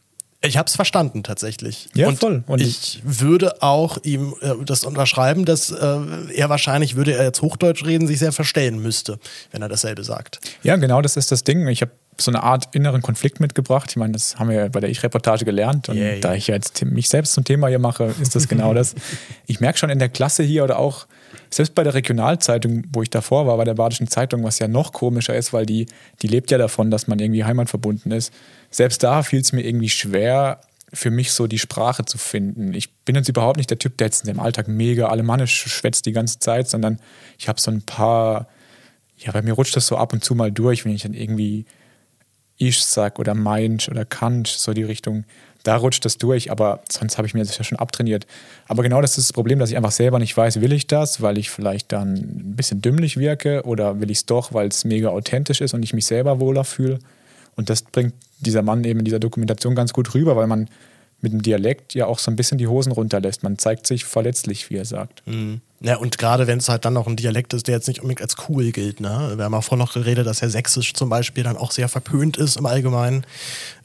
Ich 0.41 0.55
habe 0.55 0.67
es 0.67 0.75
verstanden 0.75 1.23
tatsächlich. 1.23 1.89
Ja, 1.95 2.07
und 2.07 2.17
voll. 2.17 2.43
Und 2.47 2.61
ich, 2.61 3.01
ich 3.03 3.19
würde 3.19 3.61
auch 3.61 3.97
ihm 4.03 4.33
äh, 4.39 4.53
das 4.63 4.85
unterschreiben, 4.85 5.43
dass 5.43 5.69
äh, 5.69 5.99
er 6.33 6.49
wahrscheinlich, 6.49 6.95
würde 6.95 7.13
er 7.13 7.25
jetzt 7.25 7.41
Hochdeutsch 7.41 7.83
reden, 7.85 8.07
sich 8.07 8.19
sehr 8.19 8.31
verstellen 8.31 8.81
müsste, 8.81 9.19
wenn 9.51 9.61
er 9.61 9.67
dasselbe 9.67 10.05
sagt. 10.05 10.39
Ja, 10.63 10.77
genau, 10.77 11.01
das 11.01 11.17
ist 11.17 11.33
das 11.33 11.43
Ding. 11.43 11.67
Ich 11.67 11.81
habe 11.81 11.91
so 12.21 12.31
eine 12.31 12.43
Art 12.43 12.75
inneren 12.75 13.01
Konflikt 13.01 13.39
mitgebracht. 13.39 13.89
Ich 13.91 13.95
meine, 13.95 14.13
das 14.13 14.37
haben 14.37 14.49
wir 14.49 14.69
bei 14.69 14.79
der 14.79 14.89
Ich-Reportage 14.89 15.45
gelernt. 15.45 15.89
Und 15.89 15.97
yeah, 15.97 16.11
yeah. 16.11 16.19
da 16.19 16.33
ich 16.35 16.47
jetzt 16.47 16.83
mich 16.85 17.09
selbst 17.09 17.33
zum 17.33 17.43
Thema 17.43 17.67
hier 17.67 17.79
mache, 17.79 18.13
ist 18.21 18.35
das 18.35 18.47
genau 18.47 18.73
das. 18.73 18.95
Ich 19.47 19.59
merke 19.59 19.79
schon 19.79 19.89
in 19.89 19.97
der 19.97 20.09
Klasse 20.09 20.43
hier 20.43 20.63
oder 20.63 20.77
auch 20.77 21.07
selbst 21.49 21.73
bei 21.73 21.83
der 21.83 21.95
Regionalzeitung, 21.95 22.83
wo 22.93 23.01
ich 23.01 23.09
davor 23.09 23.47
war, 23.47 23.57
bei 23.57 23.63
der 23.63 23.73
Badischen 23.73 24.07
Zeitung, 24.07 24.43
was 24.43 24.59
ja 24.59 24.67
noch 24.67 24.93
komischer 24.93 25.35
ist, 25.35 25.53
weil 25.53 25.65
die, 25.65 25.87
die 26.21 26.27
lebt 26.27 26.51
ja 26.51 26.59
davon, 26.59 26.91
dass 26.91 27.07
man 27.07 27.17
irgendwie 27.17 27.43
heimatverbunden 27.43 28.11
ist. 28.11 28.31
Selbst 28.69 29.01
da 29.01 29.23
fiel 29.23 29.41
es 29.41 29.51
mir 29.51 29.65
irgendwie 29.65 29.89
schwer, 29.89 30.61
für 30.93 31.11
mich 31.11 31.31
so 31.31 31.47
die 31.47 31.59
Sprache 31.59 32.05
zu 32.05 32.17
finden. 32.17 32.73
Ich 32.73 32.91
bin 33.05 33.15
jetzt 33.15 33.29
überhaupt 33.29 33.57
nicht 33.57 33.69
der 33.69 33.79
Typ, 33.79 33.97
der 33.97 34.07
jetzt 34.07 34.21
in 34.21 34.27
dem 34.27 34.39
Alltag 34.39 34.67
mega 34.67 35.07
alemannisch 35.07 35.61
schwätzt 35.67 36.05
die 36.05 36.11
ganze 36.11 36.39
Zeit, 36.39 36.67
sondern 36.69 36.99
ich 37.37 37.47
habe 37.47 37.59
so 37.59 37.71
ein 37.71 37.81
paar, 37.81 38.47
ja, 39.17 39.31
bei 39.31 39.41
mir 39.41 39.53
rutscht 39.53 39.75
das 39.75 39.87
so 39.87 39.97
ab 39.97 40.13
und 40.13 40.23
zu 40.23 40.35
mal 40.35 40.51
durch, 40.51 40.85
wenn 40.85 40.93
ich 40.93 41.03
dann 41.03 41.13
irgendwie 41.13 41.65
ich 42.59 42.83
sag 42.83 43.17
oder 43.17 43.33
Meinsch 43.33 43.89
oder 43.89 44.05
Kant, 44.05 44.47
so 44.47 44.73
die 44.73 44.83
Richtung, 44.83 45.23
da 45.63 45.77
rutscht 45.77 46.05
das 46.05 46.17
durch, 46.17 46.51
aber 46.51 46.81
sonst 46.89 47.17
habe 47.17 47.27
ich 47.27 47.33
mir 47.33 47.43
das 47.43 47.57
ja 47.57 47.63
schon 47.63 47.79
abtrainiert. 47.79 48.27
Aber 48.67 48.83
genau 48.83 49.01
das 49.01 49.17
ist 49.17 49.29
das 49.29 49.33
Problem, 49.33 49.59
dass 49.59 49.71
ich 49.71 49.77
einfach 49.77 49.91
selber 49.91 50.19
nicht 50.19 50.35
weiß, 50.35 50.61
will 50.61 50.73
ich 50.73 50.85
das, 50.85 51.21
weil 51.21 51.37
ich 51.37 51.49
vielleicht 51.49 51.91
dann 51.91 52.13
ein 52.13 52.55
bisschen 52.55 52.81
dümmlich 52.81 53.17
wirke 53.17 53.63
oder 53.63 53.99
will 53.99 54.11
ich 54.11 54.19
es 54.19 54.25
doch, 54.25 54.53
weil 54.53 54.67
es 54.67 54.85
mega 54.85 55.09
authentisch 55.09 55.61
ist 55.61 55.73
und 55.73 55.83
ich 55.83 55.93
mich 55.93 56.05
selber 56.05 56.39
wohler 56.39 56.63
fühle. 56.63 56.99
Und 57.55 57.69
das 57.69 57.81
bringt 57.81 58.13
dieser 58.39 58.61
Mann 58.61 58.83
eben 58.83 58.99
in 58.99 59.05
dieser 59.05 59.19
Dokumentation 59.19 59.75
ganz 59.75 59.91
gut 59.91 60.13
rüber, 60.13 60.35
weil 60.35 60.47
man 60.47 60.69
mit 61.21 61.33
dem 61.33 61.41
Dialekt 61.41 61.93
ja 61.93 62.05
auch 62.05 62.19
so 62.19 62.31
ein 62.31 62.35
bisschen 62.35 62.57
die 62.57 62.67
Hosen 62.67 62.91
runterlässt. 62.91 63.43
Man 63.43 63.57
zeigt 63.57 63.87
sich 63.87 64.05
verletzlich, 64.05 64.69
wie 64.69 64.77
er 64.77 64.85
sagt. 64.85 65.21
Mhm. 65.25 65.61
Ja, 65.81 65.95
und 65.95 66.17
gerade 66.17 66.45
wenn 66.45 66.57
es 66.57 66.67
halt 66.67 66.83
dann 66.83 66.93
noch 66.93 67.07
ein 67.07 67.15
Dialekt 67.15 67.53
ist, 67.53 67.67
der 67.67 67.75
jetzt 67.75 67.87
nicht 67.87 68.01
unbedingt 68.01 68.21
als 68.21 68.35
cool 68.49 68.71
gilt. 68.71 68.99
Ne? 68.99 69.33
Wir 69.35 69.45
haben 69.45 69.53
auch 69.53 69.63
vorhin 69.63 69.79
noch 69.79 69.93
geredet, 69.93 70.27
dass 70.27 70.41
ja 70.41 70.49
Sächsisch 70.49 70.93
zum 70.93 71.07
Beispiel 71.07 71.43
dann 71.43 71.55
auch 71.55 71.71
sehr 71.71 71.87
verpönt 71.87 72.35
ist 72.35 72.57
im 72.57 72.65
Allgemeinen, 72.65 73.25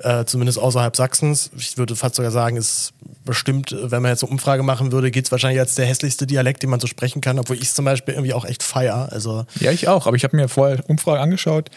äh, 0.00 0.24
zumindest 0.24 0.58
außerhalb 0.58 0.96
Sachsens. 0.96 1.50
Ich 1.56 1.78
würde 1.78 1.94
fast 1.94 2.16
sogar 2.16 2.32
sagen, 2.32 2.56
ist 2.56 2.94
bestimmt, 3.24 3.76
wenn 3.80 4.02
man 4.02 4.10
jetzt 4.10 4.24
eine 4.24 4.32
Umfrage 4.32 4.64
machen 4.64 4.90
würde, 4.90 5.12
geht 5.12 5.26
es 5.26 5.30
wahrscheinlich 5.32 5.60
als 5.60 5.76
der 5.76 5.86
hässlichste 5.86 6.26
Dialekt, 6.26 6.64
den 6.64 6.70
man 6.70 6.80
so 6.80 6.88
sprechen 6.88 7.20
kann, 7.20 7.38
obwohl 7.38 7.56
ich 7.56 7.62
es 7.62 7.74
zum 7.74 7.84
Beispiel 7.84 8.14
irgendwie 8.14 8.34
auch 8.34 8.44
echt 8.44 8.64
feier. 8.64 9.08
Also 9.12 9.46
ja, 9.60 9.70
ich 9.70 9.86
auch, 9.86 10.08
aber 10.08 10.16
ich 10.16 10.24
habe 10.24 10.36
mir 10.36 10.48
vorher 10.48 10.82
Umfrage 10.88 11.20
angeschaut. 11.20 11.70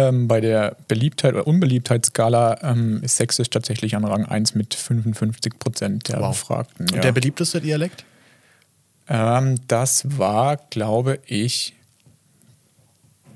Ähm, 0.00 0.28
bei 0.28 0.40
der 0.40 0.76
Beliebtheit 0.88 1.34
oder 1.34 1.46
Unbeliebtheitsskala 1.46 2.60
ähm, 2.62 3.02
ist 3.02 3.16
Sächsisch 3.16 3.50
tatsächlich 3.50 3.96
an 3.96 4.04
Rang 4.04 4.24
1 4.24 4.54
mit 4.54 4.74
55 4.74 5.58
Prozent 5.58 6.08
der 6.08 6.20
wow. 6.20 6.28
Befragten. 6.30 6.86
Ja. 6.88 6.94
Und 6.94 7.04
der 7.04 7.12
beliebteste 7.12 7.60
Dialekt? 7.60 8.04
Ähm, 9.08 9.56
das 9.68 10.18
war, 10.18 10.56
glaube 10.56 11.18
ich, 11.26 11.74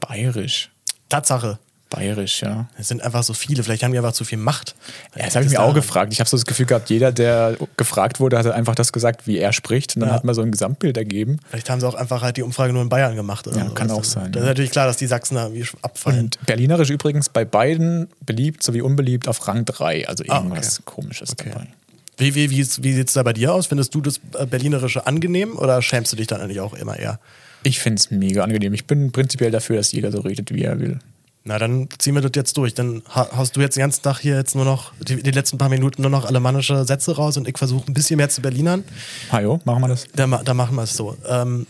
bayerisch. 0.00 0.70
Tatsache. 1.10 1.58
Bayerisch, 1.90 2.42
ja. 2.42 2.66
Es 2.76 2.88
sind 2.88 3.02
einfach 3.02 3.22
so 3.22 3.34
viele, 3.34 3.62
vielleicht 3.62 3.82
haben 3.82 3.92
die 3.92 3.98
einfach 3.98 4.12
zu 4.12 4.24
viel 4.24 4.38
Macht. 4.38 4.74
Ja, 5.16 5.24
das 5.24 5.36
habe 5.36 5.44
ich 5.44 5.52
mir 5.52 5.60
auch 5.60 5.74
gefragt. 5.74 6.12
Ich 6.12 6.18
habe 6.18 6.28
so 6.28 6.36
das 6.36 6.44
Gefühl 6.44 6.66
gehabt, 6.66 6.90
jeder, 6.90 7.12
der 7.12 7.56
gefragt 7.76 8.18
wurde, 8.18 8.36
hat 8.38 8.46
einfach 8.46 8.74
das 8.74 8.92
gesagt, 8.92 9.26
wie 9.26 9.38
er 9.38 9.52
spricht. 9.52 9.94
Und 9.94 10.00
dann 10.00 10.08
ja. 10.08 10.14
hat 10.16 10.24
man 10.24 10.34
so 10.34 10.42
ein 10.42 10.50
Gesamtbild 10.50 10.96
ergeben. 10.96 11.38
Vielleicht 11.48 11.70
haben 11.70 11.80
sie 11.80 11.86
auch 11.86 11.94
einfach 11.94 12.22
halt 12.22 12.36
die 12.36 12.42
Umfrage 12.42 12.72
nur 12.72 12.82
in 12.82 12.88
Bayern 12.88 13.14
gemacht. 13.14 13.46
Oder 13.46 13.58
ja, 13.58 13.70
kann 13.70 13.90
auch 13.90 14.02
sein. 14.02 14.32
Das 14.32 14.42
ist 14.42 14.48
natürlich 14.48 14.70
klar, 14.72 14.86
dass 14.86 14.96
die 14.96 15.06
Sachsen 15.06 15.36
da 15.36 15.44
irgendwie 15.44 15.66
abfallen. 15.82 16.20
Und 16.20 16.46
Berlinerisch 16.46 16.90
übrigens 16.90 17.28
bei 17.28 17.44
beiden 17.44 18.08
beliebt 18.26 18.62
sowie 18.62 18.80
unbeliebt 18.80 19.28
auf 19.28 19.46
Rang 19.46 19.64
3. 19.64 20.08
Also 20.08 20.24
irgendwas 20.24 20.78
ah, 20.78 20.82
okay. 20.82 20.92
Komisches 20.96 21.32
okay. 21.32 21.50
dabei. 21.52 21.68
Wie, 22.16 22.34
wie, 22.34 22.50
wie, 22.50 22.58
wie 22.58 22.92
sieht 22.92 23.08
es 23.08 23.14
da 23.14 23.22
bei 23.22 23.32
dir 23.32 23.52
aus? 23.52 23.66
Findest 23.66 23.94
du 23.94 24.00
das 24.00 24.20
äh, 24.38 24.46
Berlinerische 24.46 25.06
angenehm 25.06 25.56
oder 25.56 25.82
schämst 25.82 26.12
du 26.12 26.16
dich 26.16 26.26
dann 26.26 26.40
eigentlich 26.40 26.60
auch 26.60 26.74
immer 26.74 26.98
eher? 26.98 27.18
Ich 27.64 27.80
finde 27.80 27.98
es 27.98 28.10
mega 28.10 28.44
angenehm. 28.44 28.74
Ich 28.74 28.84
bin 28.84 29.10
prinzipiell 29.10 29.50
dafür, 29.50 29.76
dass 29.76 29.92
jeder 29.92 30.12
so 30.12 30.20
redet, 30.20 30.52
wie 30.52 30.62
er 30.62 30.78
will. 30.78 30.98
Na, 31.46 31.58
dann 31.58 31.88
ziehen 31.98 32.14
wir 32.14 32.22
das 32.22 32.30
jetzt 32.34 32.56
durch. 32.56 32.72
Dann 32.72 33.02
hast 33.06 33.54
du 33.54 33.60
jetzt 33.60 33.76
den 33.76 33.82
ganzen 33.82 34.02
Tag 34.02 34.18
hier 34.20 34.36
jetzt 34.36 34.54
nur 34.54 34.64
noch, 34.64 34.94
die, 35.00 35.22
die 35.22 35.30
letzten 35.30 35.58
paar 35.58 35.68
Minuten 35.68 36.00
nur 36.00 36.10
noch 36.10 36.24
alemannische 36.24 36.86
Sätze 36.86 37.16
raus 37.16 37.36
und 37.36 37.46
ich 37.46 37.58
versuche 37.58 37.86
ein 37.86 37.92
bisschen 37.92 38.16
mehr 38.16 38.30
zu 38.30 38.40
Berlinern. 38.40 38.82
Hajo, 39.30 39.60
machen 39.66 39.82
wir 39.82 39.88
das? 39.88 40.06
Da, 40.16 40.26
da 40.26 40.54
machen 40.54 40.74
wir 40.76 40.84
es 40.84 40.96
so. 40.96 41.18
Ähm, 41.28 41.66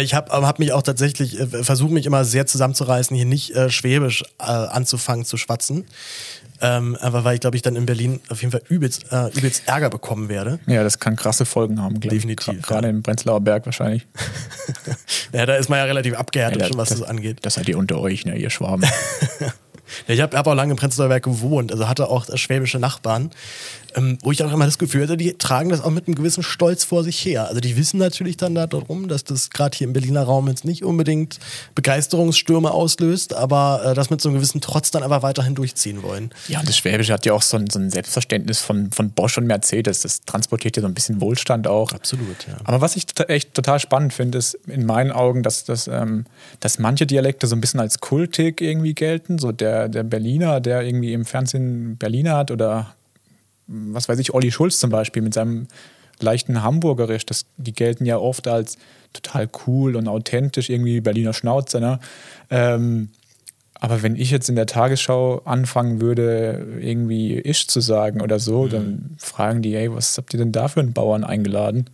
ich 0.00 0.14
habe 0.14 0.30
hab 0.32 0.58
mich 0.58 0.72
auch 0.72 0.82
tatsächlich, 0.82 1.38
äh, 1.38 1.46
versuche 1.62 1.92
mich 1.92 2.06
immer 2.06 2.24
sehr 2.24 2.46
zusammenzureißen, 2.46 3.16
hier 3.16 3.26
nicht 3.26 3.54
äh, 3.54 3.70
Schwäbisch 3.70 4.22
äh, 4.40 4.44
anzufangen 4.44 5.24
zu 5.24 5.36
schwatzen. 5.36 5.84
Ähm, 6.60 6.96
aber 7.00 7.24
weil 7.24 7.34
ich, 7.34 7.40
glaube 7.40 7.56
ich, 7.56 7.62
dann 7.62 7.76
in 7.76 7.84
Berlin 7.84 8.20
auf 8.28 8.40
jeden 8.40 8.52
Fall 8.52 8.62
übelst, 8.68 9.12
äh, 9.12 9.28
übelst 9.36 9.64
Ärger 9.66 9.90
bekommen 9.90 10.28
werde. 10.28 10.60
Ja, 10.66 10.82
das 10.82 10.98
kann 10.98 11.16
krasse 11.16 11.44
Folgen 11.44 11.82
haben, 11.82 12.00
Definitiv. 12.00 12.62
Gerade 12.62 12.86
ja. 12.86 12.90
im 12.90 13.02
Prenzlauer 13.02 13.40
Berg 13.40 13.66
wahrscheinlich. 13.66 14.06
ja, 15.32 15.46
da 15.46 15.56
ist 15.56 15.68
man 15.68 15.78
ja 15.78 15.84
relativ 15.84 16.14
abgehärtet, 16.14 16.62
ja, 16.62 16.68
schon, 16.68 16.78
was 16.78 16.90
das, 16.90 17.00
das, 17.00 17.08
angeht. 17.08 17.38
Das 17.42 17.54
seid 17.54 17.68
ihr 17.68 17.76
unter 17.76 17.98
euch, 17.98 18.24
ne, 18.24 18.36
ihr 18.36 18.50
Schwaben. 18.50 18.82
ja, 19.40 20.14
ich 20.14 20.20
habe 20.20 20.36
hab 20.36 20.46
auch 20.46 20.54
lange 20.54 20.70
im 20.70 20.78
Prenzlauer 20.78 21.08
Berg 21.08 21.24
gewohnt, 21.24 21.72
also 21.72 21.88
hatte 21.88 22.08
auch 22.08 22.26
schwäbische 22.36 22.78
Nachbarn. 22.78 23.30
Ähm, 23.94 24.18
wo 24.22 24.32
ich 24.32 24.42
auch 24.42 24.52
immer 24.52 24.64
das 24.64 24.78
Gefühl 24.78 25.02
hatte, 25.02 25.16
die 25.16 25.32
tragen 25.34 25.70
das 25.70 25.80
auch 25.80 25.90
mit 25.90 26.06
einem 26.06 26.14
gewissen 26.14 26.42
Stolz 26.42 26.84
vor 26.84 27.04
sich 27.04 27.24
her. 27.24 27.48
Also 27.48 27.60
die 27.60 27.76
wissen 27.76 27.98
natürlich 27.98 28.36
dann 28.36 28.54
darum, 28.54 29.08
dass 29.08 29.24
das 29.24 29.50
gerade 29.50 29.76
hier 29.76 29.86
im 29.86 29.92
Berliner 29.92 30.22
Raum 30.22 30.48
jetzt 30.48 30.64
nicht 30.64 30.84
unbedingt 30.84 31.38
Begeisterungsstürme 31.74 32.70
auslöst, 32.70 33.34
aber 33.34 33.82
äh, 33.84 33.94
das 33.94 34.10
mit 34.10 34.20
so 34.20 34.28
einem 34.28 34.36
gewissen 34.36 34.60
Trotz 34.60 34.90
dann 34.90 35.02
aber 35.02 35.22
weiterhin 35.22 35.54
durchziehen 35.54 36.02
wollen. 36.02 36.30
Ja, 36.48 36.60
und 36.60 36.68
das 36.68 36.76
Schwäbische 36.76 37.12
hat 37.12 37.26
ja 37.26 37.32
auch 37.32 37.42
so 37.42 37.56
ein, 37.56 37.68
so 37.70 37.78
ein 37.78 37.90
Selbstverständnis 37.90 38.60
von, 38.60 38.90
von 38.90 39.10
Bosch 39.10 39.38
und 39.38 39.46
Mercedes. 39.46 40.02
Das 40.02 40.22
transportiert 40.22 40.76
ja 40.76 40.82
so 40.82 40.88
ein 40.88 40.94
bisschen 40.94 41.20
Wohlstand 41.20 41.66
auch. 41.66 41.92
Absolut, 41.92 42.46
ja. 42.48 42.56
Aber 42.64 42.80
was 42.80 42.96
ich 42.96 43.06
echt 43.28 43.54
total 43.54 43.78
spannend 43.78 44.12
finde, 44.12 44.38
ist 44.38 44.54
in 44.66 44.86
meinen 44.86 45.12
Augen, 45.12 45.42
dass, 45.42 45.64
dass, 45.64 45.88
ähm, 45.88 46.24
dass 46.60 46.78
manche 46.78 47.06
Dialekte 47.06 47.46
so 47.46 47.56
ein 47.56 47.60
bisschen 47.60 47.80
als 47.80 48.00
kultig 48.00 48.60
irgendwie 48.60 48.94
gelten. 48.94 49.38
So 49.38 49.52
der, 49.52 49.88
der 49.88 50.02
Berliner, 50.02 50.60
der 50.60 50.82
irgendwie 50.82 51.12
im 51.12 51.24
Fernsehen 51.24 51.96
Berliner 51.96 52.36
hat 52.36 52.50
oder 52.50 52.94
was 53.66 54.08
weiß 54.08 54.18
ich, 54.18 54.34
Olli 54.34 54.50
Schulz 54.50 54.78
zum 54.78 54.90
Beispiel 54.90 55.22
mit 55.22 55.34
seinem 55.34 55.66
leichten 56.20 56.62
Hamburgerisch, 56.62 57.26
das, 57.26 57.46
die 57.56 57.72
gelten 57.72 58.06
ja 58.06 58.18
oft 58.18 58.46
als 58.46 58.78
total 59.12 59.48
cool 59.66 59.96
und 59.96 60.08
authentisch, 60.08 60.70
irgendwie 60.70 61.00
Berliner 61.00 61.32
Schnauze. 61.32 61.80
Ne? 61.80 61.98
Ähm, 62.50 63.10
aber 63.74 64.02
wenn 64.02 64.16
ich 64.16 64.30
jetzt 64.30 64.48
in 64.48 64.56
der 64.56 64.66
Tagesschau 64.66 65.42
anfangen 65.44 66.00
würde, 66.00 66.66
irgendwie 66.80 67.34
Isch 67.34 67.66
zu 67.66 67.80
sagen 67.80 68.20
oder 68.20 68.38
so, 68.38 68.66
dann 68.66 69.16
fragen 69.18 69.62
die, 69.62 69.74
ey, 69.74 69.92
was 69.92 70.16
habt 70.16 70.32
ihr 70.32 70.38
denn 70.38 70.52
da 70.52 70.68
für 70.68 70.80
einen 70.80 70.92
Bauern 70.92 71.24
eingeladen? 71.24 71.90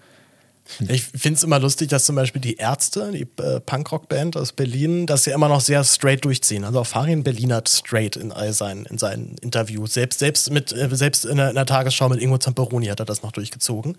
Ich 0.89 1.03
finde 1.03 1.37
es 1.37 1.43
immer 1.43 1.59
lustig, 1.59 1.89
dass 1.89 2.05
zum 2.05 2.17
Beispiel 2.17 2.41
die 2.41 2.57
Ärzte, 2.57 3.11
die 3.13 3.27
äh, 3.43 3.61
Punkrock-Band 3.61 4.37
aus 4.37 4.53
Berlin, 4.53 5.07
das 5.07 5.27
ja 5.27 5.35
immer 5.35 5.49
noch 5.49 5.61
sehr 5.61 5.85
straight 5.85 6.25
durchziehen. 6.25 6.65
Also 6.65 6.81
auch 6.81 6.87
Farin 6.87 7.23
Berlin 7.23 7.53
hat 7.53 7.69
straight 7.69 8.17
in 8.17 8.33
all 8.33 8.53
seinen, 8.53 8.87
in 8.87 8.99
seinen 8.99 9.37
Interviews. 9.39 9.95
Selbst, 9.95 10.19
selbst, 10.19 10.51
mit, 10.51 10.73
äh, 10.73 10.89
selbst 10.93 11.25
in, 11.25 11.37
der, 11.37 11.51
in 11.51 11.55
der 11.57 11.67
Tagesschau 11.67 12.09
mit 12.09 12.21
Ingo 12.21 12.39
Zamperoni 12.39 12.87
hat 12.87 13.01
er 13.01 13.07
das 13.07 13.23
noch 13.23 13.33
durchgezogen. 13.33 13.97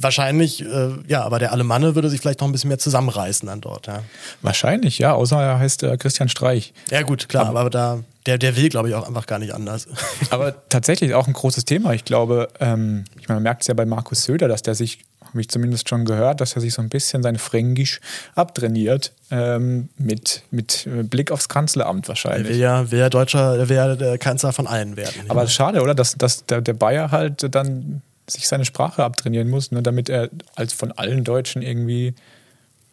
Wahrscheinlich, 0.00 0.64
äh, 0.64 0.90
ja, 1.06 1.22
aber 1.22 1.38
der 1.38 1.52
Alemanne 1.52 1.94
würde 1.94 2.10
sich 2.10 2.20
vielleicht 2.20 2.40
noch 2.40 2.48
ein 2.48 2.52
bisschen 2.52 2.68
mehr 2.68 2.78
zusammenreißen 2.78 3.46
dann 3.46 3.60
dort, 3.60 3.86
ja. 3.86 4.02
Wahrscheinlich, 4.42 4.98
ja, 4.98 5.14
außer 5.14 5.40
er 5.40 5.58
heißt 5.58 5.82
äh, 5.82 5.96
Christian 5.96 6.28
Streich. 6.28 6.74
Ja, 6.90 7.02
gut, 7.02 7.28
klar, 7.28 7.46
aber, 7.46 7.70
da, 7.70 8.00
der, 8.26 8.38
der 8.38 8.56
will, 8.56 8.68
glaube 8.68 8.88
ich, 8.88 8.94
auch 8.94 9.06
einfach 9.06 9.26
gar 9.26 9.38
nicht 9.38 9.54
anders. 9.54 9.86
Aber 10.30 10.68
tatsächlich 10.68 11.14
auch 11.14 11.26
ein 11.26 11.32
großes 11.32 11.64
Thema. 11.64 11.94
Ich 11.94 12.04
glaube, 12.04 12.48
ähm, 12.60 13.04
ich 13.18 13.28
meine, 13.28 13.36
man 13.36 13.44
merkt 13.44 13.62
es 13.62 13.68
ja 13.68 13.74
bei 13.74 13.86
Markus 13.86 14.24
Söder, 14.24 14.48
dass 14.48 14.62
der 14.62 14.74
sich, 14.74 15.00
habe 15.28 15.40
ich 15.40 15.48
zumindest 15.48 15.88
schon 15.88 16.04
gehört, 16.04 16.40
dass 16.40 16.54
er 16.54 16.60
sich 16.60 16.72
so 16.74 16.82
ein 16.82 16.88
bisschen 16.88 17.22
sein 17.22 17.36
Fränkisch 17.38 18.00
abtrainiert 18.34 19.12
ähm, 19.30 19.88
mit, 19.98 20.42
mit 20.50 20.86
äh, 20.86 21.02
Blick 21.02 21.30
aufs 21.30 21.48
Kanzleramt 21.48 22.06
Er 22.06 22.08
wahrscheinlich. 22.08 22.56
ja, 22.56 22.90
will 22.90 22.98
ja 22.98 23.08
Deutscher, 23.10 23.58
er 23.58 23.68
ja 23.76 23.94
der 23.96 24.18
Kanzler 24.18 24.52
von 24.52 24.66
allen 24.66 24.96
werden. 24.96 25.22
Aber 25.28 25.46
schade, 25.48 25.82
oder? 25.82 25.94
Dass, 25.94 26.14
dass 26.14 26.44
der, 26.46 26.60
der 26.60 26.74
Bayer 26.74 27.10
halt 27.10 27.54
dann 27.54 28.02
sich 28.28 28.46
seine 28.48 28.64
Sprache 28.64 29.04
abtrainieren 29.04 29.48
muss, 29.48 29.70
ne, 29.70 29.82
damit 29.82 30.08
er 30.08 30.28
als 30.54 30.72
von 30.72 30.92
allen 30.92 31.24
Deutschen 31.24 31.62
irgendwie 31.62 32.14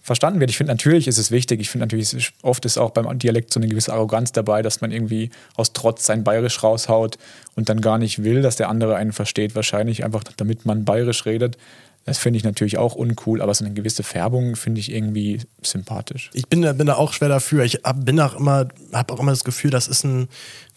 verstanden 0.01 0.39
wird. 0.39 0.51
Ich 0.51 0.57
finde, 0.57 0.71
natürlich 0.71 1.07
ist 1.07 1.17
es 1.17 1.31
wichtig. 1.31 1.59
Ich 1.59 1.69
finde 1.69 1.85
natürlich, 1.87 2.13
ist- 2.13 2.33
oft 2.43 2.63
ist 2.65 2.77
auch 2.77 2.91
beim 2.91 3.17
Dialekt 3.17 3.51
so 3.51 3.59
eine 3.59 3.67
gewisse 3.67 3.91
Arroganz 3.91 4.31
dabei, 4.31 4.61
dass 4.61 4.79
man 4.79 4.91
irgendwie 4.91 5.31
aus 5.55 5.73
Trotz 5.73 6.05
sein 6.05 6.23
Bayerisch 6.23 6.61
raushaut 6.61 7.17
und 7.55 7.69
dann 7.69 7.81
gar 7.81 7.97
nicht 7.97 8.23
will, 8.23 8.41
dass 8.43 8.55
der 8.55 8.69
andere 8.69 8.95
einen 8.97 9.13
versteht. 9.13 9.55
Wahrscheinlich 9.55 10.05
einfach, 10.05 10.23
damit 10.37 10.63
man 10.65 10.85
Bayerisch 10.85 11.25
redet. 11.25 11.57
Das 12.05 12.19
finde 12.19 12.37
ich 12.37 12.43
natürlich 12.43 12.77
auch 12.77 12.93
uncool, 12.93 13.41
aber 13.41 13.51
so 13.55 13.65
eine 13.65 13.73
gewisse 13.73 14.03
Färbung 14.03 14.55
finde 14.55 14.79
ich 14.79 14.91
irgendwie 14.91 15.41
sympathisch. 15.63 16.29
Ich 16.33 16.47
bin, 16.47 16.61
da- 16.61 16.73
bin 16.73 16.85
da 16.85 16.95
auch 16.97 17.13
schwer 17.13 17.29
dafür. 17.29 17.63
Ich 17.63 17.79
hab, 17.83 18.05
bin 18.05 18.19
auch 18.19 18.35
immer, 18.35 18.67
habe 18.93 19.11
auch 19.11 19.19
immer 19.19 19.31
das 19.31 19.43
Gefühl, 19.43 19.71
das 19.71 19.87
ist 19.87 20.03
ein, 20.03 20.27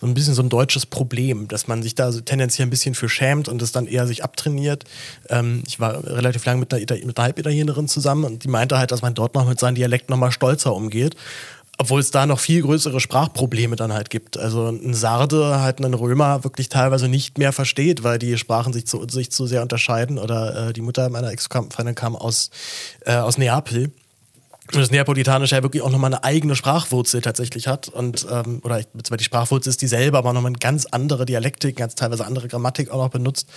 so 0.00 0.06
ein 0.06 0.14
bisschen 0.14 0.32
so 0.32 0.42
ein 0.42 0.48
deutsches 0.48 0.86
Problem, 0.86 1.46
dass 1.46 1.68
man 1.68 1.82
sich 1.82 1.94
da 1.94 2.12
so 2.12 2.22
tendenziell 2.22 2.66
ein 2.66 2.70
bisschen 2.70 2.94
für 2.94 3.10
schämt 3.10 3.46
und 3.48 3.60
es 3.60 3.72
dann 3.72 3.86
eher 3.86 4.06
sich 4.06 4.24
abtrainiert. 4.24 4.84
Ähm, 5.28 5.62
ich 5.66 5.78
war 5.80 6.02
relativ 6.02 6.46
lange 6.46 6.60
mit 6.60 6.72
einer, 6.72 6.82
Halbitalienerin 7.18 7.88
zusammen 7.88 8.24
und 8.24 8.44
die 8.44 8.48
meinte 8.48 8.78
halt, 8.78 8.90
dass 8.90 9.02
man 9.02 9.12
dort 9.12 9.34
noch 9.34 9.46
mit 9.46 9.60
seinem 9.60 9.74
Dialekt 9.74 10.08
noch 10.08 10.16
mal 10.16 10.32
stolzer 10.32 10.74
umgeht. 10.74 11.14
Obwohl 11.80 12.00
es 12.00 12.10
da 12.10 12.26
noch 12.26 12.40
viel 12.40 12.62
größere 12.62 12.98
Sprachprobleme 12.98 13.76
dann 13.76 13.92
halt 13.92 14.10
gibt. 14.10 14.36
Also 14.36 14.68
ein 14.68 14.94
Sarde 14.94 15.60
halt 15.60 15.78
einen 15.78 15.94
Römer 15.94 16.42
wirklich 16.42 16.68
teilweise 16.68 17.08
nicht 17.08 17.38
mehr 17.38 17.52
versteht, 17.52 18.02
weil 18.02 18.18
die 18.18 18.36
Sprachen 18.36 18.72
sich 18.72 18.84
zu, 18.86 19.06
sich 19.08 19.30
zu 19.30 19.46
sehr 19.46 19.62
unterscheiden. 19.62 20.18
Oder 20.18 20.70
äh, 20.70 20.72
die 20.72 20.80
Mutter 20.80 21.08
meiner 21.08 21.30
Ex-Freundin 21.30 21.94
kam 21.94 22.16
aus, 22.16 22.50
äh, 23.06 23.14
aus 23.14 23.38
Neapel. 23.38 23.92
Und 24.72 24.76
das 24.76 24.90
Neapolitanische 24.90 25.54
ja 25.54 25.62
wirklich 25.62 25.82
auch 25.82 25.90
nochmal 25.90 26.12
eine 26.12 26.24
eigene 26.24 26.56
Sprachwurzel 26.56 27.22
tatsächlich 27.22 27.68
hat. 27.68 27.88
Und, 27.88 28.26
ähm, 28.30 28.60
oder 28.64 28.80
ich- 28.80 28.88
zwar 29.04 29.16
die 29.16 29.24
Sprachwurzel 29.24 29.70
ist 29.70 29.80
dieselbe, 29.80 30.18
aber 30.18 30.32
nochmal 30.32 30.50
eine 30.50 30.58
ganz 30.58 30.84
andere 30.86 31.26
Dialektik, 31.26 31.76
ganz 31.76 31.94
teilweise 31.94 32.26
andere 32.26 32.48
Grammatik 32.48 32.90
auch 32.90 33.02
noch 33.04 33.08
benutzt. 33.10 33.48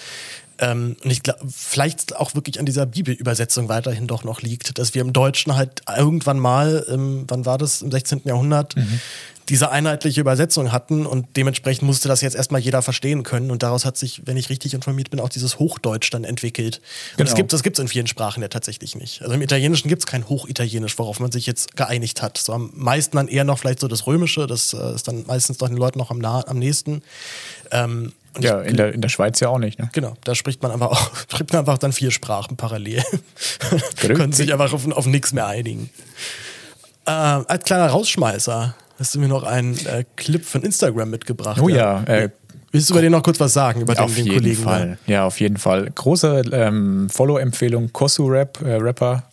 Ähm, 0.62 0.96
und 1.04 1.12
ich 1.12 1.24
glaube, 1.24 1.40
vielleicht 1.50 2.16
auch 2.16 2.36
wirklich 2.36 2.60
an 2.60 2.66
dieser 2.66 2.86
Bibelübersetzung 2.86 3.68
weiterhin 3.68 4.08
doch 4.08 4.24
noch 4.24 4.42
liegt, 4.42 4.78
dass 4.78 4.94
wir 4.94 5.02
im 5.02 5.12
Deutschen 5.12 5.56
halt 5.56 5.82
irgendwann 5.98 6.40
mal, 6.40 6.86
ähm, 6.90 7.26
wann 7.28 7.46
war 7.46 7.58
das, 7.58 7.82
im 7.82 7.92
16. 7.92 8.22
Jahrhundert, 8.26 8.76
diese 9.50 9.72
einheitliche 9.72 10.22
Übersetzung 10.22 10.72
hatten 10.72 11.06
und 11.06 11.36
dementsprechend 11.36 11.84
musste 11.86 12.08
das 12.08 12.22
jetzt 12.22 12.36
erstmal 12.36 12.62
jeder 12.62 12.82
verstehen 12.84 13.24
können. 13.24 13.50
Und 13.52 13.64
daraus 13.64 13.86
hat 13.86 13.98
sich, 13.98 14.22
wenn 14.26 14.38
ich 14.38 14.50
richtig 14.50 14.74
informiert 14.76 15.10
bin, 15.10 15.20
auch 15.20 15.30
dieses 15.30 15.58
Hochdeutsch 15.60 16.10
dann 16.14 16.24
entwickelt. 16.24 16.78
Und 17.18 17.22
das 17.22 17.30
Genau. 17.30 17.38
gibt 17.38 17.54
das 17.54 17.64
gibt's 17.64 17.80
in 17.80 17.88
vielen 17.88 18.08
Sprachen 18.08 18.42
ja 18.44 18.48
tatsächlich 18.48 18.96
nicht. 18.96 19.24
Also 19.24 19.34
im 19.34 19.42
Italienischen 19.42 19.90
gibt 19.90 20.04
es 20.04 20.06
kein 20.06 20.30
Hochitalienisch, 20.30 20.98
worauf 21.00 21.20
man 21.20 21.32
sich 21.32 21.48
jetzt 21.48 21.76
geeinigt 21.76 22.22
hat. 22.22 22.38
So 22.38 22.54
am 22.54 22.72
meisten 22.76 23.18
dann 23.18 23.28
eher 23.28 23.44
noch 23.44 23.58
vielleicht 23.60 23.80
so 23.80 23.88
das 23.88 24.06
Römische, 24.06 24.46
das 24.48 24.74
äh, 24.74 24.94
ist 24.96 25.08
dann 25.08 25.26
meistens 25.26 25.58
doch 25.58 25.68
den 25.68 25.78
Leuten 25.78 25.98
noch 25.98 26.12
am, 26.12 26.20
nah, 26.20 26.48
am 26.48 26.60
nächsten. 26.60 27.02
Ähm, 27.72 28.14
und 28.36 28.44
Ja, 28.44 28.62
in 28.62 28.78
der, 28.78 28.94
in 28.94 29.02
der 29.02 29.10
Schweiz 29.10 29.40
ja 29.40 29.50
auch 29.50 29.60
nicht. 29.60 29.80
Ne? 29.80 29.90
Genau, 29.94 30.14
da 30.24 30.36
spricht 30.36 30.62
man 30.62 30.72
einfach 30.72 30.92
auch, 30.92 31.12
spricht 31.30 31.52
man 31.52 31.60
einfach 31.60 31.78
dann 31.78 31.92
vier 31.92 32.12
Sprachen 32.12 32.58
parallel. 32.58 33.04
Können 33.98 34.34
sich 34.34 34.54
einfach 34.54 34.72
auf, 34.74 34.90
auf 34.92 35.06
nichts 35.06 35.34
mehr 35.34 35.48
einigen. 35.48 35.90
Äh, 37.06 37.12
als 37.12 37.64
kleiner 37.66 37.88
Rausschmeißer 37.88 38.76
hast 39.00 39.16
du 39.16 39.20
mir 39.20 39.28
noch 39.28 39.44
einen 39.44 39.78
äh, 39.86 40.06
Clip 40.16 40.46
von 40.46 40.62
Instagram 40.64 41.10
mitgebracht. 41.10 41.60
Oh 41.62 41.70
ja, 41.70 42.04
äh, 42.04 42.30
Willst 42.72 42.90
du 42.90 42.94
über 42.94 43.02
den 43.02 43.12
noch 43.12 43.24
kurz 43.24 43.40
was 43.40 43.52
sagen, 43.52 43.82
über 43.82 43.94
den, 43.94 44.04
auf 44.04 44.16
den 44.16 44.26
jeden 44.26 44.38
Kollegen? 44.38 44.64
Fall. 44.64 44.98
Ja, 45.06 45.26
auf 45.26 45.40
jeden 45.42 45.58
Fall. 45.58 45.90
Große 45.94 46.44
ähm, 46.54 47.10
Follow-Empfehlung: 47.10 47.92
Kosu 47.92 48.28
Rap, 48.28 48.62
äh, 48.62 48.76
Rapper 48.76 49.24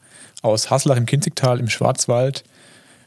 aus 0.43 0.71
Haslach 0.71 0.97
im 0.97 1.07
Kinzigtal 1.07 1.61
im 1.61 1.69
Schwarzwald. 1.69 2.43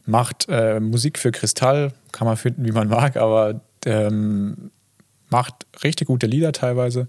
Macht 0.06 0.46
äh, 0.48 0.80
Musik 0.80 1.18
für 1.18 1.32
Kristall, 1.32 1.92
kann 2.12 2.26
man 2.26 2.36
finden, 2.36 2.64
wie 2.64 2.72
man 2.72 2.88
mag, 2.88 3.16
aber 3.16 3.60
ähm, 3.84 4.70
macht 5.32 5.66
richtig 5.82 6.06
gute 6.06 6.26
Lieder 6.26 6.52
teilweise. 6.52 7.08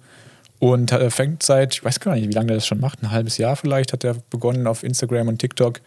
Und 0.59 0.91
äh, 0.91 1.09
fängt 1.09 1.43
seit, 1.43 1.73
ich 1.75 1.83
weiß 1.83 1.99
gar 1.99 2.15
nicht, 2.15 2.27
wie 2.27 2.33
lange 2.33 2.47
der 2.47 2.57
das 2.57 2.65
schon 2.65 2.79
macht, 2.79 3.03
ein 3.03 3.11
halbes 3.11 3.37
Jahr 3.37 3.55
vielleicht, 3.55 3.91
hat 3.91 4.03
er 4.03 4.15
begonnen 4.29 4.65
auf 4.65 4.83
Instagram 4.83 5.27
und 5.27 5.39
TikTok 5.39 5.81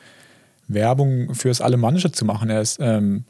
Werbung 0.69 1.35
fürs 1.35 1.61
Alemannische 1.61 2.13
zu 2.13 2.25
machen. 2.25 2.51
Er 2.51 2.61
ist 2.61 2.79
ähm, 2.81 3.25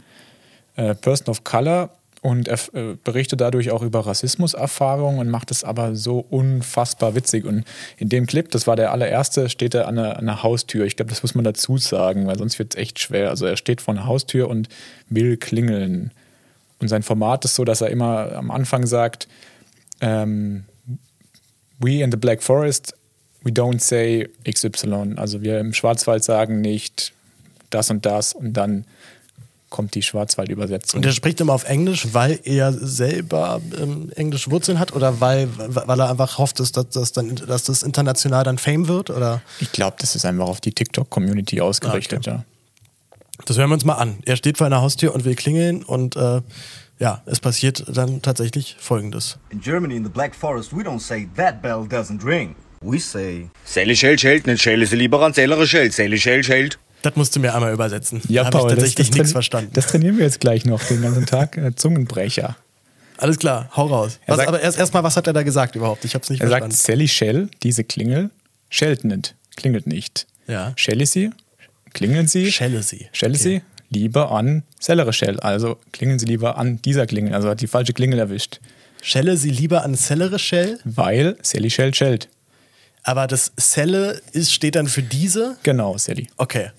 äh, 0.75 0.95
Person 0.95 1.29
of 1.29 1.45
Color 1.45 1.91
und 2.23 2.49
er 2.49 2.59
äh, 2.73 2.97
berichtet 3.05 3.41
dadurch 3.41 3.71
auch 3.71 3.83
über 3.83 4.01
Rassismuserfahrungen 4.01 5.21
und 5.21 5.31
macht 5.31 5.53
es 5.53 5.63
aber 5.63 5.95
so 5.95 6.19
unfassbar 6.19 7.15
witzig. 7.15 7.45
Und 7.45 7.65
in 7.99 8.09
dem 8.09 8.27
Clip, 8.27 8.51
das 8.51 8.67
war 8.67 8.75
der 8.75 8.91
allererste, 8.91 9.49
steht 9.49 9.75
er 9.75 9.87
an 9.87 9.99
einer, 9.99 10.17
an 10.17 10.29
einer 10.29 10.43
Haustür. 10.43 10.85
Ich 10.85 10.97
glaube, 10.97 11.11
das 11.11 11.23
muss 11.23 11.37
man 11.37 11.45
dazu 11.45 11.79
sagen, 11.79 12.27
weil 12.27 12.39
sonst 12.39 12.59
wird 12.59 12.75
es 12.75 12.81
echt 12.81 12.99
schwer. 12.99 13.31
Also 13.31 13.47
er 13.47 13.57
steht 13.57 13.81
vor 13.81 13.95
einer 13.95 14.07
Haustür 14.07 14.49
und 14.49 14.69
will 15.09 15.37
klingeln. 15.37 16.11
Und 16.79 16.89
sein 16.89 17.03
Format 17.03 17.45
ist 17.45 17.55
so, 17.55 17.65
dass 17.65 17.81
er 17.81 17.91
immer 17.91 18.33
am 18.33 18.51
Anfang 18.51 18.87
sagt, 18.87 19.29
ähm, 20.01 20.65
we 21.79 22.03
in 22.03 22.11
the 22.11 22.17
Black 22.17 22.43
Forest, 22.43 22.95
we 23.43 23.51
don't 23.51 23.81
say 23.81 24.29
XY. 24.45 25.15
Also 25.17 25.43
wir 25.43 25.59
im 25.59 25.73
Schwarzwald 25.73 26.25
sagen 26.25 26.61
nicht 26.61 27.13
das 27.71 27.91
und 27.91 28.05
das 28.05 28.33
und 28.35 28.53
dann 28.53 28.85
kommt 29.69 29.95
die 29.95 30.03
Schwarzwald-Übersetzung. 30.03 30.99
Und 30.99 31.05
der 31.05 31.13
spricht 31.13 31.41
immer 31.41 31.53
auf 31.53 31.65
Englisch, 31.65 32.09
weil 32.13 32.39
er 32.45 32.73
selber 32.73 33.61
ähm, 33.79 34.13
englische 34.15 34.51
Wurzeln 34.51 34.79
hat 34.79 34.93
oder 34.95 35.21
weil, 35.21 35.49
weil 35.57 36.01
er 36.01 36.11
einfach 36.11 36.39
hofft, 36.39 36.61
dass 36.61 36.73
das, 36.73 36.89
dass 36.91 37.13
dann, 37.13 37.35
dass 37.35 37.65
das 37.65 37.83
international 37.83 38.45
dann 38.45 38.59
Fame 38.59 38.87
wird? 38.87 39.11
Oder? 39.11 39.43
Ich 39.61 39.73
glaube, 39.73 39.97
das 39.99 40.15
ist 40.15 40.25
einfach 40.25 40.47
auf 40.47 40.61
die 40.61 40.73
TikTok-Community 40.73 41.61
ausgerichtet, 41.61 42.29
Ah, 42.29 42.31
ja. 42.31 42.45
Das 43.45 43.59
hören 43.59 43.69
wir 43.71 43.75
uns 43.75 43.85
mal 43.85 43.95
an. 43.95 44.19
Er 44.25 44.37
steht 44.37 44.59
vor 44.59 44.67
einer 44.67 44.81
Haustür 44.81 45.15
und 45.15 45.25
will 45.25 45.35
klingeln 45.35 45.83
und 45.85 46.17
äh, 46.17 46.41
ja, 46.99 47.23
es 47.27 47.41
passiert 47.41 47.85
dann 47.89 48.23
tatsächlich 48.23 48.77
Folgendes. 48.79 49.39
In 49.51 49.61
Germany, 49.61 49.97
in 49.97 50.05
the 50.05 50.11
Black 50.11 50.35
Forest, 50.35 50.73
we 50.77 50.83
don't 50.83 51.01
say 51.01 51.29
that 51.37 51.61
bell 51.63 51.83
doesn't 51.89 52.25
ring. 52.25 52.55
We 52.81 52.99
say 52.99 53.49
Säle 53.65 53.95
Schell 53.97 54.19
schält, 54.19 54.47
nicht 54.47 54.63
schäle 54.63 54.87
sie 54.87 54.97
lieber 54.97 55.21
an 55.23 55.33
Sällere 55.33 55.67
Schell. 55.67 55.91
Säle 55.93 56.19
Schell 56.19 56.43
schält. 56.43 56.79
Das 57.03 57.15
musst 57.17 57.37
du 57.37 57.41
mir 57.41 57.55
einmal 57.55 57.73
übersetzen. 57.73 58.21
Ja, 58.29 58.43
da 58.51 58.59
habe 58.59 58.69
ich 58.69 58.75
tatsächlich 58.75 59.13
nichts 59.13 59.33
verstanden. 59.33 59.71
das 59.75 59.87
trainieren 59.89 60.17
wir 60.17 60.25
jetzt 60.25 60.41
gleich 60.41 60.65
noch 60.65 60.83
den 60.85 61.03
ganzen 61.03 61.27
Tag. 61.27 61.57
Äh, 61.57 61.75
Zungenbrecher. 61.75 62.57
Alles 63.19 63.39
klar, 63.39 63.71
hau 63.77 63.87
raus. 63.87 64.19
Er 64.27 64.33
Was, 64.33 64.37
sagt- 64.39 64.49
aber 64.49 64.61
erst 64.61 64.79
erstmal, 64.79 65.03
was 65.03 65.17
hat 65.17 65.27
er 65.27 65.33
da 65.33 65.43
gesagt 65.43 65.75
überhaupt? 65.77 66.05
Ich 66.05 66.15
habe 66.15 66.23
es 66.23 66.31
nicht 66.31 66.41
Er 66.41 66.49
sagt, 66.49 66.65
verstanden. 66.65 66.77
Sally 66.77 67.09
Shell, 67.09 67.49
diese 67.63 67.85
Klingel, 67.85 68.31
schellt 68.69 69.05
nicht, 69.05 69.35
klingelt 69.57 69.87
nicht. 69.87 70.27
Ja. 70.47 70.73
Shell 70.77 71.01
ist 71.01 71.13
sie, 71.13 71.31
klingeln 71.97 72.29
sie, 72.29 72.53
Schelle 72.53 72.83
sie. 72.83 73.09
Schelle 73.13 73.35
Okay. 73.35 73.43
sie 73.43 73.63
lieber 73.99 74.31
an 74.33 74.63
Sellere 74.81 75.13
Shell. 75.13 75.41
Also 75.41 75.79
klingeln 75.93 76.19
sie 76.19 76.27
lieber 76.27 76.57
an 76.59 76.81
dieser 76.83 77.07
Klingel. 77.07 77.35
Also 77.35 77.49
hat 77.49 77.61
die 77.61 77.67
falsche 77.67 77.93
Klingel 77.93 78.19
erwischt. 78.19 78.61
Schelle 79.03 79.37
sie 79.37 79.51
lieber 79.51 79.85
an 79.85 79.95
Cellere 79.95 80.39
Shell, 80.39 80.79
weil 80.85 81.37
Sally 81.43 81.71
Shell 81.71 81.95
Shelled. 81.95 82.29
aber 83.03 83.27
das 83.27 83.53
Celle 83.59 84.21
ist, 84.33 84.53
steht 84.53 84.75
dann 84.75 84.89
für 84.89 85.03
diese. 85.03 85.57
Genau, 85.63 85.97
Sally. 85.99 86.29
Okay. 86.37 86.71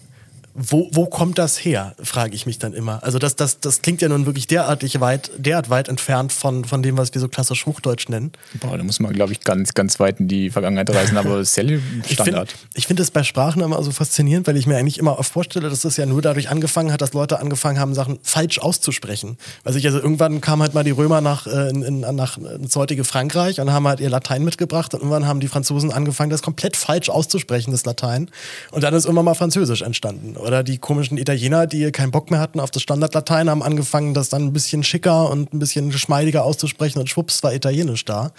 Wo, 0.60 0.90
wo 0.92 1.06
kommt 1.06 1.38
das 1.38 1.64
her, 1.64 1.94
frage 2.02 2.34
ich 2.34 2.48
mich 2.48 2.58
dann 2.58 2.74
immer. 2.74 3.04
Also 3.04 3.20
das, 3.20 3.36
das, 3.36 3.60
das 3.60 3.84
klingt 3.84 4.02
ja 4.02 4.10
nun 4.10 4.26
wirklich 4.26 4.48
derartig 4.48 5.00
weit, 5.00 5.30
derart 5.38 5.70
weit 5.70 5.88
entfernt 5.88 6.34
von, 6.34 6.66
von 6.66 6.82
dem, 6.82 6.98
was 6.98 7.14
wir 7.14 7.22
so 7.22 7.28
klassisch 7.28 7.68
Hochdeutsch 7.68 8.10
nennen. 8.10 8.32
Boah, 8.60 8.76
da 8.76 8.84
muss 8.84 9.00
man, 9.00 9.14
glaube 9.14 9.34
ich, 9.34 9.42
ganz, 9.42 9.76
ganz 9.76 10.00
weit 10.00 10.20
in 10.20 10.28
die 10.28 10.50
Vergangenheit 10.50 10.90
reisen, 10.90 11.16
aber 11.16 11.46
Sally 11.46 11.76
Ich 11.76 12.16
finde 12.16 12.32
Standard. 12.32 12.56
ich 12.74 12.88
find 12.88 13.00
das 13.00 13.12
bei 13.12 13.22
Sprachen 13.22 13.62
immer 13.62 13.84
so 13.84 13.92
faszinierend, 13.92 14.48
weil 14.48 14.58
ich 14.58 14.66
mir 14.66 14.78
eigentlich 14.78 14.98
immer 14.98 15.20
oft 15.20 15.32
vorstelle, 15.32 15.70
dass 15.70 15.82
das 15.82 15.96
ja 15.96 16.08
nur 16.08 16.24
dadurch 16.24 16.50
angefangen 16.50 16.92
hat, 16.92 17.02
dass 17.02 17.14
Leute 17.14 17.38
angefangen 17.40 17.80
haben, 17.80 17.94
Sachen 17.94 18.18
falsch 18.24 18.58
auszusprechen. 18.58 19.38
Weiß 19.64 19.76
ich, 19.76 19.86
also 19.86 20.00
irgendwann 20.00 20.42
kamen 20.42 20.64
halt 20.64 20.74
mal 20.74 20.84
die 20.84 20.90
Römer 20.90 21.22
nach, 21.22 21.46
äh, 21.46 21.70
in, 21.70 21.84
in, 21.84 22.00
nach 22.00 22.40
ins 22.40 22.76
heutige 22.76 23.04
Frankreich 23.04 23.62
und 23.62 23.72
haben 23.72 23.88
halt 23.88 24.00
ihr 24.00 24.10
Latein 24.10 24.44
mitgebracht 24.44 24.96
und 24.96 25.02
irgendwann 25.02 25.28
haben 25.28 25.40
die 25.40 25.50
Franzosen 25.50 25.92
angefangen, 25.92 26.32
das 26.32 26.42
komplett 26.42 26.76
falsch 26.76 27.10
auszusprechen, 27.10 27.70
das 27.70 27.86
Latein. 27.86 28.32
Und 28.72 28.84
dann 28.84 28.96
ist 28.96 29.06
irgendwann 29.06 29.26
mal 29.26 29.36
Französisch 29.36 29.84
entstanden. 29.84 30.36
Oder 30.48 30.64
die 30.64 30.78
komischen 30.78 31.18
Italiener, 31.18 31.68
die 31.68 31.92
keinen 31.92 32.12
Bock 32.12 32.32
mehr 32.32 32.40
hatten 32.40 32.62
auf 32.62 32.72
das 32.72 32.82
Standardlatein, 32.82 33.50
haben 33.50 33.62
angefangen, 33.62 34.14
das 34.14 34.30
dann 34.30 34.44
ein 34.44 34.54
bisschen 34.54 34.82
schicker 34.82 35.30
und 35.30 35.54
ein 35.54 35.60
bisschen 35.60 35.90
geschmeidiger 35.90 36.46
auszusprechen 36.46 37.00
und 37.00 37.10
schwupps 37.10 37.44
war 37.44 37.54
Italienisch 37.54 38.06
da. 38.06 38.32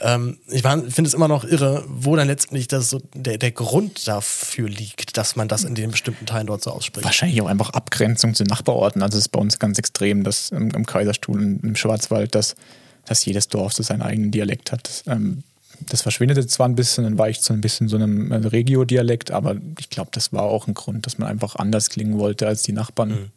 Ähm, 0.00 0.38
ich 0.48 0.62
finde 0.62 1.02
es 1.04 1.14
immer 1.14 1.28
noch 1.28 1.44
irre, 1.44 1.84
wo 1.86 2.16
dann 2.16 2.26
letztendlich 2.26 2.66
das 2.66 2.90
so 2.90 3.00
der, 3.14 3.38
der 3.38 3.52
Grund 3.52 4.08
dafür 4.08 4.68
liegt, 4.68 5.16
dass 5.16 5.36
man 5.36 5.46
das 5.46 5.62
in 5.62 5.76
den 5.76 5.92
bestimmten 5.92 6.26
Teilen 6.26 6.48
dort 6.48 6.64
so 6.64 6.72
ausspricht. 6.72 7.04
Wahrscheinlich 7.04 7.40
auch 7.40 7.46
einfach 7.46 7.70
Abgrenzung 7.70 8.34
zu 8.34 8.42
Nachbarorten. 8.42 9.00
Also 9.00 9.16
es 9.16 9.26
ist 9.26 9.28
bei 9.28 9.38
uns 9.38 9.60
ganz 9.60 9.78
extrem, 9.78 10.24
dass 10.24 10.48
im, 10.48 10.70
im 10.70 10.84
Kaiserstuhl 10.84 11.38
und 11.38 11.62
im 11.62 11.76
Schwarzwald, 11.76 12.34
dass, 12.34 12.56
dass 13.04 13.24
jedes 13.24 13.46
Dorf 13.46 13.72
so 13.72 13.84
seinen 13.84 14.02
eigenen 14.02 14.32
Dialekt 14.32 14.72
hat. 14.72 15.04
Ähm, 15.06 15.44
das 15.80 16.02
verschwindet 16.02 16.36
jetzt 16.36 16.52
zwar 16.52 16.68
ein 16.68 16.74
bisschen, 16.74 17.04
dann 17.04 17.18
weicht 17.18 17.42
so 17.42 17.52
ein 17.52 17.60
bisschen 17.60 17.88
so 17.88 17.96
einem 17.96 18.32
äh, 18.32 18.36
Regio-Dialekt, 18.36 19.30
aber 19.30 19.56
ich 19.78 19.90
glaube, 19.90 20.10
das 20.12 20.32
war 20.32 20.42
auch 20.42 20.66
ein 20.66 20.74
Grund, 20.74 21.06
dass 21.06 21.18
man 21.18 21.28
einfach 21.28 21.56
anders 21.56 21.90
klingen 21.90 22.18
wollte 22.18 22.46
als 22.46 22.62
die 22.62 22.72
Nachbarn. 22.72 23.30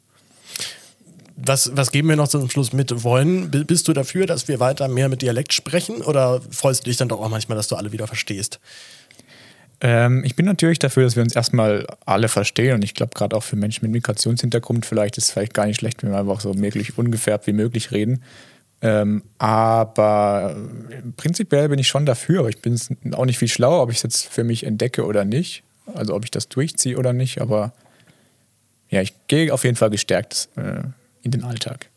Was, 1.41 1.71
was 1.75 1.91
geben 1.91 2.09
wir 2.09 2.17
noch 2.17 2.27
zum 2.27 2.49
Schluss 2.49 2.73
mit 2.73 3.03
wollen? 3.03 3.49
Bist 3.49 3.87
du 3.87 3.93
dafür, 3.93 4.25
dass 4.25 4.47
wir 4.47 4.59
weiter 4.59 4.87
mehr 4.89 5.07
mit 5.07 5.21
Dialekt 5.21 5.53
sprechen 5.53 6.01
oder 6.01 6.41
freust 6.51 6.81
du 6.81 6.89
dich 6.89 6.97
dann 6.97 7.07
doch 7.07 7.21
auch 7.21 7.29
manchmal, 7.29 7.55
dass 7.55 7.69
du 7.69 7.75
alle 7.75 7.91
wieder 7.93 8.07
verstehst? 8.07 8.59
Ähm, 9.81 10.23
ich 10.25 10.35
bin 10.35 10.45
natürlich 10.45 10.79
dafür, 10.79 11.03
dass 11.03 11.15
wir 11.15 11.23
uns 11.23 11.35
erstmal 11.35 11.87
alle 12.05 12.27
verstehen 12.27 12.75
und 12.75 12.83
ich 12.83 12.93
glaube, 12.93 13.13
gerade 13.15 13.35
auch 13.35 13.43
für 13.43 13.55
Menschen 13.55 13.85
mit 13.85 13.93
Migrationshintergrund, 13.93 14.85
vielleicht 14.85 15.17
ist 15.17 15.25
es 15.25 15.31
vielleicht 15.31 15.53
gar 15.53 15.65
nicht 15.65 15.79
schlecht, 15.79 16.03
wenn 16.03 16.11
wir 16.11 16.19
einfach 16.19 16.41
so 16.41 16.53
möglich 16.53 16.97
ungefärbt 16.97 17.47
wie 17.47 17.53
möglich 17.53 17.91
reden. 17.91 18.21
Ähm, 18.81 19.23
aber 19.37 20.55
äh, 20.89 21.01
prinzipiell 21.17 21.69
bin 21.69 21.79
ich 21.79 21.87
schon 21.87 22.05
dafür, 22.05 22.39
aber 22.39 22.49
ich 22.49 22.61
bin 22.61 22.79
auch 23.13 23.25
nicht 23.25 23.37
viel 23.37 23.49
schlauer, 23.49 23.83
ob 23.83 23.91
ich 23.91 23.97
es 23.97 24.03
jetzt 24.03 24.25
für 24.27 24.43
mich 24.43 24.65
entdecke 24.65 25.05
oder 25.05 25.25
nicht. 25.25 25.63
Also 25.93 26.13
ob 26.15 26.23
ich 26.23 26.31
das 26.31 26.47
durchziehe 26.49 26.97
oder 26.97 27.13
nicht, 27.13 27.41
aber 27.41 27.73
ja, 28.89 29.01
ich 29.01 29.13
gehe 29.27 29.53
auf 29.53 29.63
jeden 29.63 29.75
Fall 29.75 29.89
gestärkt 29.89 30.49
äh, 30.55 30.81
in 31.23 31.31
den 31.31 31.43
Alltag. 31.43 31.89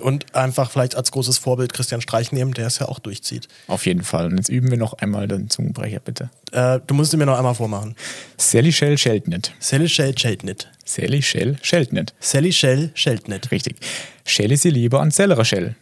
Und 0.00 0.34
einfach 0.34 0.70
vielleicht 0.70 0.94
als 0.96 1.12
großes 1.12 1.36
Vorbild 1.36 1.74
Christian 1.74 2.00
Streich 2.00 2.32
nehmen, 2.32 2.54
der 2.54 2.66
es 2.66 2.78
ja 2.78 2.88
auch 2.88 2.98
durchzieht. 2.98 3.48
Auf 3.66 3.84
jeden 3.84 4.02
Fall. 4.02 4.26
Und 4.26 4.38
jetzt 4.38 4.48
üben 4.48 4.70
wir 4.70 4.78
noch 4.78 4.94
einmal 4.94 5.28
den 5.28 5.50
Zungenbrecher, 5.50 6.00
bitte. 6.00 6.30
Äh, 6.50 6.80
du 6.86 6.94
musst 6.94 7.12
ihn 7.12 7.18
mir 7.18 7.26
noch 7.26 7.36
einmal 7.36 7.54
vormachen. 7.54 7.94
Sally 8.38 8.72
Shell 8.72 8.96
Sheldnet. 8.96 9.52
Sally 9.58 9.88
Shell 9.88 10.16
Sheldnet. 10.16 10.70
Sally 10.86 11.20
Shell 11.20 11.58
Sheldnet. 11.60 12.14
Sally 12.20 12.52
Shell 12.52 12.90
Sheldnet. 12.94 13.50
Richtig. 13.50 13.76
Schelle 14.24 14.56
sie 14.56 14.70
lieber 14.70 15.00
an 15.00 15.10
Cellere 15.10 15.44
Shell. 15.44 15.74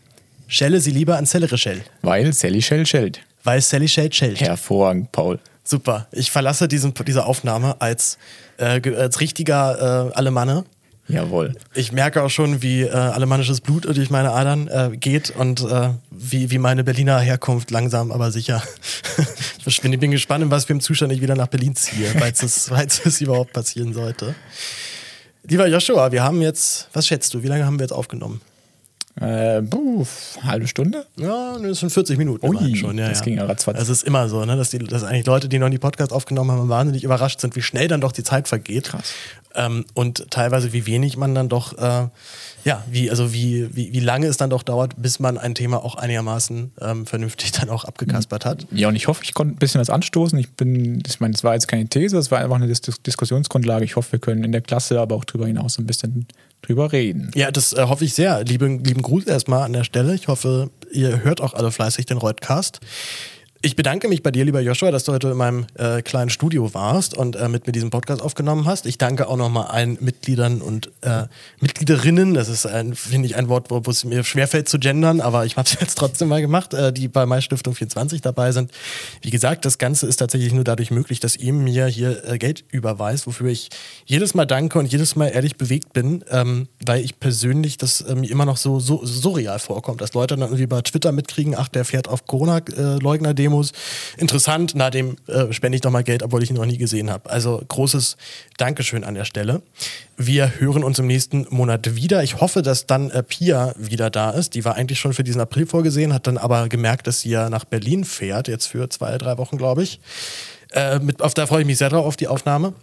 Schelle 0.51 0.80
sie 0.80 0.90
lieber 0.90 1.16
an 1.16 1.26
Cellere 1.26 1.57
Shell. 1.57 1.82
Weil 2.03 2.32
Sally 2.32 2.61
Shell 2.61 2.84
Shelled. 2.84 3.20
Weil 3.44 3.61
Sally 3.61 3.86
Shell 3.86 4.12
Shelled. 4.12 4.40
Hervorragend, 4.40 5.12
Paul. 5.12 5.38
Super. 5.62 6.09
Ich 6.11 6.32
verlasse 6.32 6.66
diesen, 6.66 6.92
diese 7.07 7.24
Aufnahme 7.24 7.80
als, 7.80 8.18
äh, 8.59 8.80
als 8.96 9.20
richtiger 9.20 10.11
äh, 10.11 10.14
Alemanne. 10.16 10.64
Jawohl. 11.07 11.55
Ich 11.74 11.92
merke 11.92 12.24
auch 12.24 12.30
schon, 12.30 12.62
wie 12.62 12.82
äh, 12.82 12.90
alemannisches 12.90 13.61
Blut 13.61 13.84
durch 13.84 14.11
meine 14.11 14.32
Adern 14.32 14.66
äh, 14.66 14.96
geht 14.96 15.30
und 15.30 15.61
äh, 15.61 15.90
wie, 16.11 16.51
wie 16.51 16.59
meine 16.59 16.82
Berliner 16.82 17.20
Herkunft 17.20 17.70
langsam, 17.70 18.11
aber 18.11 18.32
sicher 18.32 18.61
verschwindet. 19.62 19.98
Ich 19.98 20.01
bin 20.01 20.11
gespannt, 20.11 20.42
in 20.42 20.51
was 20.51 20.64
für 20.64 20.72
einem 20.72 20.80
Zustand 20.80 21.12
ich 21.12 21.20
wieder 21.20 21.36
nach 21.36 21.46
Berlin 21.48 21.76
ziehe, 21.76 22.09
falls 22.18 22.42
es, 22.42 22.68
falls 22.70 23.07
es 23.07 23.20
überhaupt 23.20 23.53
passieren 23.53 23.92
sollte. 23.92 24.34
Lieber 25.44 25.68
Joshua, 25.68 26.11
wir 26.11 26.24
haben 26.24 26.42
jetzt, 26.42 26.88
was 26.92 27.07
schätzt 27.07 27.34
du, 27.34 27.44
wie 27.44 27.48
lange 27.48 27.64
haben 27.64 27.78
wir 27.78 27.84
jetzt 27.84 27.92
aufgenommen? 27.92 28.40
Äh, 29.21 29.61
puh, 29.62 30.07
halbe 30.43 30.66
Stunde? 30.66 31.05
Ja, 31.16 31.59
das 31.59 31.81
sind 31.81 31.91
40 31.91 32.16
Minuten 32.16 32.47
Ui, 32.47 32.75
schon. 32.75 32.97
Ja, 32.97 33.11
das 33.11 33.18
ja. 33.18 33.25
ging 33.25 33.37
ja 33.37 33.45
ratzfatz. 33.45 33.79
Es 33.79 33.91
ist 33.91 34.05
immer 34.05 34.29
so, 34.31 34.45
ne, 34.47 34.57
dass, 34.57 34.71
die, 34.71 34.79
dass 34.79 35.05
eigentlich 35.05 35.27
Leute, 35.27 35.49
die 35.49 35.59
noch 35.59 35.68
nie 35.68 35.79
Podcast 35.79 36.12
aufgenommen 36.12 36.53
haben, 36.53 36.68
wahnsinnig 36.71 37.05
überrascht 37.05 37.41
sind, 37.41 37.55
wie 37.55 37.61
schnell 37.61 37.87
dann 37.87 38.01
doch 38.01 38.12
die 38.12 38.23
Zeit 38.23 38.49
vergeht. 38.49 38.85
Krass. 38.85 39.12
Ähm, 39.55 39.85
und 39.95 40.31
teilweise, 40.31 40.73
wie 40.73 40.87
wenig 40.87 41.16
man 41.16 41.35
dann 41.35 41.49
doch, 41.49 41.77
äh, 41.77 42.09
ja, 42.64 42.85
wie, 42.89 43.11
also 43.11 43.33
wie, 43.35 43.68
wie, 43.75 43.93
wie 43.93 44.01
lange 44.01 44.27
es 44.27 44.37
dann 44.37 44.49
doch 44.49 44.62
dauert, 44.62 44.95
bis 44.97 45.18
man 45.18 45.39
ein 45.39 45.55
Thema 45.55 45.85
auch 45.85 45.97
einigermaßen 45.97 46.73
ähm, 46.81 47.07
vernünftig 47.07 47.53
dann 47.53 47.68
auch 47.68 47.85
abgekaspert 47.85 48.47
hat. 48.47 48.66
Ja, 48.71 48.89
und 48.89 48.97
ich 48.97 49.09
hoffe, 49.09 49.23
ich 49.25 49.35
konnte 49.35 49.55
ein 49.55 49.59
bisschen 49.59 49.81
was 49.81 49.91
anstoßen. 49.91 50.39
Ich 50.39 50.51
bin, 50.53 51.03
ich 51.07 51.21
meine, 51.21 51.35
es 51.35 51.45
war 51.45 51.55
jetzt 51.55 51.68
keine 51.68 51.87
These, 51.89 52.16
es 52.16 52.31
war 52.31 52.39
einfach 52.39 52.57
eine 52.57 52.68
Dis 52.68 52.81
Diskussionsgrundlage. 52.81 53.85
Ich 53.85 53.97
hoffe, 53.97 54.12
wir 54.12 54.18
können 54.18 54.45
in 54.45 54.53
der 54.53 54.62
Klasse, 54.62 55.01
aber 55.01 55.16
auch 55.16 55.25
darüber 55.25 55.47
hinaus 55.47 55.79
ein 55.79 55.87
bisschen 55.87 56.27
drüber 56.63 56.93
reden. 56.93 57.31
Ja, 57.35 57.51
das 57.51 57.73
äh, 57.73 57.83
hoffe 57.83 58.05
ich 58.05 58.15
sehr. 58.15 58.45
Lieben, 58.45 58.85
lieben 58.85 59.03
Gruß 59.03 59.25
erstmal 59.25 59.63
an 59.63 59.73
der 59.73 59.85
Stelle. 59.85 60.15
Ich 60.15 60.29
hoffe, 60.29 60.71
ihr 60.91 61.23
hört 61.23 61.41
auch 61.41 61.55
alle 61.55 61.71
fleißig 61.71 62.07
den 62.07 62.19
Reutcast. 62.19 62.81
Ich 63.63 63.77
bedanke 63.77 64.09
mich 64.09 64.23
bei 64.23 64.31
dir, 64.31 64.47
lieber 64.47 64.63
Joshua, 64.63 64.91
dass 64.91 65.05
du 65.05 65.13
heute 65.13 65.29
in 65.29 65.37
meinem 65.37 65.67
äh, 65.75 66.01
kleinen 66.01 66.31
Studio 66.31 66.73
warst 66.73 67.15
und 67.15 67.37
äh, 67.37 67.47
mit 67.47 67.67
mir 67.67 67.75
diesen 67.75 67.91
Podcast 67.91 68.23
aufgenommen 68.23 68.65
hast. 68.65 68.87
Ich 68.87 68.97
danke 68.97 69.29
auch 69.29 69.37
nochmal 69.37 69.67
allen 69.67 69.99
Mitgliedern 70.01 70.63
und 70.63 70.91
äh, 71.03 71.25
Mitgliederinnen. 71.61 72.33
Das 72.33 72.49
ist, 72.49 72.67
finde 72.95 73.27
ich, 73.27 73.37
ein 73.37 73.51
Wort, 73.51 73.71
wo 73.71 73.83
es 73.91 74.07
mir 74.07 74.25
schwerfällt 74.25 74.67
zu 74.67 74.79
gendern, 74.79 75.21
aber 75.21 75.45
ich 75.45 75.59
habe 75.59 75.69
es 75.69 75.75
jetzt 75.81 75.99
trotzdem 75.99 76.29
mal 76.29 76.41
gemacht, 76.41 76.73
äh, 76.73 76.91
die 76.91 77.09
bei 77.09 77.27
MyStiftung 77.27 77.75
24 77.75 78.23
dabei 78.23 78.51
sind. 78.53 78.73
Wie 79.21 79.29
gesagt, 79.29 79.67
das 79.67 79.77
Ganze 79.77 80.07
ist 80.07 80.17
tatsächlich 80.17 80.55
nur 80.55 80.65
dadurch 80.65 80.91
möglich, 80.91 81.21
dass 81.21 81.37
ihr 81.37 81.53
mir 81.53 81.85
hier 81.85 82.25
äh, 82.27 82.39
Geld 82.39 82.65
überweist, 82.71 83.27
wofür 83.27 83.49
ich 83.49 83.69
jedes 84.07 84.33
Mal 84.33 84.47
danke 84.47 84.79
und 84.79 84.91
jedes 84.91 85.17
Mal 85.17 85.27
ehrlich 85.27 85.59
bewegt 85.59 85.93
bin, 85.93 86.25
ähm, 86.31 86.69
weil 86.87 87.05
ich 87.05 87.21
persönlich 87.21 87.77
das 87.77 88.01
äh, 88.01 88.15
mir 88.15 88.31
immer 88.31 88.47
noch 88.47 88.57
so, 88.57 88.81
so 88.81 89.05
surreal 89.05 89.59
vorkommt, 89.59 90.01
dass 90.01 90.15
Leute 90.15 90.37
dann 90.37 90.49
irgendwie 90.49 90.67
bei 90.67 90.81
Twitter 90.81 91.13
mitkriegen, 91.13 91.55
ach, 91.55 91.69
der 91.69 91.85
fährt 91.85 92.09
auf 92.09 92.25
Corona-Leugner-Demos. 93.51 93.72
Interessant, 94.16 94.72
na, 94.74 94.90
dem 94.90 95.16
äh, 95.26 95.53
spende 95.53 95.76
ich 95.76 95.82
doch 95.82 95.90
mal 95.90 96.05
Geld, 96.05 96.22
obwohl 96.22 96.42
ich 96.42 96.51
ihn 96.51 96.57
noch 96.57 96.66
nie 96.66 96.78
gesehen 96.78 97.11
habe. 97.11 97.28
Also 97.30 97.62
großes 97.66 98.16
Dankeschön 98.57 99.05
an 99.05 99.14
der 99.14 99.24
Stelle. 99.24 99.62
Wir 100.16 100.61
hören 100.61 100.84
uns 100.84 100.98
im 100.98 101.07
nächsten 101.07 101.46
Monat 101.51 101.94
wieder. 101.94 102.22
Ich 102.22 102.40
hoffe, 102.40 102.62
dass 102.62 102.86
dann 102.86 103.11
äh, 103.11 103.22
Pia 103.22 103.74
wieder 103.76 104.11
da 104.11 104.30
ist. 104.30 104.55
Die 104.55 104.64
war 104.64 104.76
eigentlich 104.76 105.01
schon 105.01 105.12
für 105.12 105.24
diesen 105.24 105.40
April 105.40 105.66
vorgesehen, 105.66 106.12
hat 106.12 106.26
dann 106.26 106.38
aber 106.38 106.68
gemerkt, 106.68 107.07
dass 107.07 107.20
sie 107.20 107.30
ja 107.30 107.51
nach 107.51 107.64
Berlin 107.64 108.05
fährt, 108.05 108.48
jetzt 108.48 108.66
für 108.66 108.88
zwei, 108.88 109.16
drei 109.18 109.38
Wochen, 109.38 109.59
glaube 109.59 109.82
ich. 109.82 110.01
Äh, 110.72 111.01
mit, 111.01 111.20
auf, 111.20 111.34
da 111.34 111.46
freue 111.46 111.62
ich 111.62 111.66
mich 111.66 111.78
sehr 111.78 111.88
drauf, 111.88 112.07
auf 112.07 112.16
die 112.16 112.28
Aufnahme. 112.28 112.74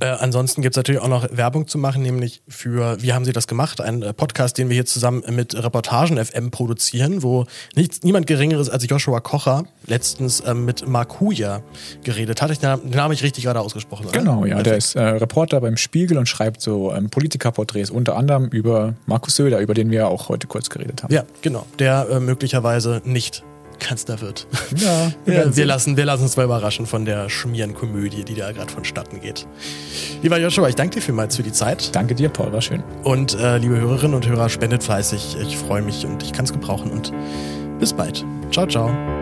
Äh, 0.00 0.06
ansonsten 0.06 0.62
gibt 0.62 0.74
es 0.74 0.76
natürlich 0.76 1.00
auch 1.00 1.08
noch 1.08 1.26
Werbung 1.30 1.66
zu 1.68 1.76
machen, 1.76 2.02
nämlich 2.02 2.42
für 2.48 3.02
Wie 3.02 3.12
haben 3.12 3.24
Sie 3.24 3.32
das 3.32 3.46
gemacht? 3.46 3.80
Ein 3.80 4.02
äh, 4.02 4.12
Podcast, 4.14 4.56
den 4.58 4.68
wir 4.68 4.74
hier 4.74 4.86
zusammen 4.86 5.22
mit 5.30 5.54
Reportagen 5.54 6.22
FM 6.22 6.50
produzieren, 6.50 7.22
wo 7.22 7.46
nichts, 7.74 8.02
niemand 8.02 8.26
Geringeres 8.26 8.70
als 8.70 8.88
Joshua 8.88 9.20
Kocher 9.20 9.64
letztens 9.86 10.42
ähm, 10.46 10.64
mit 10.64 10.88
Mark 10.88 11.20
Huja 11.20 11.62
geredet 12.02 12.40
hat. 12.40 12.50
Ich 12.50 12.58
den 12.58 12.70
Namen 12.70 12.82
den 12.82 12.90
Namen 12.90 13.02
habe 13.02 13.14
ich 13.14 13.22
richtig 13.22 13.44
gerade 13.44 13.60
ausgesprochen. 13.60 14.06
oder? 14.06 14.18
Genau, 14.18 14.44
ja. 14.44 14.56
Der 14.56 14.62
Perfekt. 14.62 14.84
ist 14.84 14.94
äh, 14.94 15.02
Reporter 15.02 15.60
beim 15.60 15.76
Spiegel 15.76 16.18
und 16.18 16.26
schreibt 16.26 16.62
so 16.62 16.92
ähm, 16.94 17.10
Politikerporträts, 17.10 17.90
unter 17.90 18.16
anderem 18.16 18.46
über 18.46 18.94
Markus 19.06 19.36
Söder, 19.36 19.60
über 19.60 19.74
den 19.74 19.90
wir 19.90 20.08
auch 20.08 20.28
heute 20.28 20.46
kurz 20.46 20.70
geredet 20.70 21.02
haben. 21.02 21.12
Ja, 21.12 21.24
genau. 21.42 21.66
Der 21.78 22.08
äh, 22.10 22.20
möglicherweise 22.20 23.02
nicht 23.04 23.44
Kanzler 23.80 24.20
wird. 24.20 24.46
Ja, 24.76 25.12
wir 25.24 25.34
Ja, 25.34 25.56
wir, 25.56 25.66
lassen, 25.66 25.96
wir 25.96 26.04
lassen 26.04 26.22
uns 26.22 26.36
mal 26.36 26.44
überraschen 26.44 26.86
von 26.86 27.04
der 27.04 27.28
Schmierenkomödie, 27.28 28.22
die 28.24 28.34
da 28.34 28.52
gerade 28.52 28.70
vonstatten 28.70 29.20
geht. 29.20 29.46
Lieber 30.22 30.38
Joshua, 30.38 30.68
ich 30.68 30.76
danke 30.76 30.96
dir 30.96 31.02
vielmals 31.02 31.36
für 31.36 31.42
die 31.42 31.52
Zeit. 31.52 31.94
Danke 31.94 32.14
dir, 32.14 32.28
Paul, 32.28 32.52
war 32.52 32.62
schön. 32.62 32.82
Und 33.02 33.34
äh, 33.34 33.58
liebe 33.58 33.76
Hörerinnen 33.76 34.14
und 34.14 34.28
Hörer, 34.28 34.48
spendet 34.48 34.84
fleißig. 34.84 35.36
Ich 35.42 35.56
freue 35.56 35.82
mich 35.82 36.06
und 36.06 36.22
ich 36.22 36.32
kann 36.32 36.44
es 36.44 36.52
gebrauchen. 36.52 36.90
Und 36.90 37.12
bis 37.80 37.92
bald. 37.92 38.24
Ciao, 38.52 38.66
ciao. 38.66 39.19